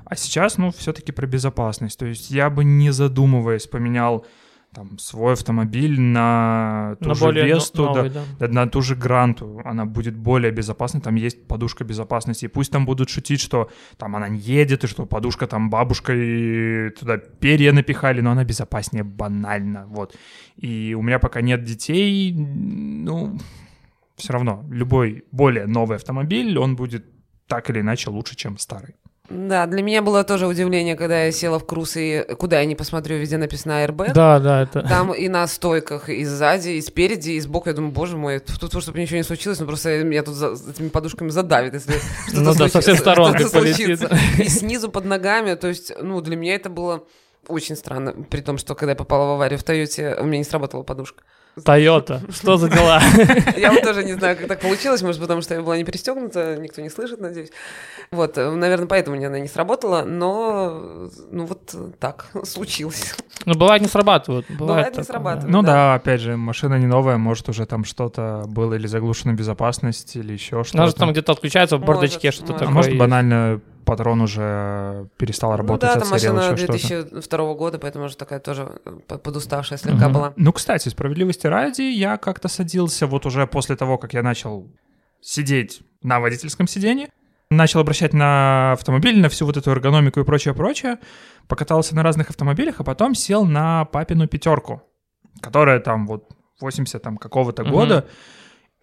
А 0.04 0.14
сейчас, 0.14 0.59
ну, 0.59 0.70
все-таки 0.70 1.11
про 1.11 1.26
безопасность, 1.26 1.98
то 1.98 2.07
есть 2.07 2.31
я 2.31 2.50
бы, 2.50 2.62
не 2.62 2.92
задумываясь, 2.92 3.66
поменял 3.66 4.24
там 4.78 4.96
свой 4.98 5.32
автомобиль 5.32 6.00
на 6.00 6.96
ту 7.00 7.08
На 7.08 7.14
же 7.14 7.24
более 7.24 7.46
Весту, 7.46 7.84
новый, 7.84 8.10
да. 8.10 8.22
да, 8.38 8.48
на 8.48 8.68
ту 8.68 8.80
же 8.80 8.94
Гранту, 8.94 9.60
она 9.64 9.86
будет 9.86 10.16
более 10.16 10.52
безопасной, 10.52 11.00
там 11.00 11.16
есть 11.16 11.48
подушка 11.48 11.82
безопасности, 11.82 12.44
и 12.44 12.48
пусть 12.48 12.70
там 12.70 12.86
будут 12.86 13.10
шутить, 13.10 13.40
что 13.40 13.68
там 13.96 14.14
она 14.14 14.28
не 14.28 14.38
едет, 14.38 14.84
и 14.84 14.86
что 14.86 15.04
подушка 15.04 15.48
там 15.48 15.68
бабушка 15.68 16.14
и 16.14 16.90
туда 16.90 17.16
перья 17.16 17.72
напихали, 17.72 18.20
но 18.20 18.30
она 18.30 18.44
безопаснее 18.44 19.02
банально, 19.02 19.86
вот. 19.88 20.16
И 20.56 20.94
у 20.94 21.02
меня 21.02 21.18
пока 21.18 21.40
нет 21.40 21.64
детей, 21.64 22.32
ну, 22.32 23.36
все 24.14 24.32
равно, 24.32 24.64
любой 24.70 25.24
более 25.32 25.66
новый 25.66 25.96
автомобиль, 25.96 26.56
он 26.56 26.76
будет 26.76 27.04
так 27.48 27.68
или 27.70 27.80
иначе 27.80 28.10
лучше, 28.10 28.36
чем 28.36 28.58
старый. 28.58 28.94
Да, 29.30 29.66
для 29.66 29.82
меня 29.82 30.00
было 30.00 30.24
тоже 30.24 30.46
удивление, 30.46 30.96
когда 30.96 31.24
я 31.24 31.32
села 31.32 31.58
в 31.58 31.66
круз, 31.66 31.96
и 31.96 32.24
куда 32.38 32.60
я 32.60 32.64
не 32.64 32.74
посмотрю, 32.74 33.18
везде 33.18 33.36
написано 33.36 33.84
Airbag. 33.84 34.12
Да, 34.14 34.38
да, 34.38 34.62
это... 34.62 34.82
Там 34.82 35.12
и 35.12 35.28
на 35.28 35.46
стойках, 35.46 36.08
и 36.08 36.24
сзади, 36.24 36.70
и 36.70 36.80
спереди, 36.80 37.32
и 37.32 37.40
сбоку. 37.40 37.68
Я 37.68 37.74
думаю, 37.74 37.92
боже 37.92 38.16
мой, 38.16 38.38
тут, 38.38 38.58
тут 38.58 38.82
чтобы 38.82 38.98
ничего 38.98 39.18
не 39.18 39.22
случилось, 39.24 39.60
ну 39.60 39.66
просто 39.66 40.02
меня 40.02 40.22
тут 40.22 40.34
за, 40.34 40.54
этими 40.70 40.88
подушками 40.88 41.28
задавит, 41.28 41.74
если 41.74 41.92
что-то 42.28 42.40
Ну 42.40 42.54
да, 42.54 42.68
со 42.68 42.80
всех 42.80 42.98
сторон 42.98 43.34
полетит. 43.34 44.00
И 44.38 44.48
снизу 44.48 44.90
под 44.90 45.04
ногами, 45.04 45.54
то 45.54 45.68
есть, 45.68 45.92
ну, 46.00 46.20
для 46.22 46.36
меня 46.36 46.54
это 46.54 46.70
было 46.70 47.04
очень 47.48 47.76
странно, 47.76 48.14
при 48.30 48.40
том, 48.40 48.56
что 48.56 48.74
когда 48.74 48.92
я 48.92 48.96
попала 48.96 49.26
в 49.26 49.30
аварию 49.32 49.58
в 49.58 49.62
Тойоте, 49.62 50.16
у 50.18 50.24
меня 50.24 50.38
не 50.38 50.44
сработала 50.44 50.82
подушка. 50.82 51.22
Тойота, 51.64 52.22
что 52.30 52.56
за 52.56 52.68
дела? 52.68 53.00
Я 53.56 53.72
вот 53.72 53.82
тоже 53.82 54.04
не 54.04 54.14
знаю, 54.14 54.36
как 54.36 54.48
так 54.48 54.60
получилось, 54.60 55.02
может, 55.02 55.20
потому 55.20 55.42
что 55.42 55.54
я 55.54 55.62
была 55.62 55.76
не 55.76 55.84
перестегнута, 55.84 56.56
никто 56.56 56.80
не 56.80 56.90
слышит, 56.90 57.20
надеюсь. 57.20 57.50
Вот, 58.10 58.38
э, 58.38 58.50
наверное, 58.50 58.86
поэтому 58.86 59.16
она 59.16 59.38
не 59.38 59.48
сработала, 59.48 60.02
но, 60.02 61.08
ну, 61.30 61.46
вот 61.46 61.74
так 61.98 62.26
случилось. 62.44 63.14
Ну, 63.44 63.54
бывает, 63.54 63.82
не 63.82 63.88
срабатывают. 63.88 64.46
Бывает, 64.46 64.58
Бывает, 64.58 64.86
не 64.86 64.90
такое, 64.92 65.04
срабатывает. 65.04 65.52
Ну 65.52 65.62
да. 65.62 65.72
да. 65.72 65.94
опять 65.94 66.20
же, 66.20 66.36
машина 66.36 66.78
не 66.78 66.86
новая, 66.86 67.16
может 67.16 67.48
уже 67.48 67.66
там 67.66 67.84
что-то 67.84 68.44
было 68.46 68.74
или 68.74 68.86
заглушена 68.86 69.32
безопасность, 69.32 70.16
или 70.16 70.32
еще 70.32 70.64
что-то. 70.64 70.78
Может, 70.78 70.96
там 70.96 71.10
где-то 71.12 71.32
отключается 71.32 71.76
в 71.76 71.84
бардачке 71.84 72.30
что-то 72.30 72.52
может. 72.52 72.56
А 72.56 72.58
такое. 72.60 72.74
может, 72.74 72.90
есть. 72.90 73.00
банально 73.00 73.60
патрон 73.88 74.20
уже 74.20 75.09
перестал 75.16 75.51
Ну 75.53 75.57
работать, 75.57 75.92
да, 75.94 76.01
там 76.01 76.09
машина 76.11 76.38
еще 76.40 76.57
что-то. 76.57 76.72
2002 76.78 77.55
года, 77.55 77.78
поэтому 77.78 78.05
уже 78.05 78.16
такая 78.16 78.39
тоже 78.39 78.80
подуставшая 79.07 79.78
слегка 79.78 80.05
Мгм. 80.05 80.12
была. 80.12 80.32
Ну, 80.36 80.53
кстати, 80.53 80.89
справедливости 80.91 81.47
ради, 81.47 81.82
я 81.82 82.16
как-то 82.18 82.49
садился 82.49 83.07
вот 83.07 83.26
уже 83.26 83.47
после 83.47 83.76
того, 83.76 83.99
как 83.99 84.12
я 84.14 84.22
начал 84.22 84.70
сидеть 85.20 85.80
на 86.03 86.20
водительском 86.20 86.68
сиденье, 86.68 87.09
начал 87.51 87.80
обращать 87.80 88.12
на 88.12 88.72
автомобиль, 88.72 89.18
на 89.20 89.28
всю 89.28 89.47
вот 89.47 89.57
эту 89.57 89.70
эргономику 89.70 90.20
и 90.20 90.24
прочее-прочее, 90.24 90.99
покатался 91.49 91.97
на 91.97 92.03
разных 92.03 92.28
автомобилях, 92.30 92.76
а 92.78 92.84
потом 92.84 93.14
сел 93.14 93.45
на 93.47 93.86
папину 93.86 94.28
пятерку, 94.28 94.82
которая 95.41 95.80
там 95.80 96.07
вот 96.07 96.30
80 96.61 97.03
там 97.03 97.16
какого-то 97.16 97.62
Мгм. 97.62 97.72
года, 97.72 98.07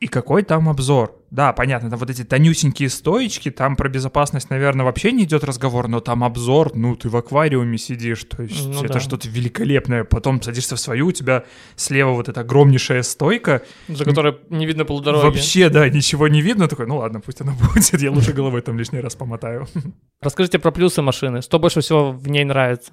И 0.02 0.08
какой 0.08 0.43
там 0.43 0.68
обзор? 0.68 1.16
Да, 1.32 1.54
понятно, 1.54 1.89
там 1.89 1.98
вот 2.00 2.10
эти 2.10 2.26
тонюсенькие 2.26 2.89
стоечки, 2.89 3.50
там 3.50 3.78
про 3.78 3.88
безопасность, 3.88 4.50
наверное, 4.50 4.84
вообще 4.86 5.14
не 5.14 5.24
идет 5.24 5.46
разговор, 5.46 5.88
но 5.88 6.02
там 6.02 6.24
обзор, 6.26 6.76
ну, 6.76 6.98
ты 6.98 7.08
в 7.08 7.16
аквариуме 7.16 7.78
сидишь, 7.78 8.26
то 8.26 8.43
есть 8.43 8.66
Ну 8.68 8.84
это 8.84 8.96
да. 8.96 9.00
что-то 9.00 9.30
великолепное. 9.30 10.04
Потом 10.04 10.41
садишься 10.41 10.76
в 10.76 10.82
свою, 10.82 11.08
у 11.08 11.12
тебя 11.14 11.46
слева 11.78 12.12
вот 12.12 12.28
эта 12.28 12.41
огромнейшая 12.41 13.04
стойка, 13.04 13.62
За 13.88 14.04
которой 14.04 14.38
не 14.50 14.66
видно 14.66 14.84
полдороги. 14.84 15.24
вообще, 15.24 15.70
да, 15.70 15.88
ничего 15.89 16.28
не 16.28 16.41
видно, 16.41 16.68
такой, 16.68 16.88
ну 16.88 16.98
ладно, 16.98 17.22
пусть 17.22 17.39
она 17.39 17.54
будет, 17.74 18.02
я 18.02 18.12
лучше 18.12 18.34
головой 18.34 18.62
там 18.62 18.78
лишний 18.78 19.00
раз 19.00 19.16
помотаю. 19.16 19.66
Расскажите 20.22 20.60
про 20.60 20.72
плюсы 20.72 21.02
машины. 21.02 21.41
Что 21.41 21.58
больше 21.58 21.80
всего 21.80 22.12
в 22.12 22.28
ней 22.28 22.43
нравится? 22.43 22.91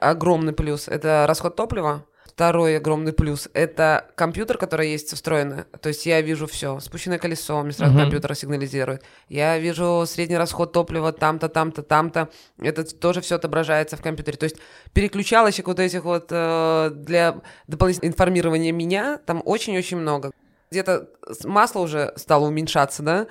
Огромный 0.00 0.52
плюс– 0.52 0.88
это 0.88 1.26
расход 1.28 1.54
топлива. 1.56 2.04
Второй 2.38 2.76
огромный 2.76 3.12
плюс– 3.12 3.48
это 3.52 4.12
компьютер, 4.14 4.58
который 4.58 4.92
есть 4.92 5.12
встроенный. 5.12 5.64
То 5.80 5.88
есть 5.88 6.06
я 6.06 6.20
вижу 6.20 6.46
все. 6.46 6.78
Спущенное 6.78 7.18
колесо, 7.18 7.60
мне 7.64 7.72
сразу 7.72 7.94
Мгм. 7.94 8.02
компьютер 8.02 8.32
сигнализирует. 8.36 9.02
Я 9.28 9.58
вижу 9.58 10.04
средний 10.06 10.36
расход 10.36 10.72
топлива 10.72 11.10
там-то, 11.12 11.48
там-то, 11.48 11.82
там-то. 11.82 12.28
Это 12.60 12.84
тоже 12.96 13.22
все 13.22 13.34
отображается 13.34 13.96
в 13.96 14.02
компьютере. 14.02 14.36
То 14.36 14.44
есть 14.44 14.54
переключалочек 14.92 15.66
вот 15.66 15.80
этих 15.80 16.04
вот 16.04 16.28
э, 16.30 16.90
для 16.94 17.40
дополнительного 17.66 18.12
информирования 18.12 18.70
меня 18.70 19.18
там 19.26 19.42
очень-очень 19.44 19.96
много. 19.96 20.30
Где-то 20.70 21.08
масло 21.42 21.80
уже 21.80 22.12
стало 22.14 22.46
уменьшаться, 22.46 23.02
да? 23.02 23.26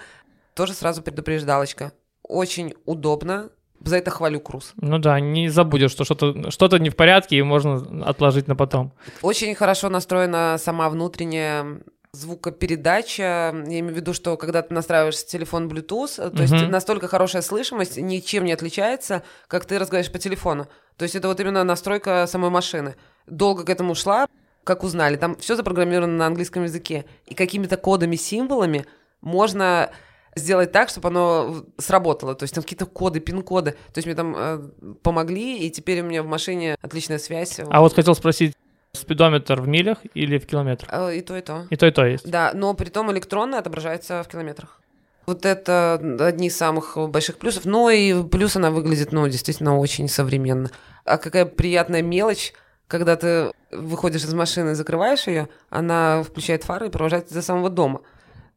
Тоже 0.53 0.73
сразу 0.73 1.01
предупреждалочка. 1.01 1.93
Очень 2.23 2.73
удобно. 2.83 3.51
За 3.83 3.97
это 3.97 4.11
хвалю 4.11 4.39
Круз. 4.39 4.73
Ну 4.81 4.97
да, 4.99 5.19
не 5.19 5.49
забудешь, 5.49 5.91
что 5.91 6.03
что-то 6.03 6.51
что 6.51 6.77
не 6.77 6.89
в 6.89 6.95
порядке, 6.95 7.37
и 7.37 7.41
можно 7.41 8.05
отложить 8.07 8.47
на 8.47 8.55
потом. 8.55 8.91
Очень 9.21 9.55
хорошо 9.55 9.89
настроена 9.89 10.57
сама 10.59 10.89
внутренняя 10.89 11.79
звукопередача. 12.11 13.21
Я 13.67 13.79
имею 13.79 13.93
в 13.93 13.97
виду, 13.97 14.13
что 14.13 14.37
когда 14.37 14.61
ты 14.61 14.73
настраиваешь 14.73 15.23
телефон 15.25 15.67
Bluetooth, 15.67 16.13
э, 16.17 16.29
то 16.31 16.41
есть 16.41 16.53
Мгм. 16.53 16.71
настолько 16.71 17.07
хорошая 17.07 17.41
слышимость, 17.41 17.97
ничем 17.97 18.45
не 18.45 18.53
отличается, 18.53 19.23
как 19.47 19.65
ты 19.65 19.77
разговариваешь 19.77 20.11
по 20.11 20.19
телефону. 20.19 20.67
То 20.97 21.03
есть 21.03 21.15
это 21.15 21.27
вот 21.27 21.39
именно 21.39 21.63
настройка 21.63 22.25
самой 22.27 22.49
машины. 22.49 22.95
Долго 23.27 23.63
к 23.63 23.69
этому 23.69 23.93
шла, 23.95 24.27
как 24.63 24.83
узнали. 24.83 25.15
Там 25.17 25.35
все 25.37 25.55
запрограммировано 25.55 26.13
на 26.17 26.25
английском 26.25 26.63
языке. 26.63 27.05
И 27.25 27.33
какими-то 27.35 27.77
кодами, 27.77 28.15
символами 28.15 28.85
можно 29.21 29.91
сделать 30.37 30.71
так, 30.71 30.89
чтобы 30.89 31.09
оно 31.09 31.65
сработало. 31.77 32.35
То 32.35 32.43
есть 32.43 32.55
там 32.55 32.63
какие-то 32.63 32.85
коды, 32.85 33.19
пин-коды. 33.19 33.71
То 33.71 33.97
есть 33.97 34.05
мне 34.05 34.15
там 34.15 34.35
э, 34.37 34.59
помогли, 35.03 35.59
и 35.59 35.69
теперь 35.69 36.01
у 36.01 36.05
меня 36.05 36.23
в 36.23 36.27
машине 36.27 36.77
отличная 36.81 37.19
связь. 37.19 37.59
А 37.59 37.81
вот 37.81 37.93
хотел 37.93 38.15
спросить, 38.15 38.53
спидометр 38.93 39.61
в 39.61 39.67
милях 39.67 39.99
или 40.13 40.37
в 40.37 40.45
километрах? 40.45 40.89
Э, 40.91 41.15
И 41.15 41.21
то, 41.21 41.37
и 41.37 41.41
то. 41.41 41.67
И 41.69 41.75
то, 41.75 41.85
и 41.87 41.91
то 41.91 42.05
есть. 42.05 42.29
Да, 42.29 42.51
но 42.53 42.73
при 42.73 42.89
том 42.89 43.11
электронно 43.11 43.59
отображается 43.59 44.23
в 44.23 44.27
километрах. 44.27 44.81
Вот 45.25 45.45
это 45.45 45.99
одни 46.21 46.47
из 46.47 46.55
самых 46.57 46.97
больших 47.09 47.37
плюсов. 47.37 47.65
Но 47.65 47.89
и 47.89 48.23
плюс 48.23 48.55
она 48.55 48.71
выглядит, 48.71 49.11
ну, 49.11 49.27
действительно 49.27 49.77
очень 49.77 50.07
современно. 50.07 50.71
А 51.03 51.17
какая 51.17 51.45
приятная 51.45 52.01
мелочь, 52.01 52.53
когда 52.87 53.17
ты 53.17 53.51
выходишь 53.71 54.23
из 54.23 54.33
машины, 54.33 54.73
закрываешь 54.73 55.27
ее, 55.27 55.49
она 55.69 56.23
включает 56.23 56.63
фары 56.63 56.87
и 56.87 56.89
провожает 56.89 57.27
до 57.29 57.41
самого 57.41 57.69
дома. 57.69 58.01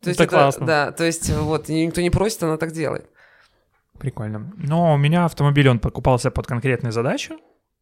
То 0.02 0.08
есть 0.08 0.20
Это 0.20 0.30
классно. 0.30 0.66
Да, 0.66 0.92
то 0.92 1.04
есть 1.04 1.30
вот, 1.30 1.68
никто 1.68 2.00
не 2.00 2.10
просит, 2.10 2.42
она 2.42 2.56
так 2.56 2.72
делает. 2.72 3.08
Прикольно. 3.98 4.52
Но 4.56 4.94
у 4.94 4.96
меня 4.96 5.26
автомобиль, 5.26 5.68
он 5.68 5.78
покупался 5.78 6.30
под 6.30 6.46
конкретные 6.46 6.90
задачи, 6.90 7.34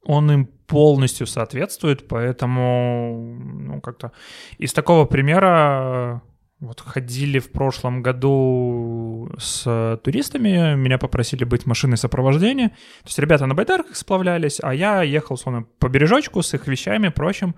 он 0.05 0.31
им 0.33 0.47
полностью 0.47 1.27
соответствует, 1.27 2.09
поэтому, 2.09 3.39
ну, 3.41 3.81
как-то... 3.81 4.12
Из 4.59 4.73
такого 4.73 5.05
примера 5.05 6.23
вот 6.61 6.81
ходили 6.81 7.39
в 7.39 7.53
прошлом 7.53 8.03
году 8.03 9.31
с 9.39 10.01
туристами, 10.03 10.75
меня 10.75 10.99
попросили 10.99 11.45
быть 11.45 11.66
машиной 11.66 11.97
сопровождения. 11.97 12.71
То 12.71 13.07
есть 13.07 13.19
ребята 13.21 13.47
на 13.47 13.55
байдарках 13.55 13.95
сплавлялись, 13.95 14.59
а 14.61 14.75
я 14.75 15.03
ехал, 15.03 15.35
условно, 15.35 15.66
по 15.79 15.89
бережочку 15.89 16.43
с 16.43 16.53
их 16.55 16.66
вещами, 16.66 17.11
прочим. 17.11 17.55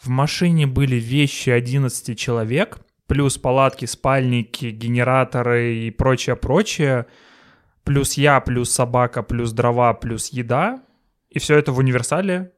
В 0.00 0.08
машине 0.08 0.68
были 0.68 0.96
вещи 0.96 1.50
11 1.50 2.16
человек, 2.16 2.78
плюс 3.12 3.36
палатки, 3.36 3.84
спальники, 3.84 4.70
генераторы 4.70 5.74
и 5.74 5.90
прочее-прочее, 5.90 7.04
плюс 7.84 8.14
я, 8.14 8.40
плюс 8.40 8.70
собака, 8.70 9.22
плюс 9.22 9.52
дрова, 9.52 9.92
плюс 9.92 10.28
еда. 10.32 10.82
И 11.28 11.38
все 11.38 11.58
это 11.58 11.72
в 11.72 11.78
универсале. 11.78 12.52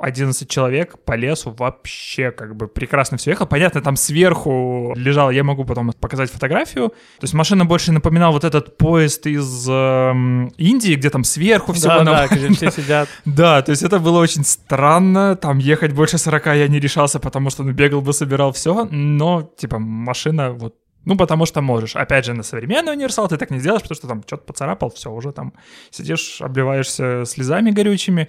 11 0.00 0.48
человек 0.48 0.98
по 1.04 1.14
лесу 1.16 1.50
вообще 1.50 2.30
как 2.30 2.56
бы 2.56 2.68
прекрасно 2.68 3.16
все 3.16 3.30
ехало. 3.30 3.46
Понятно, 3.46 3.80
там 3.80 3.96
сверху 3.96 4.92
лежал, 4.96 5.30
я 5.30 5.42
могу 5.42 5.64
потом 5.64 5.92
показать 5.92 6.30
фотографию. 6.30 6.90
То 6.90 7.24
есть 7.24 7.34
машина 7.34 7.64
больше 7.64 7.92
напоминала 7.92 8.32
вот 8.32 8.44
этот 8.44 8.76
поезд 8.76 9.26
из 9.26 9.68
эм, 9.68 10.48
Индии, 10.56 10.94
где 10.94 11.10
там 11.10 11.24
сверху 11.24 11.72
все 11.72 11.88
Да, 11.88 12.04
да, 12.04 12.28
где 12.28 12.48
все 12.50 12.70
сидят. 12.70 13.08
да, 13.24 13.62
то 13.62 13.70
есть 13.70 13.82
это 13.82 13.98
было 13.98 14.20
очень 14.20 14.44
странно, 14.44 15.36
там 15.36 15.58
ехать 15.58 15.92
больше 15.92 16.18
40 16.18 16.46
я 16.46 16.68
не 16.68 16.78
решался, 16.78 17.18
потому 17.18 17.50
что 17.50 17.64
ну, 17.64 17.72
бегал 17.72 18.00
бы, 18.00 18.12
собирал 18.12 18.52
все, 18.52 18.84
но, 18.90 19.50
типа, 19.56 19.78
машина 19.78 20.52
вот 20.52 20.74
ну, 21.04 21.16
потому 21.16 21.46
что 21.46 21.62
можешь. 21.62 21.96
Опять 21.96 22.26
же, 22.26 22.34
на 22.34 22.42
современный 22.42 22.92
универсал 22.92 23.28
ты 23.28 23.38
так 23.38 23.50
не 23.50 23.60
сделаешь, 23.60 23.82
потому 23.82 23.96
что 23.96 24.08
там 24.08 24.22
что-то 24.26 24.44
поцарапал, 24.44 24.90
все, 24.90 25.10
уже 25.10 25.32
там 25.32 25.54
сидишь, 25.90 26.42
обливаешься 26.42 27.24
слезами 27.24 27.70
горючими. 27.70 28.28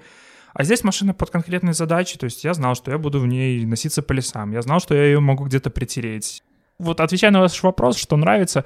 А 0.53 0.63
здесь 0.63 0.83
машина 0.83 1.13
под 1.13 1.29
конкретные 1.29 1.73
задачи, 1.73 2.17
то 2.17 2.25
есть 2.25 2.43
я 2.43 2.53
знал, 2.53 2.75
что 2.75 2.91
я 2.91 2.97
буду 2.97 3.19
в 3.19 3.27
ней 3.27 3.65
носиться 3.65 4.01
по 4.01 4.13
лесам, 4.13 4.51
я 4.51 4.61
знал, 4.61 4.79
что 4.79 4.95
я 4.95 5.05
ее 5.05 5.19
могу 5.19 5.45
где-то 5.45 5.69
притереть. 5.69 6.43
Вот 6.79 7.01
отвечая 7.01 7.31
на 7.31 7.41
ваш 7.41 7.61
вопрос, 7.61 7.97
что 7.97 8.15
нравится, 8.15 8.63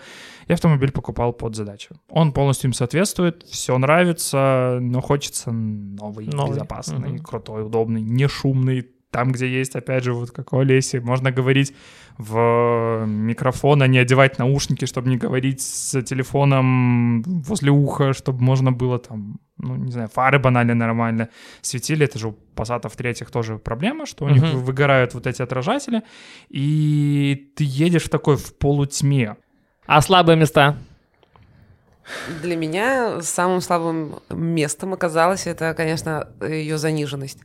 я 0.48 0.54
автомобиль 0.54 0.92
покупал 0.92 1.34
под 1.34 1.56
задачу. 1.56 1.96
Он 2.10 2.32
полностью 2.32 2.70
им 2.70 2.74
соответствует, 2.74 3.44
все 3.50 3.76
нравится, 3.78 4.78
но 4.80 5.02
хочется 5.02 5.52
новый, 5.52 6.28
Новый, 6.28 6.52
безопасный, 6.52 7.10
мгм. 7.10 7.24
крутой, 7.24 7.66
удобный, 7.66 8.02
не 8.02 8.28
шумный. 8.28 8.88
Там, 9.10 9.32
где 9.32 9.48
есть, 9.48 9.76
опять 9.76 10.04
же, 10.04 10.14
вот 10.14 10.32
как 10.32 10.52
в 10.52 10.58
Олесе, 10.58 11.00
можно 11.00 11.32
говорить 11.32 11.76
в 12.18 13.06
микрофон, 13.08 13.82
а 13.82 13.88
не 13.88 13.98
одевать 13.98 14.40
наушники, 14.40 14.86
чтобы 14.86 15.10
не 15.10 15.18
говорить 15.18 15.62
с 15.62 16.02
телефоном 16.04 17.24
возле 17.24 17.72
уха, 17.72 18.14
чтобы 18.14 18.42
можно 18.44 18.72
было 18.72 19.00
там, 19.00 19.40
ну, 19.58 19.76
не 19.76 19.92
знаю, 19.92 20.10
фары 20.10 20.40
банально 20.40 20.76
нормально 20.76 21.30
светили. 21.62 22.06
Это 22.06 22.20
же 22.20 22.28
у 22.30 22.36
Passat 22.56 22.92
третьих 22.96 23.32
тоже 23.32 23.58
проблема, 23.58 24.06
что 24.06 24.26
у 24.26 24.30
них 24.30 24.44
Мгм. 24.44 24.58
выгорают 24.64 25.14
вот 25.16 25.26
эти 25.26 25.42
отражатели, 25.42 26.04
и 26.50 27.52
ты 27.56 27.64
едешь 27.68 28.04
в 28.04 28.10
такой 28.10 28.38
в 28.38 28.56
полутьме. 28.58 29.36
А 29.88 30.02
слабые 30.02 30.38
места? 30.38 30.76
Для 32.42 32.56
меня 32.56 33.22
самым 33.22 33.62
слабым 33.62 34.20
местом 34.30 34.94
оказалось 34.94 35.48
это, 35.48 35.74
конечно, 35.74 36.28
ее 36.42 36.78
заниженность. 36.78 37.40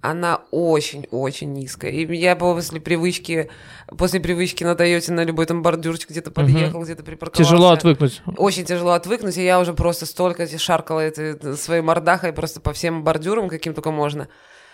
Она 0.00 0.42
очень-очень 0.52 1.52
низкая. 1.52 1.90
И 1.90 2.16
я 2.16 2.36
после 2.36 2.80
привычки, 2.80 3.50
после 3.96 4.20
привычки 4.20 4.62
на 4.62 4.76
Тойоте 4.76 5.12
на 5.12 5.24
любой 5.24 5.46
там 5.46 5.62
бордюрчик 5.62 6.10
где-то 6.10 6.30
подъехал, 6.30 6.82
где-то 6.84 7.02
припарковался. 7.02 7.42
Тяжело 7.42 7.70
отвыкнуть. 7.70 8.22
Очень 8.36 8.64
тяжело 8.64 8.92
отвыкнуть, 8.92 9.36
и 9.36 9.44
я 9.44 9.58
уже 9.58 9.74
просто 9.74 10.06
столько 10.06 10.46
шаркала 10.56 11.00
этой 11.00 11.56
своей 11.56 11.82
мордахой 11.82 12.32
просто 12.32 12.60
по 12.60 12.72
всем 12.72 13.02
бордюрам, 13.02 13.48
каким 13.48 13.74
только 13.74 13.90
можно. 13.90 14.28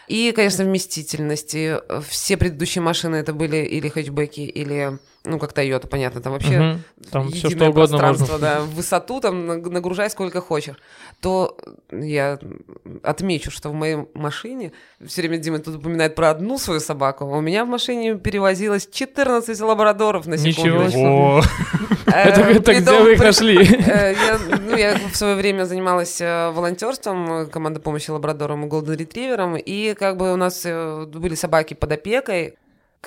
И, 0.09 0.33
конечно, 0.33 0.65
вместительности. 0.65 1.79
Все 2.09 2.37
предыдущие 2.37 2.83
машины 2.83 3.17
это 3.17 3.33
были 3.33 3.57
или 3.57 3.89
хэтчбеки, 3.89 4.41
или, 4.41 4.99
ну, 5.25 5.39
как 5.39 5.53
Toyota, 5.53 5.87
понятно, 5.89 6.21
там 6.21 6.33
вообще 6.35 6.61
Мгм. 6.61 6.83
Там 7.11 7.29
все 7.31 7.49
единое 7.49 7.57
что 7.57 7.71
угодно 7.71 7.99
пространство, 7.99 8.33
можно. 8.35 8.47
да, 8.47 8.61
в 8.61 8.75
высоту 8.75 9.21
там 9.21 9.47
наг- 9.47 9.71
нагружай 9.71 10.11
сколько 10.11 10.41
хочешь, 10.41 10.77
то 11.21 11.57
я 11.91 12.39
отмечу, 13.03 13.51
что 13.51 13.71
в 13.71 13.75
моей 13.75 14.07
машине, 14.15 14.73
все 15.07 15.23
время 15.23 15.39
Дима 15.39 15.59
тут 15.61 15.77
упоминает 15.77 16.15
про 16.15 16.31
одну 16.31 16.59
свою 16.59 16.81
собаку, 16.81 17.25
а 17.25 17.39
у 17.39 17.41
меня 17.41 17.65
в 17.65 17.69
машине 17.69 18.17
перевозилось 18.17 18.87
14 18.93 19.59
лабрадоров 19.61 20.27
на 20.27 20.35
Ничего 20.35 20.89
секундочку. 20.89 20.91
себе. 20.91 21.09
О, 21.09 21.43
Э, 22.07 22.29
Это, 22.29 22.75
где 22.75 23.01
вы 23.03 23.13
их 23.15 23.19
нашли? 23.21 23.57
Э, 23.65 24.13
Я, 24.15 24.39
ну, 24.61 24.77
я 24.77 24.99
в 25.11 25.17
свое 25.17 25.35
время 25.37 25.65
занималась 25.65 26.21
э, 26.21 26.51
волонтерством, 26.51 27.49
команда 27.51 27.81
помощи 27.81 28.11
лабрадорам 28.11 28.65
и 28.65 28.69
голден 28.69 28.95
ретриверам, 28.95 29.57
и 29.57 29.95
как 29.95 30.17
бы 30.19 30.33
у 30.33 30.37
нас 30.37 30.65
были 30.65 31.35
собаки 31.35 31.75
под 31.75 31.93
опекой, 31.93 32.57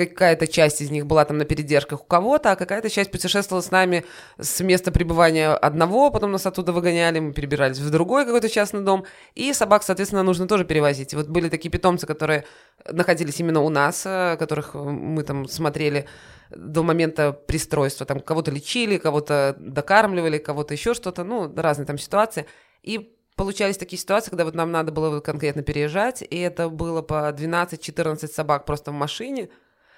какая-то 0.05 0.47
часть 0.47 0.81
из 0.81 0.91
них 0.91 1.05
была 1.05 1.25
там 1.25 1.37
на 1.37 1.45
передержках 1.45 2.01
у 2.01 2.05
кого-то, 2.05 2.51
а 2.51 2.55
какая-то 2.55 2.89
часть 2.89 3.11
путешествовала 3.11 3.61
с 3.61 3.71
нами 3.71 4.05
с 4.39 4.61
места 4.61 4.91
пребывания 4.91 5.49
одного, 5.49 6.11
потом 6.11 6.31
нас 6.31 6.45
оттуда 6.45 6.71
выгоняли, 6.71 7.19
мы 7.19 7.33
перебирались 7.33 7.79
в 7.79 7.89
другой 7.89 8.25
какой-то 8.25 8.49
частный 8.49 8.81
дом, 8.81 9.05
и 9.35 9.53
собак, 9.53 9.83
соответственно, 9.83 10.23
нужно 10.23 10.47
тоже 10.47 10.65
перевозить. 10.65 11.13
Вот 11.13 11.27
были 11.27 11.49
такие 11.49 11.71
питомцы, 11.71 12.05
которые 12.05 12.45
находились 12.89 13.39
именно 13.39 13.61
у 13.61 13.69
нас, 13.69 14.03
э, 14.05 14.35
которых 14.37 14.75
мы 14.75 15.23
там 15.23 15.47
смотрели 15.47 16.05
до 16.51 16.83
момента 16.83 17.33
пристройства, 17.33 18.05
там 18.05 18.19
кого-то 18.19 18.51
лечили, 18.51 18.97
кого-то 18.97 19.55
докармливали, 19.59 20.37
кого-то 20.37 20.73
еще 20.73 20.93
что-то, 20.93 21.23
ну, 21.23 21.51
разные 21.55 21.85
там 21.85 21.97
ситуации. 21.97 22.45
И 22.83 23.17
получались 23.35 23.77
такие 23.77 23.99
ситуации, 23.99 24.29
когда 24.29 24.45
вот 24.45 24.55
нам 24.55 24.71
надо 24.71 24.91
было 24.91 25.19
конкретно 25.19 25.63
переезжать, 25.63 26.21
и 26.21 26.37
это 26.39 26.69
было 26.69 27.01
по 27.01 27.29
12-14 27.29 28.27
собак 28.27 28.65
просто 28.65 28.91
в 28.91 28.93
машине, 28.93 29.49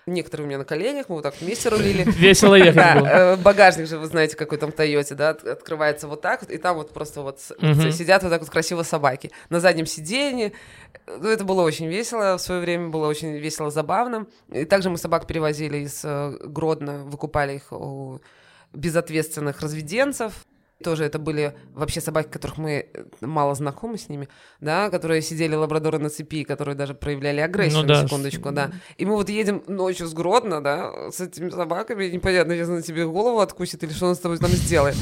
Некоторые 0.06 0.46
у 0.46 0.48
меня 0.48 0.58
на 0.58 0.66
коленях, 0.66 1.08
мы 1.10 1.16
вот 1.16 1.22
так 1.22 1.36
вместе 1.40 1.70
рулили. 1.70 2.04
Весело 2.12 2.56
ехать 2.56 2.76
Да, 2.76 2.96
было. 2.96 3.06
э, 3.08 3.36
багажник 3.36 3.88
же, 3.88 3.98
вы 4.00 4.08
знаете, 4.08 4.36
какой 4.36 4.58
там 4.58 4.72
в 4.72 4.76
Тойоте, 4.76 5.14
да, 5.16 5.30
от- 5.32 5.44
открывается 5.46 6.08
вот 6.08 6.22
так 6.22 6.42
вот, 6.42 6.50
и 6.52 6.58
там 6.58 6.78
вот 6.78 6.94
просто 6.94 7.22
вот 7.22 7.40
сидят 7.40 8.24
вот 8.24 8.30
так 8.30 8.42
вот 8.42 8.50
красиво 8.50 8.84
собаки. 8.84 9.32
На 9.50 9.60
заднем 9.60 9.86
сиденье. 9.86 10.54
Ну, 11.06 11.28
это 11.30 11.44
было 11.44 11.62
очень 11.62 11.88
весело, 11.88 12.38
в 12.38 12.42
свое 12.42 12.62
время 12.62 12.90
было 12.90 13.08
очень 13.08 13.36
весело, 13.38 13.70
забавно. 13.70 14.26
И 14.52 14.66
также 14.66 14.90
мы 14.90 14.98
собак 14.98 15.28
перевозили 15.28 15.80
из 15.80 16.02
э, 16.04 16.38
Гродно, 16.46 17.04
выкупали 17.06 17.56
их 17.56 17.72
у 17.72 18.20
безответственных 18.74 19.62
разведенцев. 19.62 20.34
Тоже 20.84 21.04
это 21.04 21.20
были 21.20 21.58
вообще 21.74 22.00
собаки, 22.00 22.30
которых 22.30 22.58
мы 22.58 22.90
э, 22.94 23.04
мало 23.20 23.54
знакомы 23.54 23.98
с 23.98 24.08
ними, 24.08 24.30
да, 24.62 24.90
которые 24.90 25.22
сидели 25.22 25.54
лабрадоры 25.54 26.00
на 26.00 26.10
цепи, 26.10 26.46
которые 26.46 26.76
даже 26.76 26.94
проявляли 26.94 27.42
агрессию, 27.42 27.82
Ну 27.82 27.88
на 27.88 27.96
да. 27.96 28.06
секундочку, 28.08 28.52
да. 28.52 28.72
И 28.98 29.06
мы 29.06 29.16
вот 29.16 29.28
едем 29.28 29.62
ночью 29.68 30.08
с 30.08 30.14
Гродно, 30.14 30.64
да, 30.64 31.12
с 31.12 31.20
этими 31.20 31.50
собаками, 31.50 32.06
непонятно, 32.06 32.54
сейчас 32.56 32.70
она 32.70 32.82
тебе 32.82 33.06
голову 33.06 33.42
откусит 33.42 33.84
или 33.84 33.92
что 33.92 34.06
она 34.06 34.16
с 34.16 34.20
тобой 34.20 34.38
там 34.38 34.52
сделает. 34.52 34.96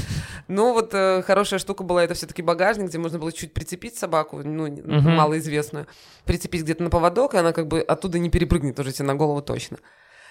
Но 0.48 0.74
вот 0.74 0.96
э, 0.96 1.22
хорошая 1.22 1.60
штука 1.60 1.84
была, 1.84 2.04
это 2.04 2.16
все-таки 2.16 2.42
багажник, 2.42 2.88
где 2.90 2.98
можно 2.98 3.20
было 3.20 3.32
чуть 3.32 3.54
прицепить 3.54 3.96
собаку, 3.98 4.38
ну, 4.44 4.68
Мгм. 4.68 5.12
малоизвестную, 5.16 5.86
прицепить 6.26 6.64
где-то 6.64 6.82
на 6.82 6.90
поводок, 6.90 7.36
и 7.36 7.38
она 7.38 7.54
как 7.54 7.68
бы 7.68 7.82
оттуда 7.82 8.18
не 8.18 8.32
перепрыгнет 8.32 8.80
уже 8.80 8.92
тебе 8.92 9.06
на 9.06 9.14
голову 9.16 9.42
точно. 9.44 9.78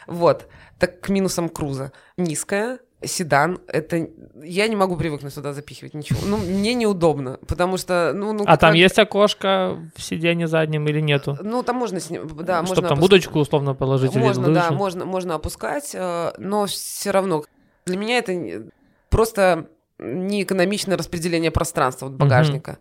Вот. 0.08 0.48
Так 0.78 1.00
к 1.00 1.08
минусам 1.08 1.48
круза. 1.48 1.92
Низкая, 2.16 2.78
седан, 3.04 3.58
это... 3.68 4.08
Я 4.42 4.68
не 4.68 4.76
могу 4.76 4.96
привыкнуть 4.96 5.32
сюда 5.34 5.52
запихивать 5.52 5.94
ничего. 5.94 6.18
Ну, 6.24 6.36
мне 6.38 6.74
неудобно, 6.74 7.38
потому 7.46 7.76
что... 7.76 8.12
Ну, 8.14 8.32
ну, 8.32 8.44
А 8.46 8.56
там 8.56 8.70
как- 8.70 8.78
есть 8.78 8.98
окошко 8.98 9.78
в 9.96 10.02
сиденье 10.02 10.46
заднем 10.48 10.86
или 10.88 11.00
нету? 11.00 11.36
Ну, 11.42 11.62
там 11.62 11.76
можно 11.76 12.00
с. 12.00 12.08
Да, 12.08 12.16
Чтобы 12.16 12.68
можно 12.68 12.88
там 12.88 12.98
опуск- 12.98 13.00
будочку 13.00 13.38
условно 13.38 13.74
положить 13.74 14.14
можно, 14.14 14.46
или 14.46 14.54
да, 14.54 14.64
лыжи? 14.64 14.74
можно, 14.74 15.04
можно 15.04 15.34
опускать, 15.34 15.90
э, 15.94 16.32
но 16.38 16.66
все 16.66 17.10
равно 17.10 17.44
для 17.84 17.96
меня 17.96 18.18
это 18.18 18.34
не- 18.34 18.70
просто 19.10 19.66
неэкономичное 19.98 20.96
распределение 20.96 21.50
пространства 21.50 22.06
вот, 22.06 22.16
багажника. 22.16 22.78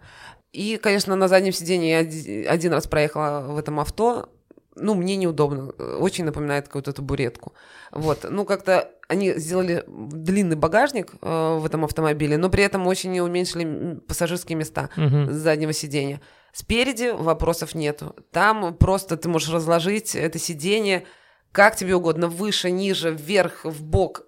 И, 0.54 0.78
конечно, 0.78 1.16
на 1.16 1.28
заднем 1.28 1.52
сиденье 1.52 1.90
я 1.92 2.00
оди- 2.00 2.46
один 2.46 2.74
раз 2.74 2.88
проехала 2.88 3.46
в 3.48 3.58
этом 3.58 3.80
авто. 3.80 4.30
Ну, 4.78 4.94
мне 4.94 5.16
неудобно. 5.16 5.72
э, 5.78 5.98
Очень 6.00 6.26
напоминает 6.26 6.68
какую-то 6.68 6.92
табуретку. 6.94 7.54
Вот. 7.92 8.26
Ну, 8.30 8.44
как-то 8.46 8.90
они 9.08 9.34
сделали 9.36 9.84
длинный 9.88 10.56
багажник 10.56 11.14
э, 11.22 11.58
в 11.60 11.66
этом 11.66 11.84
автомобиле, 11.86 12.38
но 12.38 12.50
при 12.50 12.64
этом 12.64 12.88
очень 12.88 13.20
уменьшили 13.20 14.00
пассажирские 14.08 14.58
места 14.58 14.90
Мгм. 14.96 15.32
с 15.32 15.36
заднего 15.36 15.74
сиденья. 15.74 16.22
Спереди 16.54 17.12
вопросов 17.12 17.76
нету. 17.76 18.16
Там 18.32 18.76
просто 18.76 19.18
ты 19.18 19.28
можешь 19.30 19.50
разложить 19.50 20.16
это 20.16 20.40
сиденье 20.40 21.04
как 21.52 21.76
тебе 21.78 21.96
угодно, 21.96 22.28
выше, 22.28 22.70
ниже, 22.72 23.12
вверх, 23.12 23.64
в 23.64 23.82
бок. 23.84 24.24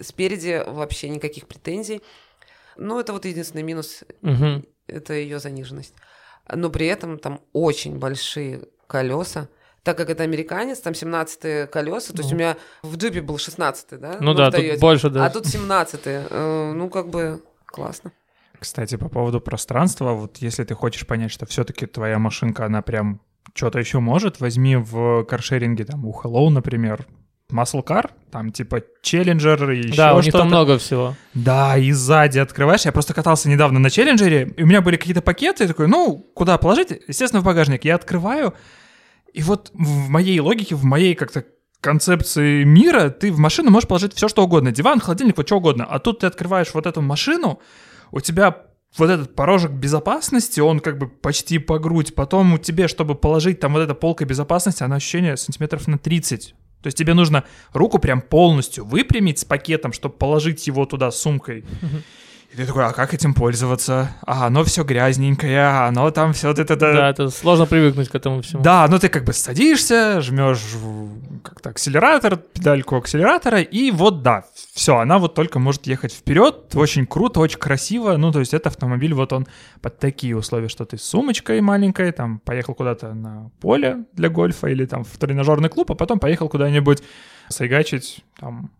Спереди 0.00 0.62
вообще 0.66 1.08
никаких 1.08 1.46
претензий. 1.46 2.02
Ну, 2.76 2.98
это 2.98 3.12
вот 3.12 3.24
единственный 3.24 3.62
минус, 3.62 4.02
Мгм. 4.22 4.64
это 4.86 5.12
ее 5.14 5.38
заниженность. 5.38 5.94
Но 6.52 6.70
при 6.70 6.86
этом 6.86 7.18
там 7.18 7.40
очень 7.52 7.98
большие 7.98 8.62
колеса. 8.86 9.48
Так 9.82 9.96
как 9.96 10.10
это 10.10 10.22
американец, 10.24 10.78
там 10.80 10.94
17 10.94 11.70
колеса, 11.70 12.12
то 12.12 12.18
есть 12.18 12.30
Ну. 12.30 12.36
у 12.36 12.38
меня 12.38 12.56
в 12.82 12.96
джипе 12.96 13.22
был 13.22 13.38
16 13.38 13.98
да? 13.98 14.16
Ну 14.20 14.32
в 14.32 14.36
да, 14.36 14.50
тут 14.50 14.78
больше 14.78 15.06
А 15.06 15.10
даже. 15.10 15.32
тут 15.34 15.46
17 15.46 16.00
э, 16.04 16.72
Ну, 16.74 16.90
как 16.90 17.08
бы 17.08 17.42
классно. 17.66 18.12
Кстати, 18.58 18.96
по 18.96 19.08
поводу 19.08 19.40
пространства, 19.40 20.12
вот 20.12 20.36
если 20.38 20.64
ты 20.64 20.74
хочешь 20.74 21.06
понять, 21.06 21.30
что 21.30 21.46
все-таки 21.46 21.86
твоя 21.86 22.18
машинка, 22.18 22.66
она 22.66 22.82
прям 22.82 23.20
что-то 23.54 23.78
еще 23.78 24.00
может, 24.00 24.38
возьми 24.40 24.76
в 24.76 25.24
каршеринге, 25.24 25.84
там, 25.84 26.04
у 26.04 26.12
Hello, 26.12 26.50
например, 26.50 27.06
Muscle 27.50 27.82
Car, 27.84 28.10
там 28.30 28.52
типа 28.52 28.82
Challenger 29.02 29.74
и 29.74 29.78
еще 29.86 29.96
Да, 29.96 30.14
у 30.14 30.20
них 30.20 30.32
там 30.32 30.46
много 30.48 30.78
всего. 30.78 31.14
Да, 31.34 31.76
и 31.78 31.90
сзади 31.92 32.38
открываешь. 32.38 32.82
Я 32.84 32.92
просто 32.92 33.14
катался 33.14 33.48
недавно 33.48 33.80
на 33.80 33.88
Челленджере, 33.90 34.52
и 34.56 34.62
у 34.62 34.66
меня 34.66 34.82
были 34.82 34.96
какие-то 34.96 35.22
пакеты, 35.22 35.64
и 35.64 35.66
такой, 35.66 35.88
ну, 35.88 36.18
куда 36.34 36.58
положить? 36.58 36.90
Естественно, 37.08 37.40
в 37.40 37.44
багажник. 37.44 37.84
Я 37.84 37.94
открываю, 37.96 38.54
и 39.32 39.42
вот 39.42 39.70
в 39.74 40.08
моей 40.08 40.40
логике, 40.40 40.74
в 40.74 40.84
моей 40.84 41.14
как-то 41.14 41.44
концепции 41.80 42.64
мира, 42.64 43.10
ты 43.10 43.32
в 43.32 43.38
машину 43.38 43.70
можешь 43.70 43.88
положить 43.88 44.14
все, 44.14 44.28
что 44.28 44.44
угодно. 44.44 44.70
Диван, 44.72 45.00
холодильник, 45.00 45.36
вот 45.36 45.46
что 45.46 45.56
угодно. 45.56 45.84
А 45.84 45.98
тут 45.98 46.20
ты 46.20 46.26
открываешь 46.26 46.74
вот 46.74 46.86
эту 46.86 47.00
машину, 47.00 47.60
у 48.12 48.20
тебя 48.20 48.66
вот 48.96 49.08
этот 49.08 49.34
порожек 49.34 49.70
безопасности, 49.70 50.60
он 50.60 50.80
как 50.80 50.98
бы 50.98 51.08
почти 51.08 51.58
по 51.58 51.78
грудь. 51.78 52.14
Потом 52.14 52.54
у 52.54 52.58
тебе, 52.58 52.88
чтобы 52.88 53.14
положить 53.14 53.60
там 53.60 53.72
вот 53.72 53.80
эта 53.80 53.94
полка 53.94 54.24
безопасности, 54.24 54.82
она 54.82 54.96
ощущение 54.96 55.36
сантиметров 55.36 55.86
на 55.86 55.98
30. 55.98 56.54
То 56.82 56.86
есть 56.86 56.98
тебе 56.98 57.14
нужно 57.14 57.44
руку 57.72 57.98
прям 57.98 58.20
полностью 58.20 58.84
выпрямить 58.84 59.38
с 59.38 59.44
пакетом, 59.44 59.92
чтобы 59.92 60.16
положить 60.16 60.66
его 60.66 60.86
туда 60.86 61.10
сумкой. 61.10 61.64
И 62.52 62.56
ты 62.56 62.66
такой, 62.66 62.84
а 62.84 62.92
как 62.92 63.14
этим 63.14 63.32
пользоваться? 63.32 64.10
А, 64.26 64.48
оно 64.48 64.64
все 64.64 64.82
грязненькое, 64.82 65.60
а 65.60 65.86
оно 65.86 66.10
там 66.10 66.32
все 66.32 66.48
вот 66.48 66.58
это... 66.58 66.74
Да, 66.74 67.08
это 67.08 67.30
сложно 67.30 67.64
привыкнуть 67.64 68.08
к 68.08 68.14
этому 68.16 68.42
всему. 68.42 68.60
Да, 68.62 68.88
ну 68.88 68.98
ты 68.98 69.08
как 69.08 69.22
бы 69.24 69.32
садишься, 69.32 70.20
жмешь 70.20 70.58
как-то 71.44 71.70
акселератор, 71.70 72.38
педальку 72.38 72.96
акселератора, 72.96 73.60
и 73.60 73.92
вот 73.92 74.22
да, 74.22 74.46
все, 74.74 74.96
она 74.96 75.20
вот 75.20 75.34
только 75.34 75.60
может 75.60 75.86
ехать 75.86 76.12
вперед, 76.12 76.74
очень 76.74 77.06
круто, 77.06 77.38
очень 77.38 77.60
красиво, 77.60 78.16
ну 78.16 78.32
то 78.32 78.40
есть 78.40 78.52
это 78.52 78.68
автомобиль, 78.68 79.14
вот 79.14 79.32
он 79.32 79.46
под 79.80 80.00
такие 80.00 80.36
условия, 80.36 80.68
что 80.68 80.84
ты 80.84 80.98
с 80.98 81.02
сумочкой 81.02 81.60
маленькой, 81.60 82.10
там 82.10 82.40
поехал 82.40 82.74
куда-то 82.74 83.14
на 83.14 83.52
поле 83.60 84.06
для 84.12 84.28
гольфа 84.28 84.66
или 84.66 84.86
там 84.86 85.04
в 85.04 85.18
тренажерный 85.18 85.68
клуб, 85.68 85.92
а 85.92 85.94
потом 85.94 86.18
поехал 86.18 86.48
куда-нибудь 86.48 87.00
сайгачить 87.48 88.24
там 88.40 88.72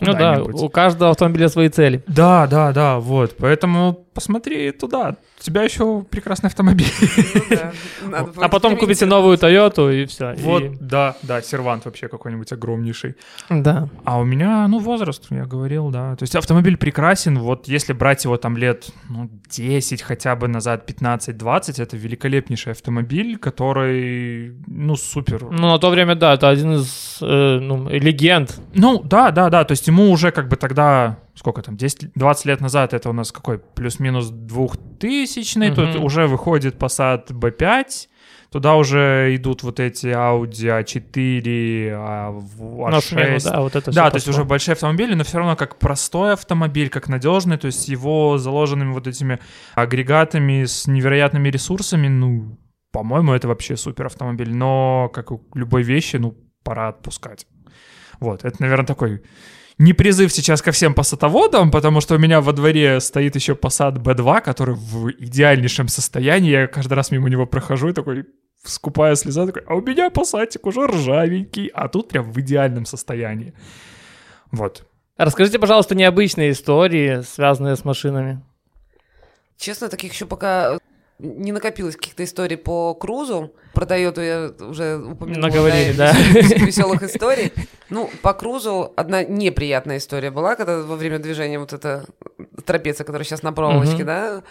Ну 0.00 0.12
да, 0.12 0.42
у 0.42 0.68
каждого 0.68 1.10
автомобиля 1.10 1.48
свои 1.48 1.68
цели. 1.68 2.02
Да, 2.06 2.46
да, 2.46 2.72
да, 2.72 2.98
вот. 2.98 3.36
Поэтому 3.38 4.03
посмотри 4.14 4.70
туда. 4.72 5.16
У 5.40 5.42
тебя 5.42 5.62
еще 5.62 6.02
прекрасный 6.08 6.46
автомобиль. 6.46 6.86
Ну 7.36 7.40
да, 7.50 7.72
А 8.44 8.48
потом 8.48 8.76
купите 8.76 9.06
новую 9.06 9.36
Тойоту 9.36 9.90
и 9.90 10.06
все. 10.06 10.34
Вот, 10.38 10.78
да, 10.80 11.16
да, 11.22 11.42
сервант 11.42 11.84
вообще 11.84 12.08
какой-нибудь 12.08 12.52
огромнейший. 12.52 13.16
Да. 13.50 13.88
А 14.04 14.18
у 14.18 14.24
меня, 14.24 14.66
ну, 14.68 14.78
возраст, 14.78 15.26
я 15.30 15.44
говорил, 15.44 15.90
да. 15.90 16.16
То 16.16 16.22
есть 16.22 16.36
автомобиль 16.36 16.76
прекрасен, 16.76 17.38
вот 17.38 17.68
если 17.68 17.92
брать 17.92 18.24
его 18.24 18.36
там 18.36 18.56
лет, 18.56 18.88
ну, 19.08 19.28
10 19.50 20.02
хотя 20.02 20.36
бы 20.36 20.48
назад, 20.48 20.88
15-20, 20.88 21.82
это 21.82 21.96
великолепнейший 21.96 22.72
автомобиль, 22.72 23.36
который, 23.38 24.54
ну, 24.66 24.96
супер. 24.96 25.44
Ну, 25.50 25.70
на 25.72 25.78
то 25.78 25.90
время, 25.90 26.14
да, 26.14 26.34
это 26.34 26.48
один 26.48 26.74
из 26.74 27.18
э, 27.20 27.58
ну, 27.60 27.88
легенд. 27.88 28.58
Ну, 28.74 29.02
да, 29.02 29.30
да, 29.30 29.50
да, 29.50 29.64
то 29.64 29.72
есть 29.72 29.86
ему 29.86 30.10
уже 30.10 30.30
как 30.30 30.48
бы 30.48 30.56
тогда, 30.56 31.18
сколько 31.34 31.62
там, 31.62 31.76
10-20 31.76 32.46
лет 32.46 32.60
назад, 32.60 32.94
это 32.94 33.10
у 33.10 33.12
нас 33.12 33.32
какой, 33.32 33.58
плюс-минус 33.58 34.30
2000 34.30 35.70
тут 35.74 35.94
Мгм. 35.96 36.04
уже 36.04 36.26
выходит 36.26 36.76
Passat 36.76 37.28
B5, 37.32 38.08
туда 38.50 38.76
уже 38.76 39.34
идут 39.34 39.62
вот 39.64 39.80
эти 39.80 40.06
Audi 40.06 40.70
A4, 40.70 41.90
а, 41.96 42.30
в- 42.30 42.88
На 42.90 43.00
смену, 43.00 43.36
A6. 43.36 43.50
да, 43.50 43.60
вот 43.60 43.74
это 43.76 43.90
Да, 43.90 44.10
то 44.10 44.16
есть 44.16 44.28
уже 44.28 44.44
большие 44.44 44.74
автомобили, 44.74 45.14
но 45.14 45.24
все 45.24 45.38
равно 45.38 45.56
как 45.56 45.78
простой 45.78 46.32
автомобиль, 46.34 46.88
как 46.88 47.08
надежный, 47.08 47.58
то 47.58 47.66
есть 47.66 47.88
его 47.88 48.38
заложенными 48.38 48.92
вот 48.92 49.06
этими 49.06 49.38
агрегатами, 49.74 50.64
с 50.64 50.86
невероятными 50.86 51.48
ресурсами, 51.48 52.08
ну, 52.08 52.58
по-моему, 52.92 53.32
это 53.32 53.48
вообще 53.48 53.76
супер 53.76 54.06
автомобиль, 54.06 54.54
но 54.54 55.10
как 55.12 55.32
у 55.32 55.42
любой 55.54 55.82
вещи, 55.82 56.16
ну, 56.16 56.36
пора 56.62 56.88
отпускать. 56.88 57.46
Вот, 58.20 58.44
это, 58.44 58.56
наверное, 58.60 58.86
такой 58.86 59.22
не 59.78 59.92
призыв 59.92 60.32
сейчас 60.32 60.62
ко 60.62 60.72
всем 60.72 60.94
пассатоводам, 60.94 61.70
потому 61.70 62.00
что 62.00 62.14
у 62.14 62.18
меня 62.18 62.40
во 62.40 62.52
дворе 62.52 63.00
стоит 63.00 63.34
еще 63.34 63.54
Passat 63.54 63.96
B2, 63.96 64.40
который 64.40 64.74
в 64.74 65.10
идеальнейшем 65.10 65.88
состоянии. 65.88 66.50
Я 66.50 66.66
каждый 66.66 66.94
раз 66.94 67.10
мимо 67.10 67.28
него 67.28 67.46
прохожу 67.46 67.88
и 67.88 67.92
такой 67.92 68.26
скупая 68.62 69.14
слеза, 69.14 69.46
такой, 69.46 69.62
а 69.66 69.74
у 69.74 69.80
меня 69.80 70.10
пассатик 70.10 70.66
уже 70.66 70.86
ржавенький, 70.86 71.66
а 71.68 71.88
тут 71.88 72.08
прям 72.08 72.30
в 72.30 72.40
идеальном 72.40 72.86
состоянии. 72.86 73.52
Вот. 74.50 74.86
Расскажите, 75.16 75.58
пожалуйста, 75.58 75.94
необычные 75.94 76.52
истории, 76.52 77.22
связанные 77.22 77.76
с 77.76 77.84
машинами. 77.84 78.42
Честно, 79.56 79.88
таких 79.88 80.12
еще 80.12 80.26
пока 80.26 80.78
не 81.18 81.52
накопилось 81.52 81.96
каких-то 81.96 82.24
историй 82.24 82.56
по 82.56 82.94
крузу. 82.94 83.52
Про 83.72 83.86
Тойоту 83.86 84.20
я 84.20 84.52
уже 84.60 84.98
упомянула. 84.98 85.42
Наговорили, 85.48 85.92
да. 85.92 86.12
Веселых 86.12 87.02
историй. 87.02 87.52
Ну, 87.90 88.10
по 88.22 88.34
крузу 88.34 88.92
одна 88.96 89.22
неприятная 89.24 89.98
история 89.98 90.30
была, 90.30 90.56
когда 90.56 90.78
во 90.82 90.96
время 90.96 91.18
движения 91.18 91.58
вот 91.58 91.72
эта 91.72 92.04
трапеция, 92.64 93.04
которая 93.04 93.24
сейчас 93.24 93.42
на 93.42 93.52
проволочке, 93.52 93.96
Мгм. 93.96 94.06
да, 94.06 94.42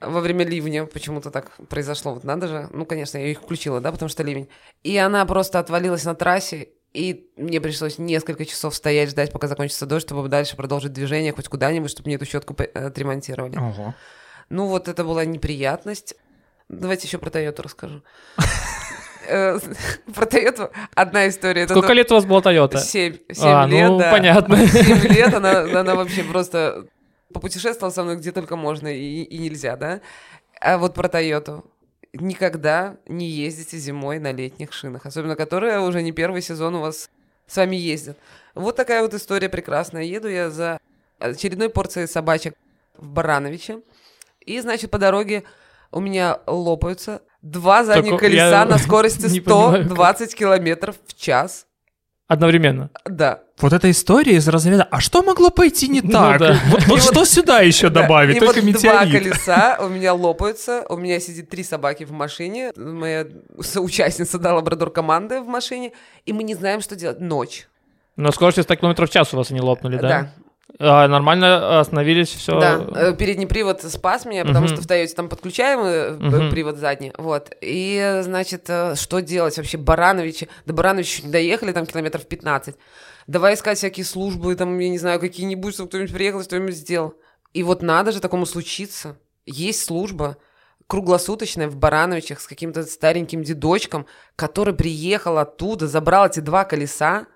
во 0.00 0.20
время 0.20 0.44
ливня 0.44 0.86
почему-то 0.86 1.30
так 1.30 1.50
произошло. 1.68 2.14
Вот 2.14 2.24
надо 2.24 2.48
же. 2.48 2.68
Ну, 2.72 2.84
конечно, 2.84 3.18
я 3.18 3.26
их 3.28 3.40
включила, 3.40 3.80
да, 3.80 3.90
потому 3.92 4.08
что 4.08 4.22
ливень. 4.22 4.48
И 4.82 4.96
она 4.96 5.24
просто 5.26 5.58
отвалилась 5.58 6.04
на 6.04 6.14
трассе, 6.14 6.68
и 6.92 7.30
мне 7.36 7.60
пришлось 7.60 7.98
несколько 7.98 8.44
часов 8.44 8.74
стоять, 8.74 9.10
ждать, 9.10 9.32
пока 9.32 9.48
закончится 9.48 9.86
дождь, 9.86 10.06
чтобы 10.06 10.28
дальше 10.28 10.56
продолжить 10.56 10.92
движение 10.92 11.32
хоть 11.32 11.48
куда-нибудь, 11.48 11.90
чтобы 11.90 12.08
мне 12.08 12.16
эту 12.16 12.24
щетку 12.24 12.54
по- 12.54 12.64
отремонтировали. 12.64 13.56
Ну, 14.48 14.66
вот 14.66 14.88
это 14.88 15.04
была 15.04 15.24
неприятность. 15.24 16.14
Давайте 16.68 17.06
еще 17.06 17.18
про 17.18 17.30
Тойоту 17.30 17.62
расскажу. 17.62 18.02
Э, 19.26 19.58
Про 20.14 20.26
Тойоту 20.26 20.70
одна 20.94 21.28
история. 21.28 21.66
Сколько 21.66 21.94
лет 21.94 22.12
у 22.12 22.14
вас 22.14 22.26
была 22.26 22.40
Toyota? 22.40 22.78
Семь. 22.78 23.16
Семь 23.32 23.46
А, 23.46 23.66
лет, 23.66 23.88
ну, 23.88 23.98
понятно. 23.98 24.56
Семь 24.66 24.98
лет 25.08 25.32
она, 25.32 25.94
вообще 25.94 26.22
просто 26.24 26.86
попутешествовала 27.32 27.90
со 27.90 28.02
мной 28.02 28.16
где 28.16 28.32
только 28.32 28.56
можно 28.56 28.88
и 28.88 29.38
нельзя, 29.38 29.76
да? 29.76 30.02
А 30.60 30.76
вот 30.76 30.92
про 30.92 31.08
Тойоту. 31.08 31.64
Никогда 32.12 32.96
не 33.06 33.26
ездите 33.26 33.78
зимой 33.78 34.18
на 34.18 34.30
летних 34.30 34.74
шинах, 34.74 35.06
особенно 35.06 35.36
которые 35.36 35.80
уже 35.80 36.02
не 36.02 36.12
первый 36.12 36.42
сезон 36.42 36.74
у 36.74 36.80
вас 36.80 37.08
с 37.46 37.56
вами 37.56 37.76
ездят. 37.76 38.16
Вот 38.54 38.76
такая 38.76 39.02
вот 39.02 39.14
история 39.14 39.48
прекрасная. 39.48 40.02
Еду 40.04 40.28
я 40.28 40.50
за 40.50 40.78
очередной 41.18 41.70
порцией 41.70 42.06
собачек 42.06 42.54
в 42.96 43.08
Барановиче. 43.08 43.80
И, 44.46 44.60
значит, 44.60 44.90
по 44.90 44.98
дороге 44.98 45.44
у 45.90 46.00
меня 46.00 46.38
лопаются 46.46 47.22
два 47.42 47.84
задних 47.84 48.10
Только 48.10 48.26
колеса 48.26 48.60
я 48.60 48.64
на 48.64 48.78
скорости 48.78 49.26
не 49.30 49.40
понимаю, 49.40 49.82
как. 49.84 49.84
120 49.86 50.34
километров 50.34 50.96
в 51.06 51.14
час. 51.14 51.66
Одновременно. 52.26 52.88
Да. 53.04 53.40
Вот 53.60 53.72
эта 53.74 53.90
история 53.90 54.36
из 54.36 54.48
разряда 54.48 54.82
«А 54.90 54.98
что 55.00 55.22
могло 55.22 55.50
пойти 55.50 55.88
не 55.88 56.00
Ну 56.00 56.10
так?» 56.10 56.38
да. 56.40 56.58
Вот, 56.68 56.80
вот 56.86 56.86
И 56.86 56.90
вот- 56.90 57.02
что 57.02 57.24
сюда 57.26 57.60
еще 57.60 57.88
Да, 57.90 58.02
добавить? 58.02 58.36
И 58.36 58.40
Только 58.40 58.60
вот 58.62 58.72
два 58.72 59.04
метеорит. 59.04 59.22
колеса 59.22 59.78
у 59.82 59.88
меня 59.88 60.14
лопаются, 60.14 60.84
у 60.88 60.96
меня 60.96 61.20
сидит 61.20 61.50
три 61.50 61.62
собаки 61.62 62.04
в 62.04 62.12
машине, 62.12 62.72
моя 62.76 63.26
соучастница 63.60 64.38
дала 64.38 64.62
брадор 64.62 64.90
команды 64.90 65.40
в 65.42 65.46
машине, 65.46 65.92
и 66.24 66.32
мы 66.32 66.42
не 66.44 66.54
знаем, 66.54 66.80
что 66.80 66.96
делать. 66.96 67.20
Ночь. 67.20 67.68
На 68.16 68.32
скорости 68.32 68.60
100 68.60 68.76
км 68.76 69.06
в 69.06 69.10
час 69.10 69.34
у 69.34 69.36
вас 69.36 69.50
они 69.50 69.60
лопнули, 69.60 69.96
да? 69.98 70.08
Да, 70.08 70.32
А, 70.80 71.06
нормально 71.08 71.78
остановились, 71.80 72.28
все. 72.30 72.58
да. 72.58 72.84
Э, 72.94 73.14
Передний 73.16 73.46
привод 73.46 73.82
спас 73.82 74.24
меня, 74.24 74.44
потому 74.44 74.66
Мгм. 74.66 74.74
что 74.74 74.82
в 74.82 74.86
Тойоте 74.86 75.14
там 75.14 75.28
подключаемый 75.28 75.92
э, 75.92 76.10
Мгм. 76.18 76.50
привод 76.50 76.76
задний. 76.78 77.12
Вот. 77.16 77.50
И, 77.60 78.20
значит, 78.22 78.64
э, 78.68 78.94
что 78.96 79.20
делать 79.20 79.56
вообще? 79.56 79.78
Барановичи. 79.78 80.48
До 80.66 80.72
Барановича 80.72 81.22
не 81.26 81.30
доехали, 81.32 81.72
там 81.72 81.86
километров 81.86 82.26
15. 82.26 82.76
Давай 83.28 83.54
искать 83.54 83.78
всякие 83.78 84.04
службы, 84.04 84.54
там, 84.56 84.76
я 84.78 84.88
не 84.88 84.98
знаю, 84.98 85.20
какие-нибудь, 85.20 85.74
чтобы 85.74 85.88
кто-нибудь 85.88 86.12
приехал, 86.12 86.42
что-нибудь 86.42 86.76
сделал. 86.76 87.14
И 87.52 87.62
вот 87.62 87.80
надо 87.82 88.10
же 88.12 88.20
такому 88.20 88.44
случиться. 88.44 89.16
Есть 89.46 89.84
служба 89.84 90.36
круглосуточная 90.88 91.68
в 91.68 91.76
Барановичах 91.76 92.40
с 92.40 92.46
каким-то 92.46 92.82
стареньким 92.82 93.42
дедочком, 93.42 94.06
который 94.36 94.74
приехал 94.74 95.38
оттуда, 95.38 95.86
забрал 95.86 96.26
эти 96.26 96.40
два 96.40 96.64
колеса, 96.64 97.26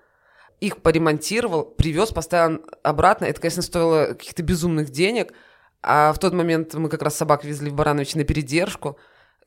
их 0.59 0.77
поремонтировал, 0.81 1.63
привез, 1.63 2.09
поставил 2.09 2.61
обратно. 2.83 3.25
Это, 3.25 3.39
конечно, 3.39 3.61
стоило 3.61 4.13
каких-то 4.13 4.43
безумных 4.43 4.89
денег. 4.89 5.33
А 5.81 6.11
в 6.11 6.19
тот 6.19 6.33
момент 6.33 6.73
мы 6.73 6.89
как 6.89 7.01
раз 7.01 7.15
собак 7.15 7.45
везли 7.45 7.69
в 7.69 7.75
Барановичи 7.75 8.17
на 8.17 8.25
передержку. 8.25 8.97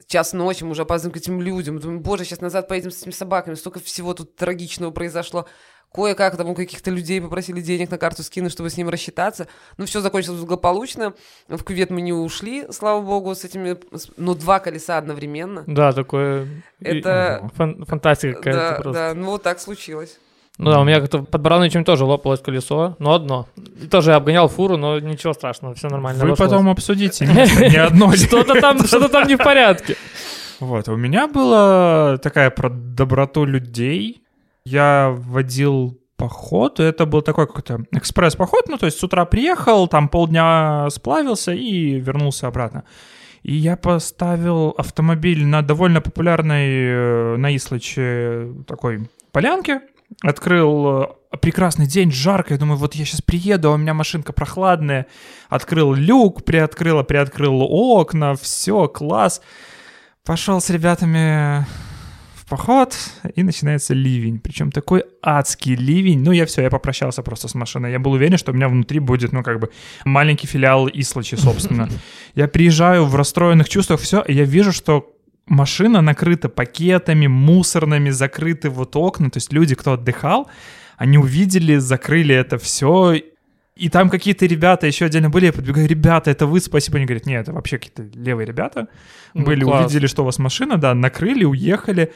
Час 0.07 0.33
ночи 0.33 0.65
мы 0.65 0.71
уже 0.71 0.83
опаздываем 0.83 1.13
к 1.13 1.19
этим 1.19 1.41
людям. 1.41 1.79
Думаем, 1.79 2.03
боже, 2.03 2.25
сейчас 2.25 2.41
назад 2.41 2.67
поедем 2.67 2.91
с 2.91 3.03
этими 3.03 3.13
собаками. 3.13 3.55
Столько 3.55 3.81
всего 3.81 4.15
тут 4.15 4.35
трагичного 4.37 4.91
произошло. 4.91 5.47
Кое-как 5.95 6.39
там 6.39 6.49
у 6.49 6.55
каких-то 6.55 6.91
людей 6.91 7.21
попросили 7.21 7.61
денег 7.61 7.91
на 7.91 7.99
карту 7.99 8.23
скинуть, 8.23 8.51
чтобы 8.51 8.71
с 8.71 8.79
ним 8.79 8.89
рассчитаться. 8.89 9.47
Ну, 9.77 9.85
все 9.85 10.01
закончилось 10.01 10.41
благополучно. 10.41 11.13
В 11.49 11.63
кювет 11.63 11.91
мы 11.91 12.01
не 12.01 12.15
ушли, 12.15 12.67
слава 12.71 13.03
богу, 13.03 13.35
с 13.35 13.45
этими... 13.45 13.77
Ну, 14.17 14.35
два 14.35 14.59
колеса 14.59 14.97
одновременно. 14.97 15.65
Да, 15.67 15.93
такое... 15.93 16.49
Это... 16.81 17.51
фан- 17.55 17.85
фантастика 17.85 18.39
какая-то 18.39 18.59
Да, 18.59 18.81
просто. 18.81 18.93
да, 18.93 19.15
ну 19.15 19.27
вот 19.27 19.43
так 19.43 19.61
случилось. 19.61 20.19
Ну 20.59 20.71
да, 20.71 20.81
у 20.81 20.85
меня 20.85 21.01
как-то 21.01 21.23
под 21.23 21.41
Барановичем 21.41 21.85
тоже 21.85 22.05
лопалось 22.05 22.41
колесо, 22.41 22.95
но 22.99 23.15
одно. 23.15 23.49
Тоже 23.91 24.11
я 24.11 24.17
обгонял 24.17 24.49
фуру, 24.49 24.77
но 24.77 24.99
ничего 25.01 25.33
страшного, 25.33 25.75
все 25.75 25.89
нормально. 25.89 26.21
Вы 26.23 26.29
обошлось. 26.29 26.51
потом 26.51 26.69
обсудите, 26.69 27.27
не 27.27 27.77
одно. 27.77 28.13
Что-то 28.13 28.61
там, 28.61 28.79
что-то 28.87 29.09
там 29.09 29.27
не 29.27 29.37
в 29.37 29.39
порядке. 29.43 29.97
Вот, 30.61 30.89
у 30.89 30.97
меня 30.97 31.27
была 31.27 32.19
такая 32.19 32.51
про 32.51 32.69
доброту 32.71 33.45
людей. 33.45 34.23
Я 34.65 35.11
водил 35.11 35.99
поход, 36.17 36.79
это 36.79 37.05
был 37.05 37.23
такой 37.23 37.49
какой-то 37.49 37.81
экспресс-поход, 37.91 38.69
ну, 38.69 38.79
то 38.79 38.87
есть 38.87 38.99
с 38.99 39.03
утра 39.03 39.25
приехал, 39.25 39.89
там 39.89 40.09
полдня 40.09 40.87
сплавился 40.91 41.53
и 41.53 41.99
вернулся 41.99 42.47
обратно. 42.47 42.85
И 43.43 43.55
я 43.55 43.77
поставил 43.77 44.73
автомобиль 44.79 45.45
на 45.45 45.63
довольно 45.63 46.01
популярной 46.01 46.69
э, 46.69 47.37
на 47.39 47.57
Ислаче 47.57 48.53
такой 48.69 49.11
полянке, 49.33 49.81
открыл 50.21 51.03
э, 51.03 51.07
прекрасный 51.41 51.87
день, 51.87 52.13
жарко, 52.13 52.55
я 52.55 52.59
думаю, 52.59 52.77
вот 52.77 52.95
я 52.95 53.05
сейчас 53.05 53.23
приеду, 53.23 53.71
а 53.71 53.75
у 53.75 53.77
меня 53.77 53.95
машинка 53.95 54.33
прохладная, 54.33 55.07
открыл 55.49 55.95
люк, 55.95 56.45
приоткрыл, 56.45 57.03
приоткрыл 57.05 57.63
окна, 57.63 58.35
все, 58.35 58.89
класс. 58.89 59.41
Пошел 60.25 60.61
с 60.61 60.71
ребятами 60.71 61.67
в 62.35 62.49
поход, 62.49 62.97
и 63.35 63.43
начинается 63.43 63.95
ливень. 63.95 64.39
Причем 64.39 64.71
такой 64.71 65.05
адский 65.23 65.75
ливень. 65.75 66.23
Ну, 66.23 66.33
я 66.33 66.47
все, 66.47 66.63
я 66.63 66.71
попрощался 66.71 67.23
просто 67.23 67.49
с 67.49 67.55
машиной. 67.55 67.91
Я 67.91 67.99
был 67.99 68.13
уверен, 68.13 68.39
что 68.39 68.53
у 68.53 68.55
меня 68.55 68.69
внутри 68.69 69.01
будет, 69.01 69.33
ну, 69.33 69.43
как 69.43 69.59
бы, 69.59 69.71
маленький 70.05 70.47
филиал 70.47 70.89
Ислачи, 70.89 71.35
собственно. 71.35 71.89
Я 72.35 72.49
приезжаю 72.49 73.05
в 73.05 73.15
расстроенных 73.15 73.69
чувствах, 73.69 74.01
все, 74.01 74.23
и 74.23 74.33
я 74.33 74.45
вижу, 74.45 74.73
что 74.73 75.13
машина 75.53 76.01
накрыта 76.01 76.49
пакетами, 76.49 77.27
мусорными, 77.27 78.11
закрыты 78.11 78.71
вот 78.71 78.97
окна. 78.97 79.31
То 79.31 79.37
есть 79.39 79.53
люди, 79.53 79.75
кто 79.75 79.93
отдыхал, 79.93 80.51
они 80.97 81.19
увидели, 81.19 81.77
закрыли 81.77 82.35
это 82.35 82.59
все, 82.59 83.15
и 83.75 83.89
там 83.89 84.11
какие-то 84.11 84.47
ребята 84.47 84.87
еще 84.87 85.07
отдельно 85.07 85.31
были, 85.31 85.47
я 85.47 85.53
подбегаю, 85.53 85.89
ребята, 85.89 86.31
это 86.31 86.47
вы, 86.47 86.61
спасибо. 86.61 86.99
Они 86.99 87.07
говорят, 87.07 87.27
нет, 87.27 87.43
это 87.43 87.53
вообще 87.53 87.79
какие-то 87.79 88.03
левые 88.19 88.47
ребята. 88.47 88.89
Ну, 89.35 89.45
были, 89.45 89.65
класс. 89.65 89.87
увидели, 89.87 90.07
что 90.07 90.23
у 90.23 90.25
вас 90.27 90.39
машина, 90.39 90.77
да, 90.77 90.95
накрыли, 90.95 91.45
уехали. 91.45 92.13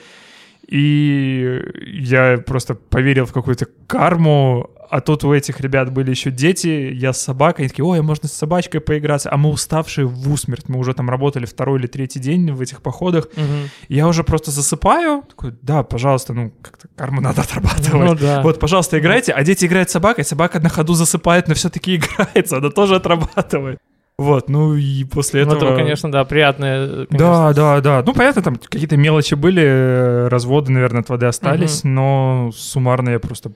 И 0.69 1.61
я 1.87 2.39
просто 2.39 2.75
поверил 2.75 3.25
в 3.27 3.33
какую-то 3.33 3.67
карму, 3.87 4.71
а 4.91 5.01
тут 5.01 5.25
у 5.25 5.33
этих 5.33 5.61
ребят 5.61 5.93
были 5.93 6.11
еще 6.11 6.31
дети, 6.31 6.91
я 6.93 7.13
с 7.13 7.21
собакой, 7.21 7.65
они 7.65 7.69
такие, 7.69 7.85
ой, 7.85 8.01
а 8.01 8.03
можно 8.03 8.29
с 8.29 8.33
собачкой 8.33 8.81
поиграться, 8.81 9.31
а 9.33 9.37
мы 9.37 9.51
уставшие 9.51 10.07
в 10.07 10.33
усмерть, 10.33 10.69
мы 10.69 10.79
уже 10.79 10.93
там 10.95 11.09
работали 11.11 11.45
второй 11.47 11.79
или 11.79 11.87
третий 11.87 12.19
день 12.21 12.53
в 12.53 12.61
этих 12.61 12.83
походах, 12.83 13.29
Мгм. 13.37 13.71
я 13.89 14.07
уже 14.09 14.23
просто 14.25 14.51
засыпаю, 14.51 15.23
такой, 15.29 15.55
да, 15.63 15.83
пожалуйста, 15.83 16.35
ну, 16.35 16.53
как-то 16.63 16.89
карму 16.97 17.21
надо 17.21 17.43
отрабатывать. 17.43 17.93
Ну 17.93 18.15
да. 18.15 18.43
Вот, 18.43 18.59
пожалуйста, 18.61 18.99
играйте, 18.99 19.33
а 19.33 19.43
дети 19.45 19.67
играют 19.67 19.89
с 19.91 19.93
собакой, 19.93 20.25
собака 20.25 20.61
на 20.61 20.69
ходу 20.69 20.95
засыпает, 20.95 21.49
но 21.49 21.55
все-таки 21.55 21.97
играется, 21.97 22.57
она 22.59 22.71
тоже 22.71 22.97
отрабатывает. 22.97 23.79
Вот, 24.19 24.49
ну 24.49 24.75
и 24.75 25.05
после 25.05 25.45
Ну, 25.45 25.55
этого... 25.55 25.69
это, 25.71 25.77
конечно, 25.79 26.11
да, 26.11 26.25
приятное. 26.25 26.87
конечно. 27.07 27.19
Да, 27.19 27.53
да, 27.53 27.81
да. 27.83 28.03
Ну, 28.05 28.15
понятно, 28.15 28.43
там 28.43 28.57
какие-то 28.57 28.97
мелочи 28.97 29.35
были, 29.35 29.63
э, 29.63 30.29
разводы, 30.29 30.73
наверное, 30.73 31.03
от 31.03 31.09
воды 31.11 31.27
остались, 31.27 31.85
но 31.85 32.51
суммарно 32.55 33.11
я 33.11 33.19
просто... 33.21 33.53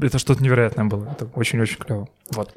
Это 0.00 0.18
что-то 0.18 0.42
невероятное 0.42 0.86
было. 0.86 1.06
Это 1.12 1.28
очень-очень 1.36 1.76
клево. 1.76 2.08
Вот. 2.34 2.52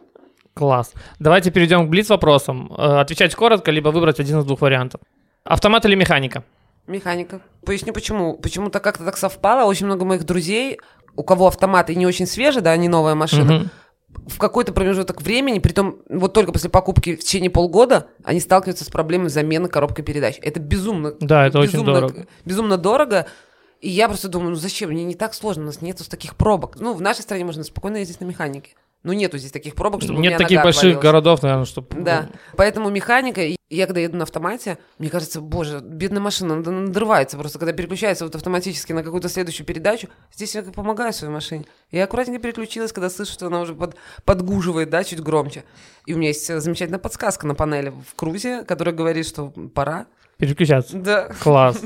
Класс. 0.56 0.94
Давайте 1.20 1.52
перейдем 1.52 1.86
к 1.86 1.90
блиц-вопросам. 1.90 2.72
Э, 2.76 3.00
Отвечать 3.02 3.36
коротко, 3.36 3.70
либо 3.70 3.90
выбрать 3.90 4.20
один 4.20 4.40
из 4.40 4.46
двух 4.46 4.62
вариантов. 4.62 5.02
Автомат 5.44 5.86
или 5.86 5.94
механика? 5.94 6.44
Механика. 6.88 7.42
Поясню 7.64 7.94
почему. 7.94 8.38
Почему-то 8.38 8.80
как-то 8.80 9.06
так 9.06 9.18
совпало. 9.18 9.66
Очень 9.68 9.86
много 9.86 10.04
моих 10.06 10.24
друзей, 10.24 10.80
у 11.16 11.22
кого 11.24 11.48
автоматы 11.48 11.94
не 11.94 12.08
очень 12.08 12.26
свежие, 12.26 12.62
да, 12.64 12.76
не 12.78 12.88
новая 12.90 13.14
машина, 13.16 13.54
Мгм. 13.54 13.70
В 14.28 14.38
какой-то 14.38 14.74
промежуток 14.74 15.22
времени, 15.22 15.60
притом 15.60 15.98
вот 16.10 16.34
только 16.34 16.52
после 16.52 16.70
покупки 16.70 17.16
в 17.16 17.20
течение 17.20 17.50
полгода, 17.50 18.08
они 18.24 18.40
сталкиваются 18.40 18.84
с 18.86 18.90
проблемой 18.90 19.30
замены 19.30 19.68
коробкой 19.68 20.04
передач. 20.04 20.38
Это 20.42 20.60
безумно, 20.60 21.14
Да, 21.20 21.48
это 21.48 21.60
очень 21.60 21.74
безумно, 21.74 21.94
дорого. 21.94 22.28
безумно 22.46 22.78
дорого. 22.78 23.28
И 23.82 23.90
я 23.90 24.08
просто 24.08 24.30
думаю, 24.30 24.52
ну 24.52 24.56
зачем? 24.56 24.90
Мне 24.90 25.04
не 25.04 25.16
так 25.16 25.34
сложно, 25.34 25.64
у 25.64 25.66
нас 25.68 25.82
нету 25.82 26.10
таких 26.10 26.36
пробок. 26.36 26.76
Ну, 26.80 26.94
в 26.94 27.02
нашей 27.02 27.22
стране 27.22 27.46
можно 27.46 27.64
спокойно 27.64 27.98
ездить 27.98 28.22
на 28.22 28.26
механике. 28.26 28.72
Ну, 29.06 29.14
нету 29.14 29.38
здесь 29.38 29.52
таких 29.52 29.76
пробок, 29.76 30.02
чтобы 30.02 30.20
Нет 30.20 30.38
таких 30.38 30.64
больших 30.64 30.80
отвалилась. 30.80 31.04
городов, 31.04 31.44
наверное, 31.44 31.66
чтобы... 31.66 31.88
Да, 32.02 32.28
поэтому 32.58 32.90
механика, 32.90 33.42
я 33.70 33.86
когда 33.86 34.02
еду 34.02 34.18
на 34.18 34.24
автомате, 34.24 34.80
мне 34.98 35.12
кажется, 35.12 35.42
боже, 35.42 35.80
бедная 35.84 36.22
машина, 36.22 36.56
она 36.56 36.72
надрывается 36.72 37.38
просто, 37.38 37.60
когда 37.60 37.72
переключается 37.72 38.26
вот 38.26 38.34
автоматически 38.36 38.94
на 38.94 39.04
какую-то 39.04 39.30
следующую 39.30 39.68
передачу, 39.68 40.08
здесь 40.34 40.56
я 40.56 40.64
помогаю 40.64 41.14
своей 41.14 41.32
машине. 41.32 41.66
Я 41.92 42.06
аккуратненько 42.06 42.42
переключилась, 42.42 42.92
когда 42.92 43.12
слышу, 43.12 43.32
что 43.32 43.46
она 43.46 43.62
уже 43.62 43.76
под, 43.76 43.96
подгуживает, 44.24 44.90
да, 44.90 45.04
чуть 45.04 45.22
громче. 45.22 45.66
И 46.08 46.16
у 46.16 46.18
меня 46.18 46.30
есть 46.30 46.50
э, 46.50 46.60
замечательная 46.60 47.00
подсказка 47.00 47.46
на 47.46 47.54
панели 47.54 47.90
в 47.90 48.16
крузе, 48.16 48.64
которая 48.64 48.96
говорит, 48.96 49.28
что 49.28 49.54
пора. 49.76 50.08
Переключаться. 50.38 50.98
Да. 50.98 51.30
Класс. 51.44 51.80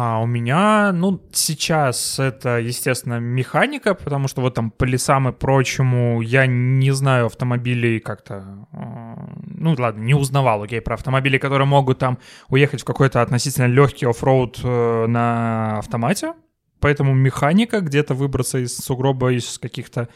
А 0.00 0.20
у 0.20 0.26
меня, 0.26 0.92
ну, 0.92 1.20
сейчас 1.32 2.20
это, 2.20 2.60
естественно, 2.60 3.18
механика, 3.18 3.94
потому 3.94 4.28
что 4.28 4.42
вот 4.42 4.54
там 4.54 4.70
по 4.70 4.84
лесам 4.84 5.28
и 5.28 5.32
прочему 5.32 6.20
я 6.20 6.46
не 6.46 6.92
знаю 6.92 7.26
автомобилей 7.26 7.98
как-то... 7.98 8.68
э, 8.72 9.14
Ну, 9.44 9.74
ладно, 9.76 10.00
не 10.00 10.14
узнавал, 10.14 10.62
окей, 10.62 10.80
про 10.80 10.94
автомобили, 10.94 11.36
которые 11.38 11.66
могут 11.66 11.98
там 11.98 12.18
уехать 12.48 12.82
в 12.82 12.84
какой-то 12.84 13.22
относительно 13.22 13.66
легкий 13.66 14.06
оффроуд 14.06 14.60
э, 14.62 15.06
на 15.08 15.78
автомате. 15.78 16.34
Поэтому 16.78 17.12
механика 17.12 17.80
где-то 17.80 18.14
выбраться 18.14 18.58
из 18.58 18.76
сугроба, 18.76 19.32
из 19.32 19.58
каких-то 19.58 20.08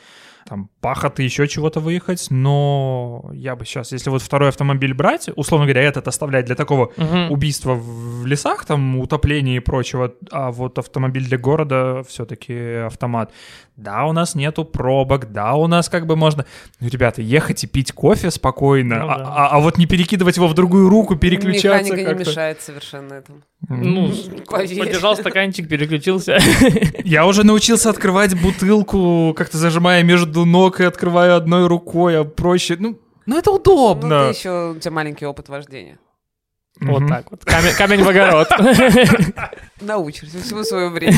там 0.52 0.68
пахоты, 0.82 1.22
еще 1.22 1.48
чего-то 1.48 1.80
выехать, 1.80 2.26
но 2.28 3.30
я 3.32 3.56
бы 3.56 3.64
сейчас, 3.64 3.90
если 3.92 4.10
вот 4.10 4.20
второй 4.20 4.50
автомобиль 4.50 4.92
брать, 4.92 5.30
условно 5.34 5.64
говоря, 5.64 5.80
этот 5.80 6.08
оставлять 6.08 6.44
для 6.44 6.54
такого 6.54 6.92
Мгм. 6.98 7.30
убийства 7.32 7.72
в 7.72 8.26
лесах, 8.26 8.66
там, 8.66 8.98
утопления 8.98 9.56
и 9.56 9.60
прочего, 9.60 10.12
а 10.30 10.50
вот 10.52 10.76
автомобиль 10.78 11.24
для 11.24 11.38
города 11.38 12.02
все-таки 12.06 12.84
автомат. 12.86 13.32
Да, 13.76 14.04
у 14.04 14.12
нас 14.12 14.34
нету 14.34 14.66
пробок, 14.66 15.32
да, 15.32 15.54
у 15.54 15.66
нас 15.68 15.88
как 15.88 16.06
бы 16.06 16.16
можно... 16.16 16.44
Ну, 16.80 16.88
ребята, 16.90 17.22
ехать 17.22 17.64
и 17.64 17.66
пить 17.66 17.92
кофе 17.92 18.30
спокойно, 18.30 18.98
Ну 18.98 19.08
а, 19.10 19.18
да. 19.18 19.24
а- 19.28 19.48
а 19.52 19.58
вот 19.58 19.78
не 19.78 19.86
перекидывать 19.86 20.36
его 20.36 20.48
в 20.48 20.54
другую 20.54 20.90
руку, 20.90 21.16
переключаться 21.16 21.94
Механика 21.94 22.12
не 22.12 22.18
мешает 22.26 22.60
совершенно 22.60 23.14
этому. 23.14 23.38
Ну, 23.68 24.12
Поверь. 24.48 24.78
подержал 24.78 25.16
стаканчик, 25.16 25.68
переключился. 25.68 26.38
Я 27.04 27.26
уже 27.26 27.44
научился 27.44 27.90
открывать 27.90 28.40
бутылку, 28.40 29.34
как-то 29.36 29.56
зажимая 29.58 30.02
между 30.02 30.44
ног 30.44 30.80
и 30.80 30.84
открываю 30.84 31.36
одной 31.36 31.66
рукой, 31.68 32.18
а 32.20 32.24
проще... 32.24 32.76
Ну, 32.78 32.98
ну 33.26 33.38
это 33.38 33.50
Ну, 33.50 33.56
удобно. 33.56 34.24
ты 34.32 34.38
еще, 34.38 34.72
у 34.72 34.78
тебя 34.78 34.90
маленький 34.90 35.26
опыт 35.26 35.48
вождения. 35.48 35.98
Вот 36.80 37.00
Мгм. 37.02 37.08
так 37.08 37.30
вот. 37.30 37.44
Камень 37.44 37.74
камень 37.74 38.02
в 38.02 38.08
огород. 38.08 38.48
Научишься 39.80 40.40
всему 40.42 40.64
свое 40.64 40.88
время. 40.88 41.14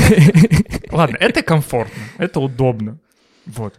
Ладно, 0.90 1.16
это 1.18 1.42
комфортно, 1.42 2.03
это 2.18 2.40
удобно. 2.40 2.99
Вот. 3.47 3.74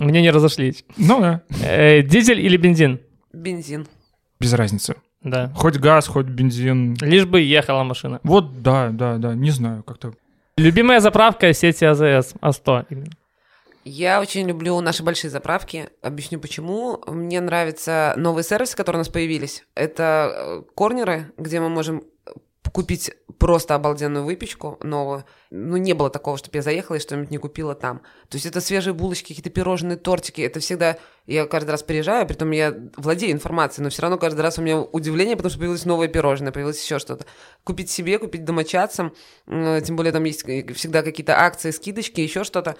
Мне 0.00 0.22
не 0.22 0.30
разошлись. 0.30 0.84
Ну 0.96 1.20
да. 1.20 1.42
Э, 1.62 2.02
Дизель 2.02 2.40
или 2.40 2.56
бензин? 2.56 3.00
Бензин. 3.32 3.86
Без 4.40 4.52
разницы. 4.54 4.96
Да. 5.24 5.50
Хоть 5.56 5.78
газ, 5.78 6.06
хоть 6.06 6.26
бензин. 6.26 6.96
Лишь 7.00 7.24
бы 7.24 7.40
ехала 7.40 7.82
машина. 7.82 8.20
Вот, 8.22 8.62
да, 8.62 8.90
да, 8.90 9.16
да, 9.16 9.34
не 9.34 9.50
знаю, 9.50 9.82
как-то... 9.82 10.12
Любимая 10.56 11.00
заправка 11.00 11.52
сети 11.52 11.84
АЗС, 11.84 12.34
А100. 12.40 12.86
именно. 12.90 13.10
Я 13.84 14.20
очень 14.20 14.46
люблю 14.46 14.80
наши 14.80 15.02
большие 15.02 15.30
заправки. 15.30 15.90
Объясню 16.00 16.38
почему. 16.40 17.02
Мне 17.06 17.40
нравятся 17.40 18.14
новые 18.16 18.44
сервисы, 18.44 18.76
которые 18.76 19.00
у 19.00 19.00
нас 19.00 19.08
появились. 19.10 19.64
Это 19.74 20.32
э, 20.34 20.62
корнеры, 20.74 21.32
где 21.36 21.60
мы 21.60 21.68
можем 21.68 22.02
купить 22.74 23.12
просто 23.38 23.76
обалденную 23.76 24.24
выпечку 24.24 24.78
новую. 24.82 25.24
Ну, 25.50 25.76
не 25.76 25.92
было 25.92 26.10
такого, 26.10 26.36
чтобы 26.36 26.58
я 26.58 26.62
заехала 26.62 26.96
и 26.96 26.98
что-нибудь 26.98 27.30
не 27.30 27.38
купила 27.38 27.76
там. 27.76 28.00
То 28.28 28.34
есть 28.34 28.46
это 28.46 28.60
свежие 28.60 28.94
булочки, 28.94 29.28
какие-то 29.28 29.50
пирожные, 29.50 29.96
тортики. 29.96 30.40
Это 30.40 30.58
всегда... 30.58 30.98
Я 31.26 31.46
каждый 31.46 31.70
раз 31.70 31.84
приезжаю, 31.84 32.26
при 32.26 32.34
том 32.34 32.50
я 32.50 32.74
владею 32.96 33.30
информацией, 33.30 33.84
но 33.84 33.90
все 33.90 34.02
равно 34.02 34.18
каждый 34.18 34.40
раз 34.40 34.58
у 34.58 34.62
меня 34.62 34.80
удивление, 34.80 35.36
потому 35.36 35.50
что 35.50 35.60
появилось 35.60 35.84
новое 35.84 36.08
пирожное, 36.08 36.50
появилось 36.50 36.82
еще 36.82 36.98
что-то. 36.98 37.26
Купить 37.62 37.90
себе, 37.90 38.18
купить 38.18 38.44
домочадцам. 38.44 39.14
Тем 39.46 39.94
более 39.94 40.12
там 40.12 40.24
есть 40.24 40.42
всегда 40.42 41.02
какие-то 41.02 41.38
акции, 41.38 41.70
скидочки, 41.70 42.22
еще 42.22 42.42
что-то. 42.42 42.74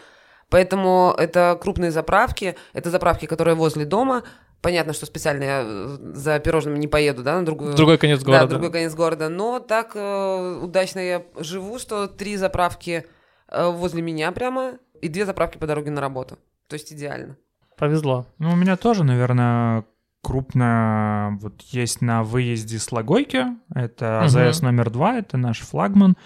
Поэтому 0.51 1.15
это 1.17 1.57
крупные 1.63 1.93
заправки, 1.93 2.57
это 2.73 2.91
заправки, 2.91 3.27
которые 3.27 3.55
возле 3.55 3.85
дома. 3.85 4.25
Понятно, 4.65 4.95
что 4.95 5.05
специально 5.05 5.45
я 5.45 5.63
э, 5.63 5.99
за 6.15 6.39
пирожными 6.39 6.79
не 6.79 6.89
поеду, 6.89 7.23
да, 7.23 7.39
на 7.39 7.45
другую... 7.45 7.75
Другой 7.75 7.99
конец 7.99 8.21
Да, 8.21 8.25
города. 8.25 8.47
другой 8.47 8.73
конец 8.73 8.95
города. 8.95 9.29
Но 9.29 9.61
так 9.61 9.91
э, 9.95 10.59
удачно 10.63 11.01
я 11.01 11.23
живу, 11.39 11.79
что 11.79 12.07
три 12.07 12.39
заправки 12.39 13.05
э, 13.51 13.69
возле 13.69 14.01
меня 14.01 14.33
прямо 14.33 14.79
и 15.03 15.09
две 15.09 15.27
заправки 15.27 15.59
по 15.59 15.67
дороге 15.67 15.91
на 15.91 16.01
работу. 16.01 16.39
То 16.69 16.77
есть 16.77 16.91
идеально. 16.95 17.37
Повезло. 17.77 18.27
Ну, 18.39 18.53
у 18.53 18.57
меня 18.57 18.79
тоже, 18.79 19.05
наверное, 19.05 19.85
крупно 20.23 21.37
вот 21.43 21.61
есть 21.61 22.01
на 22.01 22.23
выезде 22.23 22.79
с 22.79 22.91
Логойки. 22.91 23.45
Это. 23.75 24.23
АЗС 24.23 24.63
номер 24.63 24.89
два, 24.89 25.19
это 25.19 25.37
наш 25.37 25.59
флагман. 25.61 26.17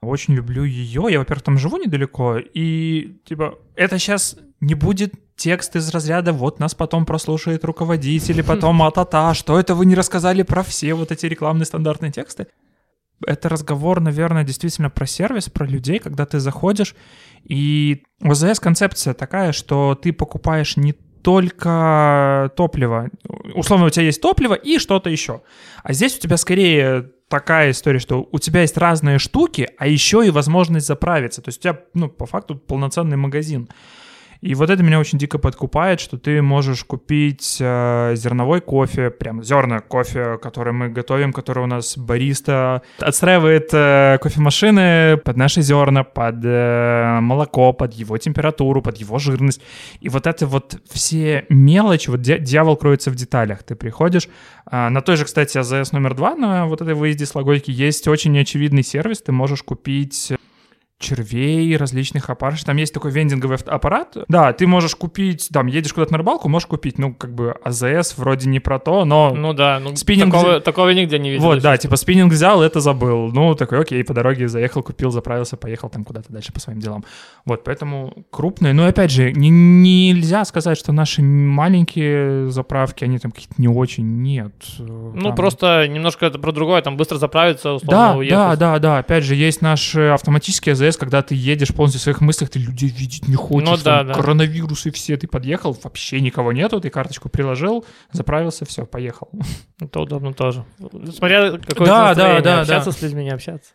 Очень 0.00 0.32
люблю 0.32 0.64
ее. 0.64 1.08
Я, 1.10 1.18
во-первых, 1.18 1.44
там 1.44 1.58
живу 1.58 1.76
недалеко, 1.76 2.38
и, 2.38 3.20
типа, 3.26 3.58
это 3.76 3.98
сейчас 3.98 4.38
не 4.60 4.74
будет 4.74 5.12
текст 5.36 5.76
из 5.76 5.88
разряда 5.90 6.32
«вот 6.32 6.58
нас 6.58 6.74
потом 6.74 7.06
прослушает 7.06 7.64
руководитель, 7.64 8.40
и 8.40 8.42
потом 8.42 8.82
а-та-та, 8.82 9.34
что 9.34 9.58
это 9.58 9.74
вы 9.74 9.86
не 9.86 9.94
рассказали 9.94 10.42
про 10.42 10.62
все 10.62 10.94
вот 10.94 11.12
эти 11.12 11.26
рекламные 11.26 11.66
стандартные 11.66 12.12
тексты?» 12.12 12.46
Это 13.24 13.48
разговор, 13.48 14.00
наверное, 14.00 14.44
действительно 14.44 14.90
про 14.90 15.06
сервис, 15.06 15.48
про 15.48 15.64
людей, 15.64 15.98
когда 16.00 16.26
ты 16.26 16.40
заходишь, 16.40 16.96
и 17.44 18.02
у 18.20 18.30
АЗС 18.30 18.58
концепция 18.58 19.14
такая, 19.14 19.52
что 19.52 19.94
ты 19.94 20.12
покупаешь 20.12 20.76
не 20.76 20.92
только 21.22 22.50
топливо. 22.56 23.10
Условно, 23.54 23.86
у 23.86 23.90
тебя 23.90 24.06
есть 24.06 24.20
топливо 24.20 24.54
и 24.54 24.78
что-то 24.78 25.08
еще. 25.08 25.42
А 25.82 25.92
здесь 25.92 26.16
у 26.16 26.20
тебя 26.20 26.36
скорее 26.36 27.10
такая 27.28 27.70
история, 27.70 28.00
что 28.00 28.28
у 28.30 28.38
тебя 28.38 28.62
есть 28.62 28.76
разные 28.76 29.18
штуки, 29.18 29.70
а 29.78 29.86
еще 29.86 30.26
и 30.26 30.30
возможность 30.30 30.86
заправиться. 30.86 31.40
То 31.40 31.48
есть 31.48 31.60
у 31.60 31.62
тебя, 31.62 31.80
ну, 31.94 32.08
по 32.08 32.26
факту, 32.26 32.56
полноценный 32.56 33.16
магазин. 33.16 33.68
И 34.42 34.56
вот 34.56 34.70
это 34.70 34.82
меня 34.82 34.98
очень 34.98 35.18
дико 35.18 35.38
подкупает, 35.38 36.00
что 36.00 36.18
ты 36.18 36.42
можешь 36.42 36.82
купить 36.82 37.58
э, 37.60 38.14
зерновой 38.16 38.60
кофе, 38.60 39.10
прям 39.10 39.40
зерна 39.44 39.78
кофе, 39.78 40.36
который 40.42 40.72
мы 40.72 40.88
готовим, 40.88 41.32
который 41.32 41.62
у 41.62 41.66
нас 41.66 41.96
бариста 41.96 42.82
отстраивает 42.98 43.68
э, 43.72 44.18
кофемашины 44.20 45.16
под 45.18 45.36
наши 45.36 45.62
зерна, 45.62 46.02
под 46.02 46.40
э, 46.42 47.20
молоко, 47.20 47.72
под 47.72 47.94
его 47.94 48.18
температуру, 48.18 48.82
под 48.82 48.96
его 48.96 49.20
жирность. 49.20 49.62
И 50.00 50.08
вот 50.08 50.26
это 50.26 50.44
вот 50.48 50.76
все 50.90 51.46
мелочи, 51.48 52.10
вот 52.10 52.20
дья- 52.20 52.40
дьявол 52.40 52.76
кроется 52.76 53.12
в 53.12 53.14
деталях. 53.14 53.62
Ты 53.62 53.76
приходишь, 53.76 54.28
а, 54.66 54.90
на 54.90 55.02
той 55.02 55.18
же, 55.18 55.24
кстати, 55.24 55.56
АЗС 55.56 55.92
номер 55.92 56.14
два, 56.14 56.34
на 56.34 56.66
вот 56.66 56.80
этой 56.80 56.94
выезде 56.94 57.26
с 57.26 57.36
логойки, 57.36 57.70
есть 57.70 58.08
очень 58.08 58.36
очевидный 58.36 58.82
сервис, 58.82 59.22
ты 59.22 59.30
можешь 59.30 59.62
купить 59.62 60.32
червей, 61.02 61.76
различных 61.76 62.30
опарышей. 62.30 62.64
Там 62.64 62.76
есть 62.78 62.94
такой 62.94 63.10
вендинговый 63.10 63.58
аппарат. 63.66 64.16
Да, 64.28 64.52
ты 64.52 64.66
можешь 64.66 64.94
купить, 64.94 65.48
там, 65.52 65.66
едешь 65.66 65.92
куда-то 65.92 66.12
на 66.12 66.18
рыбалку, 66.18 66.48
можешь 66.48 66.66
купить, 66.66 66.98
ну, 66.98 67.12
как 67.14 67.34
бы 67.34 67.54
АЗС 67.64 68.16
вроде 68.16 68.48
не 68.48 68.60
про 68.60 68.78
то, 68.78 69.04
но... 69.04 69.34
Ну 69.36 69.52
да, 69.52 69.78
ну, 69.80 69.94
Спиннинг 69.96 70.32
такого, 70.32 70.60
такого 70.60 70.88
нигде 70.90 71.18
не 71.18 71.30
видел. 71.30 71.44
вот, 71.44 71.60
да, 71.60 71.76
типа 71.76 71.96
спиннинг 71.96 72.32
взял, 72.32 72.62
это 72.62 72.80
забыл. 72.80 73.30
Ну, 73.32 73.54
такой, 73.54 73.80
окей, 73.80 74.02
по 74.04 74.14
дороге 74.14 74.48
заехал, 74.48 74.82
купил, 74.82 75.10
заправился, 75.10 75.56
поехал 75.56 75.88
там 75.90 76.04
куда-то 76.04 76.32
дальше 76.32 76.52
по 76.52 76.60
своим 76.60 76.78
делам. 76.78 77.04
Вот, 77.44 77.64
поэтому 77.64 78.14
крупные. 78.30 78.72
Но, 78.72 78.86
опять 78.86 79.10
же, 79.10 79.32
не- 79.32 79.50
нельзя 79.50 80.44
сказать, 80.44 80.78
что 80.78 80.92
наши 80.92 81.22
маленькие 81.22 82.50
заправки, 82.50 83.04
они 83.04 83.18
там 83.18 83.30
какие-то 83.30 83.54
не 83.58 83.68
очень, 83.68 84.22
нет. 84.22 84.52
Ну, 84.78 85.34
просто 85.34 85.86
немножко 85.88 86.26
это 86.26 86.38
про 86.38 86.52
другое, 86.52 86.82
там 86.82 86.96
быстро 86.96 87.16
заправиться, 87.18 87.72
условно, 87.72 88.12
Да, 88.12 88.16
уехать. 88.16 88.38
да, 88.38 88.56
да, 88.56 88.78
да. 88.78 88.98
Опять 88.98 89.24
же, 89.24 89.34
есть 89.34 89.62
наш 89.62 89.94
э, 89.94 90.10
автоматический 90.12 90.70
АЗС, 90.92 90.98
когда 90.98 91.22
ты 91.22 91.34
едешь 91.34 91.74
полностью 91.74 92.00
в 92.00 92.02
своих 92.02 92.20
мыслях, 92.20 92.50
ты 92.50 92.58
людей 92.58 92.88
видеть 92.88 93.28
не 93.28 93.34
хочешь. 93.34 93.68
Ну 93.68 93.76
да, 93.76 94.04
да. 94.04 94.14
Коронавирусы 94.14 94.90
все, 94.90 95.16
ты 95.16 95.26
подъехал, 95.26 95.76
вообще 95.82 96.20
никого 96.20 96.52
нету, 96.52 96.80
ты 96.80 96.90
карточку 96.90 97.28
приложил, 97.28 97.84
заправился, 98.12 98.64
все, 98.64 98.86
поехал. 98.86 99.30
Это 99.80 100.00
удобно 100.00 100.32
тоже. 100.32 100.64
Смотря 101.14 101.58
какое 101.58 101.86
Да, 101.86 102.14
да, 102.14 102.40
да, 102.40 102.60
общаться 102.60 102.90
да. 102.90 102.96
с 102.96 103.02
людьми, 103.02 103.24
не 103.24 103.30
общаться. 103.30 103.72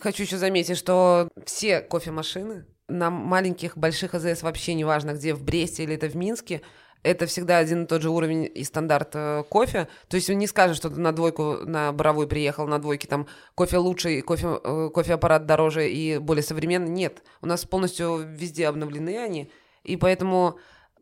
Хочу 0.00 0.24
еще 0.24 0.36
заметить, 0.36 0.76
что 0.76 1.28
все 1.46 1.80
кофемашины 1.80 2.66
на 2.88 3.10
маленьких, 3.10 3.76
больших 3.76 4.14
АЗС 4.14 4.42
вообще 4.42 4.74
не 4.74 4.84
важно, 4.84 5.12
где 5.12 5.34
в 5.34 5.42
Бресте 5.42 5.84
или 5.84 5.94
это 5.94 6.08
в 6.08 6.14
Минске, 6.14 6.62
это 7.02 7.26
всегда 7.26 7.58
один 7.58 7.84
и 7.84 7.86
тот 7.86 8.02
же 8.02 8.10
уровень 8.10 8.50
и 8.52 8.64
стандарт 8.64 9.10
э, 9.14 9.44
кофе. 9.48 9.88
То 10.08 10.16
есть 10.16 10.28
он 10.30 10.38
не 10.38 10.46
скажет, 10.46 10.76
что 10.76 10.90
ты 10.90 11.00
на 11.00 11.12
двойку, 11.12 11.58
на 11.64 11.92
Боровой 11.92 12.26
приехал, 12.26 12.66
на 12.66 12.78
двойке 12.78 13.06
там 13.06 13.26
кофе 13.54 13.78
лучше, 13.78 14.14
и 14.14 14.20
кофе, 14.20 14.58
э, 14.62 14.90
кофеаппарат 14.92 15.46
дороже 15.46 15.88
и 15.88 16.18
более 16.18 16.42
современный. 16.42 16.90
Нет, 16.90 17.22
у 17.40 17.46
нас 17.46 17.64
полностью 17.64 18.18
везде 18.18 18.66
обновлены 18.66 19.18
они, 19.18 19.50
и 19.84 19.96
поэтому 19.96 20.58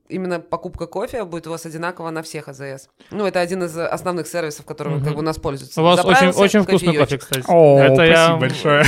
именно 0.09 0.41
покупка 0.41 0.87
кофе 0.87 1.25
будет 1.25 1.47
у 1.47 1.51
вас 1.51 1.67
одинаково 1.67 2.11
на 2.11 2.23
всех 2.23 2.49
АЗС. 2.49 2.89
Ну, 3.11 3.27
это 3.27 3.41
один 3.41 3.65
из 3.65 3.77
основных 3.77 4.27
сервисов, 4.27 4.65
которым 4.67 4.97
Мгм. 4.97 5.05
как 5.05 5.15
бы 5.15 5.19
у 5.21 5.23
нас 5.23 5.39
пользуются. 5.39 5.81
У 5.81 5.85
вас 5.85 6.05
очень, 6.05 6.29
очень 6.29 6.63
вкусный 6.63 6.97
кофе, 6.97 7.19
кстати. 7.19 7.45
О, 7.49 7.79
это 7.79 8.03
я 8.03 8.27
спасибо 8.27 8.39
большое. 8.41 8.85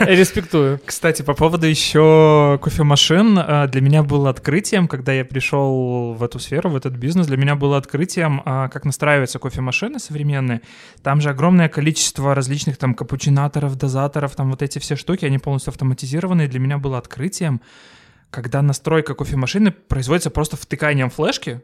респектую. 0.00 0.80
Кстати, 0.84 1.22
по 1.22 1.34
поводу 1.34 1.66
еще 1.66 2.58
кофемашин, 2.62 3.38
э, 3.38 3.68
для 3.68 3.80
меня 3.80 4.02
было 4.02 4.30
открытием, 4.30 4.88
когда 4.88 5.12
я 5.12 5.24
пришел 5.24 6.12
в 6.14 6.22
эту 6.22 6.38
сферу, 6.38 6.70
в 6.70 6.76
этот 6.76 6.94
бизнес, 6.94 7.26
для 7.26 7.36
меня 7.36 7.54
было 7.54 7.76
открытием, 7.76 8.42
а, 8.44 8.68
как 8.68 8.84
настраиваются 8.84 9.38
кофемашины 9.38 9.98
современные. 9.98 10.62
Там 11.02 11.20
же 11.20 11.30
огромное 11.30 11.68
количество 11.68 12.34
различных 12.34 12.76
там 12.76 12.94
капучинаторов, 12.94 13.76
дозаторов, 13.76 14.34
там 14.36 14.50
вот 14.50 14.62
эти 14.62 14.78
все 14.78 14.96
штуки, 14.96 15.24
они 15.24 15.38
полностью 15.38 15.70
автоматизированы. 15.70 16.42
И 16.44 16.46
для 16.48 16.60
меня 16.60 16.78
было 16.78 16.98
открытием, 16.98 17.60
когда 18.32 18.62
настройка 18.62 19.14
кофемашины 19.14 19.70
производится 19.70 20.30
просто 20.30 20.56
втыканием 20.56 21.10
флешки, 21.10 21.62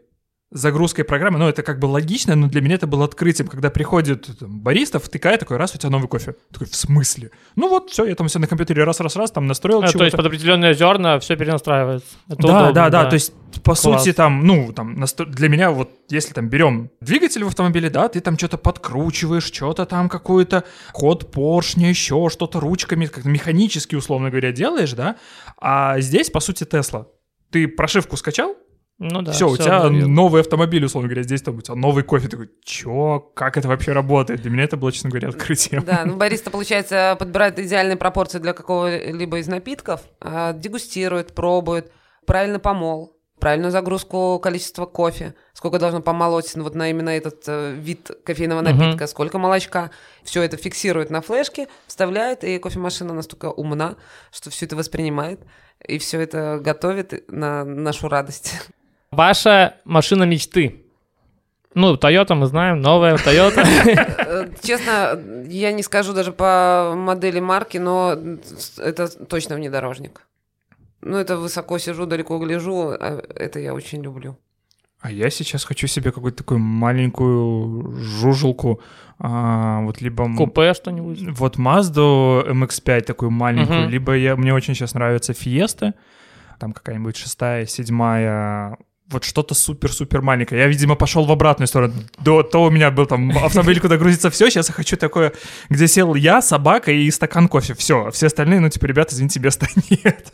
загрузкой 0.51 1.05
программы, 1.05 1.39
ну, 1.39 1.49
это 1.49 1.63
как 1.63 1.79
бы 1.79 1.87
логично, 1.87 2.35
но 2.35 2.49
для 2.49 2.61
меня 2.61 2.77
это 2.77 2.87
было 2.87 3.05
открытием, 3.05 3.49
когда 3.49 3.71
приходит 3.71 4.29
там, 4.39 4.61
бариста, 4.61 4.99
втыкает 4.99 5.41
такой, 5.41 5.59
раз, 5.59 5.75
у 5.75 5.79
тебя 5.79 5.91
новый 5.91 6.09
кофе. 6.09 6.37
Такой, 6.53 6.67
в 6.67 6.75
смысле? 6.75 7.31
Ну 7.57 7.69
вот, 7.69 7.91
все, 7.91 8.07
я 8.07 8.15
там 8.15 8.29
все 8.29 8.39
на 8.39 8.47
компьютере 8.47 8.85
раз-раз-раз, 8.85 9.31
там 9.31 9.47
настроил 9.47 9.81
А, 9.81 9.83
чего-то. 9.83 9.99
то 9.99 10.05
есть 10.05 10.17
под 10.17 10.27
определенные 10.27 10.75
зерна 10.75 11.19
все 11.19 11.37
перенастраивается. 11.37 12.09
Это 12.29 12.43
да, 12.43 12.49
удобно, 12.49 12.73
да, 12.73 12.91
да, 12.91 13.05
то 13.07 13.15
есть, 13.15 13.33
по 13.63 13.75
Класс. 13.75 13.81
сути, 13.81 14.13
там, 14.13 14.45
ну, 14.47 14.73
там, 14.73 15.05
для 15.29 15.49
меня 15.49 15.71
вот, 15.71 15.91
если 16.09 16.33
там 16.33 16.49
берем 16.49 16.91
двигатель 17.01 17.45
в 17.45 17.49
автомобиле, 17.49 17.91
да, 17.91 18.09
ты 18.09 18.21
там 18.21 18.39
что-то 18.39 18.57
подкручиваешь, 18.57 19.45
что-то 19.45 19.85
там 19.85 20.09
какой-то 20.09 20.65
ход 20.93 21.31
поршня, 21.31 21.91
еще 21.91 22.29
что-то 22.31 22.61
ручками, 22.61 23.07
как 23.07 23.25
механически, 23.27 23.97
условно 23.97 24.31
говоря, 24.31 24.53
делаешь, 24.53 24.93
да, 24.93 25.17
а 25.59 26.01
здесь, 26.01 26.31
по 26.31 26.41
сути, 26.41 26.65
Тесла. 26.65 27.07
Ты 27.51 27.67
прошивку 27.69 28.17
скачал, 28.17 28.57
Ну 28.99 29.23
да. 29.23 29.31
все, 29.31 29.49
у 29.49 29.55
всё 29.55 29.63
тебя 29.63 29.83
обновил. 29.83 30.09
новый 30.09 30.41
автомобиль, 30.41 30.85
условно 30.85 31.09
говоря, 31.09 31.23
здесь 31.23 31.43
там 31.43 31.57
у 31.57 31.61
тебя 31.61 31.77
новый 31.77 32.03
кофе, 32.03 32.27
ты 32.27 32.31
такой, 32.33 32.51
чё, 32.65 33.31
как 33.35 33.57
это 33.57 33.69
вообще 33.69 33.93
работает? 33.93 34.43
Для 34.43 34.51
меня 34.51 34.65
это 34.65 34.77
было, 34.77 34.91
честно 34.91 35.11
говоря, 35.11 35.29
открытием. 35.29 35.85
Да, 35.85 36.03
ну 36.05 36.17
бариста, 36.17 36.51
получается, 36.51 37.17
подбирает 37.19 37.59
идеальные 37.61 37.97
пропорции 37.97 38.39
для 38.39 38.53
какого-либо 38.53 39.39
из 39.39 39.47
напитков, 39.47 40.03
а, 40.21 40.53
дегустирует, 40.53 41.33
пробует, 41.33 41.93
правильно 42.27 42.59
помол, 42.59 43.17
правильную 43.39 43.71
загрузку 43.71 44.41
количества 44.41 44.85
кофе, 44.87 45.35
сколько 45.53 45.79
должно 45.79 46.01
помолоть 46.01 46.51
ну, 46.57 46.65
вот 46.65 46.75
на 46.75 46.91
именно 46.91 47.11
этот 47.11 47.45
э, 47.47 47.75
вид 47.75 48.11
кофейного 48.25 48.61
напитка, 48.61 49.07
сколько 49.07 49.39
молочка. 49.39 49.91
Все 50.25 50.43
это 50.43 50.57
фиксирует 50.57 51.11
на 51.11 51.21
флешке, 51.21 51.69
вставляет, 51.87 52.45
и 52.45 52.59
кофемашина 52.59 53.15
настолько 53.15 53.51
умна, 53.51 53.97
что 54.33 54.51
все 54.51 54.67
это 54.67 54.75
воспринимает, 54.77 55.41
и 55.87 55.99
все 55.99 56.21
это 56.21 56.59
готовит 56.61 57.31
на 57.31 57.65
нашу 57.65 58.09
радость. 58.09 58.55
Ваша 59.11 59.75
машина 59.85 60.25
мечты. 60.25 60.85
Ну, 61.75 61.95
Toyota 61.95 62.35
мы 62.35 62.47
знаем, 62.47 62.81
новая 62.81 63.17
Toyota. 63.17 63.65
Честно, 64.63 65.19
я 65.49 65.73
не 65.73 65.83
скажу 65.83 66.13
даже 66.13 66.33
по 66.33 66.95
модели 66.97 67.41
марки, 67.41 67.79
но 67.79 68.17
это 68.79 69.09
точно 69.27 69.57
внедорожник. 69.57 70.23
Ну, 71.01 71.17
это 71.17 71.37
высоко 71.37 71.79
сижу, 71.79 72.07
далеко 72.07 72.39
гляжу, 72.39 72.91
а 72.91 73.23
это 73.35 73.61
я 73.61 73.73
очень 73.75 74.03
люблю. 74.03 74.37
А 75.01 75.13
я 75.13 75.31
сейчас 75.31 75.63
хочу 75.65 75.87
себе 75.87 76.11
какую-то 76.11 76.39
такую 76.39 76.59
маленькую 76.59 77.93
жужелку, 78.01 78.81
а, 79.21 79.81
вот 79.83 80.01
либо... 80.01 80.29
Купе 80.37 80.75
что-нибудь. 80.75 81.39
Вот 81.39 81.57
Mazda 81.57 82.51
MX-5 82.51 83.03
такую 83.03 83.31
маленькую, 83.31 83.83
Мгм. 83.83 83.91
либо 83.91 84.17
я, 84.17 84.35
мне 84.35 84.53
очень 84.53 84.75
сейчас 84.75 84.95
нравится 84.95 85.33
Fiesta, 85.33 85.93
там 86.59 86.73
какая-нибудь 86.73 87.17
шестая, 87.17 87.65
седьмая, 87.67 88.77
вот 89.11 89.25
что-то 89.25 89.55
супер-супер 89.55 90.21
маленькое. 90.23 90.63
Я, 90.63 90.67
видимо, 90.69 90.95
пошел 90.95 91.25
в 91.25 91.33
обратную 91.33 91.67
сторону. 91.67 91.95
До 92.19 92.43
того 92.43 92.67
у 92.67 92.71
меня 92.71 92.91
был 92.91 93.07
там 93.07 93.31
автомобиль, 93.39 93.81
куда 93.81 93.97
грузится 93.97 94.31
все, 94.31 94.51
сейчас 94.51 94.69
я 94.69 94.75
хочу 94.75 94.97
такое, 94.97 95.33
где 95.71 95.89
сел 95.89 96.15
я, 96.15 96.43
собака 96.43 96.93
и 96.93 97.11
стакан 97.11 97.49
кофе. 97.49 97.75
Все, 97.75 98.11
все 98.11 98.27
остальные, 98.27 98.61
ну, 98.61 98.69
типа, 98.69 98.87
ребята, 98.87 99.15
извините, 99.15 99.41
места 99.41 99.67
нет. 99.91 100.33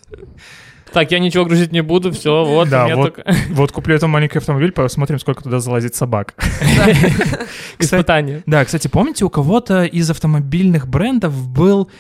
Так, 0.93 1.11
я 1.11 1.19
ничего 1.19 1.45
грузить 1.45 1.73
не 1.73 1.83
буду, 1.83 2.13
все, 2.13 2.45
вот. 2.45 2.69
Да, 2.69 2.87
вот. 2.95 3.15
только 3.17 3.35
Вот 3.51 3.73
куплю 3.73 3.97
этот 3.97 4.09
маленький 4.09 4.39
автомобиль, 4.39 4.71
посмотрим, 4.71 5.19
сколько 5.19 5.43
туда 5.43 5.59
залазит 5.59 5.97
собак. 5.97 6.35
Испытание. 7.81 8.45
Да, 8.47 8.65
кстати, 8.65 8.87
помните, 8.87 9.25
у 9.25 9.31
кого-то 9.31 9.85
из 9.85 10.09
автомобильных 10.11 10.87
брендов 10.87 11.49
был 11.49 11.91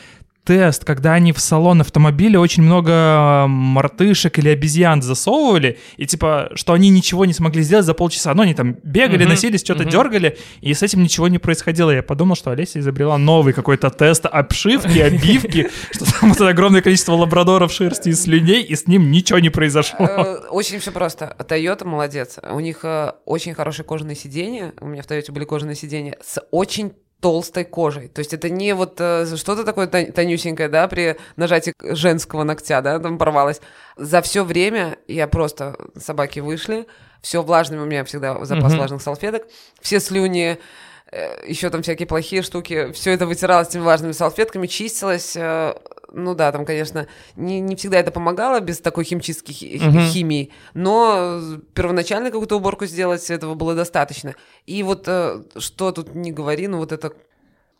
тест, 0.45 0.84
когда 0.84 1.14
они 1.14 1.32
в 1.32 1.40
салон 1.40 1.80
автомобиля 1.80 2.38
очень 2.38 2.62
много 2.62 3.47
мартышек 3.49 4.38
или 4.38 4.51
обезьян 4.51 5.03
засовывали, 5.03 5.78
и 5.97 6.07
типа, 6.07 6.51
что 6.55 6.72
они 6.74 6.90
ничего 6.90 7.24
не 7.24 7.32
смогли 7.32 7.62
сделать 7.62 7.86
за 7.86 7.95
полчаса. 7.95 8.34
Ну, 8.34 8.42
они 8.42 8.55
там 8.55 8.76
бегали, 8.82 9.22
Мгм, 9.22 9.30
носились, 9.30 9.61
что-то 9.61 9.82
мгм. 9.82 9.90
дергали, 9.90 10.38
и 10.61 10.74
с 10.74 10.82
этим 10.82 11.03
ничего 11.03 11.28
не 11.28 11.38
происходило. 11.38 11.90
Я 11.90 12.03
подумал, 12.03 12.36
что 12.36 12.51
Олеся 12.51 12.78
изобрела 12.78 13.16
новый 13.18 13.53
какой-то 13.53 13.90
тест 13.90 14.26
обшивки, 14.26 14.99
обивки, 14.99 15.70
что 15.92 16.20
там 16.20 16.30
вот 16.32 16.40
огромное 16.40 16.82
количество 16.82 17.12
лабрадоров, 17.14 17.72
шерсти 17.72 18.11
и 18.11 18.12
слюней, 18.12 18.62
и 18.62 18.76
с 18.76 18.86
ним 18.86 19.11
ничего 19.11 19.38
не 19.38 19.51
произошло. 19.51 20.07
Э, 20.07 20.36
Очень 20.51 20.78
все 20.78 20.92
просто. 20.92 21.34
Toyota 21.38 21.84
молодец. 21.86 22.38
У 22.51 22.61
них 22.61 22.80
э, 22.84 23.12
очень 23.24 23.55
хорошие 23.55 23.84
кожаные 23.84 24.16
сиденья. 24.16 24.74
У 24.80 24.86
меня 24.86 25.03
в 25.03 25.07
Toyota 25.07 25.32
были 25.32 25.45
кожаные 25.45 25.76
сиденья 25.76 26.16
с 26.22 26.40
очень 26.51 26.92
толстой 27.21 27.65
кожей. 27.65 28.09
То 28.09 28.19
есть 28.19 28.35
это 28.35 28.51
не 28.51 28.75
вот 28.75 29.01
э, 29.01 29.25
что-то 29.37 29.65
такое 29.65 29.87
тон- 29.87 30.12
тонюсенькое, 30.12 30.69
да, 30.69 30.87
при 30.89 31.17
нажатии 31.37 31.73
женского 31.81 32.45
ногтя, 32.45 32.81
да, 32.83 32.99
там 32.99 33.17
порвалось. 33.19 33.61
За 33.97 34.21
все 34.21 34.45
время 34.45 34.99
я 35.09 35.27
просто, 35.27 35.77
собаки 35.97 36.41
вышли, 36.41 36.87
все 37.23 37.43
влажными, 37.43 37.81
у 37.81 37.87
меня 37.87 38.05
всегда 38.05 38.45
запас 38.45 38.73
Мгм. 38.73 38.77
влажных 38.79 39.03
салфеток, 39.03 39.47
все 39.81 40.01
слюни, 40.01 40.59
еще 41.47 41.71
там 41.71 41.83
всякие 41.83 42.07
плохие 42.07 42.43
штуки, 42.43 42.93
все 42.93 43.12
это 43.12 43.27
вытиралось 43.27 43.69
этими 43.69 43.83
влажными 43.83 44.12
салфетками, 44.12 44.67
чистилось. 44.67 45.37
Э, 46.15 46.21
Ну 46.21 46.35
да, 46.35 46.53
там, 46.53 46.65
конечно, 46.65 47.07
не, 47.37 47.61
не 47.61 47.75
всегда 47.77 47.99
это 47.99 48.11
помогало 48.11 48.61
без 48.61 48.81
такой 48.81 49.05
химчистки, 49.05 49.53
хи- 49.53 49.79
Мгм. 49.83 50.01
химии, 50.01 50.51
но 50.75 51.41
первоначально 51.75 52.31
какую-то 52.31 52.57
уборку 52.57 52.87
сделать 52.87 53.31
этого 53.31 53.55
было 53.55 53.75
достаточно. 53.75 54.35
И 54.67 54.83
вот 54.83 55.05
э, 55.09 55.43
что 55.59 55.93
тут 55.93 56.15
не 56.15 56.33
говори, 56.33 56.69
ну 56.69 56.79
вот 56.79 56.93
это 56.93 57.12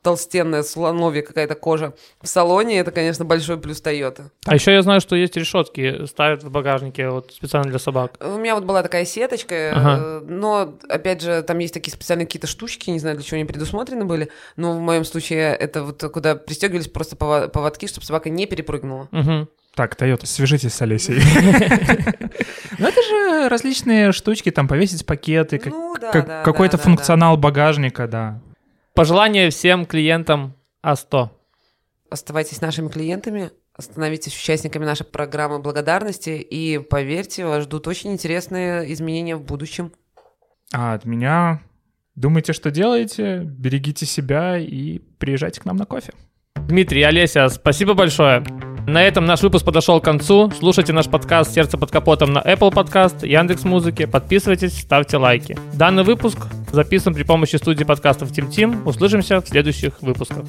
толстенная 0.05 0.63
слоновья 0.63 1.23
какая-то 1.23 1.55
кожа 1.55 1.95
в 2.21 2.29
салоне, 2.29 2.79
это, 2.79 2.91
конечно, 2.93 3.25
большой 3.25 3.59
плюс 3.59 3.83
Toyota. 3.83 4.25
А 4.47 4.55
еще 4.55 4.73
я 4.73 4.83
знаю, 4.83 5.01
что 5.01 5.17
есть 5.17 5.35
решетки, 5.37 6.05
ставят 6.07 6.45
в 6.45 6.51
багажнике 6.51 7.09
вот 7.09 7.33
специально 7.33 7.69
для 7.71 7.79
собак. 7.79 8.13
У 8.21 8.37
меня 8.37 8.55
вот 8.55 8.65
была 8.65 8.83
такая 8.83 9.07
сеточка, 9.07 9.55
э, 9.55 9.71
Ага. 9.73 10.23
но, 10.29 10.75
опять 10.89 11.23
же, 11.23 11.43
там 11.43 11.59
есть 11.59 11.73
такие 11.75 11.93
специальные 11.93 12.27
какие-то 12.27 12.47
штучки, 12.47 12.91
не 12.91 12.99
знаю, 13.01 13.17
для 13.17 13.25
чего 13.25 13.37
они 13.37 13.47
предусмотрены 13.47 14.05
были, 14.05 14.29
но 14.57 14.73
в 14.75 14.81
моем 14.81 15.05
случае 15.05 15.55
это 15.57 15.83
вот 15.83 16.03
куда 16.13 16.35
пристегивались 16.37 16.89
просто 16.89 17.17
пово- 17.17 17.49
поводки, 17.49 17.87
чтобы 17.89 18.05
собака 18.07 18.29
не 18.29 18.47
перепрыгнула. 18.47 19.09
Мгм. 19.11 19.49
Так, 19.75 19.97
Toyota, 20.01 20.27
свяжитесь 20.27 20.75
с 20.75 20.83
Олесей. 20.83 21.19
Ну 22.79 22.89
это 22.89 23.01
же 23.03 23.49
различные 23.49 24.11
штучки, 24.13 24.51
там 24.51 24.67
повесить 24.69 25.07
пакеты, 25.07 25.61
Ну, 25.65 25.95
какой-то 26.45 26.77
функционал 26.77 27.37
багажника, 27.37 28.07
да. 28.09 28.41
Пожелание 28.95 29.51
всем 29.51 29.87
клиентам 29.87 30.55
А100. 30.87 31.29
Оставайтесь 32.11 32.61
нашими 32.61 32.89
клиентами, 32.89 33.51
становитесь 33.77 34.37
участниками 34.37 34.85
нашей 34.85 35.05
программы 35.05 35.59
благодарности, 35.59 36.31
и 36.31 36.79
поверьте, 36.79 37.45
вас 37.45 37.65
ждут 37.65 37.89
очень 37.89 38.13
интересные 38.13 38.93
изменения 38.93 39.35
в 39.35 39.43
будущем. 39.43 39.93
А 40.73 40.95
от 40.95 41.07
меня 41.07 41.61
думайте, 42.15 42.53
что 42.53 42.71
делаете, 42.71 43.41
берегите 43.45 44.07
себя 44.07 44.59
и 44.59 45.01
приезжайте 45.19 45.61
к 45.61 45.65
нам 45.65 45.77
на 45.77 45.87
кофе. 45.87 46.13
Дмитрий, 46.55 47.03
Олеся, 47.03 47.49
спасибо 47.49 47.95
большое. 47.95 48.45
На 48.87 49.03
этом 49.03 49.25
наш 49.25 49.43
выпуск 49.43 49.65
подошел 49.65 49.99
к 49.99 50.05
концу. 50.05 50.53
Слушайте 50.59 50.93
наш 50.93 51.07
подкаст 51.07 51.55
«Сердце 51.55 51.79
под 51.79 51.91
капотом» 51.91 52.35
на 52.35 52.41
Apple 52.41 52.71
Podcast, 52.71 53.27
Яндекс 53.27 53.65
Музыки. 53.65 54.05
Подписывайтесь, 54.05 54.79
ставьте 54.79 55.17
лайки. 55.17 55.57
Данный 55.73 56.03
выпуск 56.03 56.39
записан 56.71 57.15
при 57.15 57.23
помощи 57.23 57.57
студии 57.57 57.85
подкастов 57.85 58.31
Тим 58.33 58.51
Тим. 58.51 58.87
Услышимся 58.87 59.41
в 59.41 59.49
следующих 59.49 60.03
выпусках. 60.03 60.45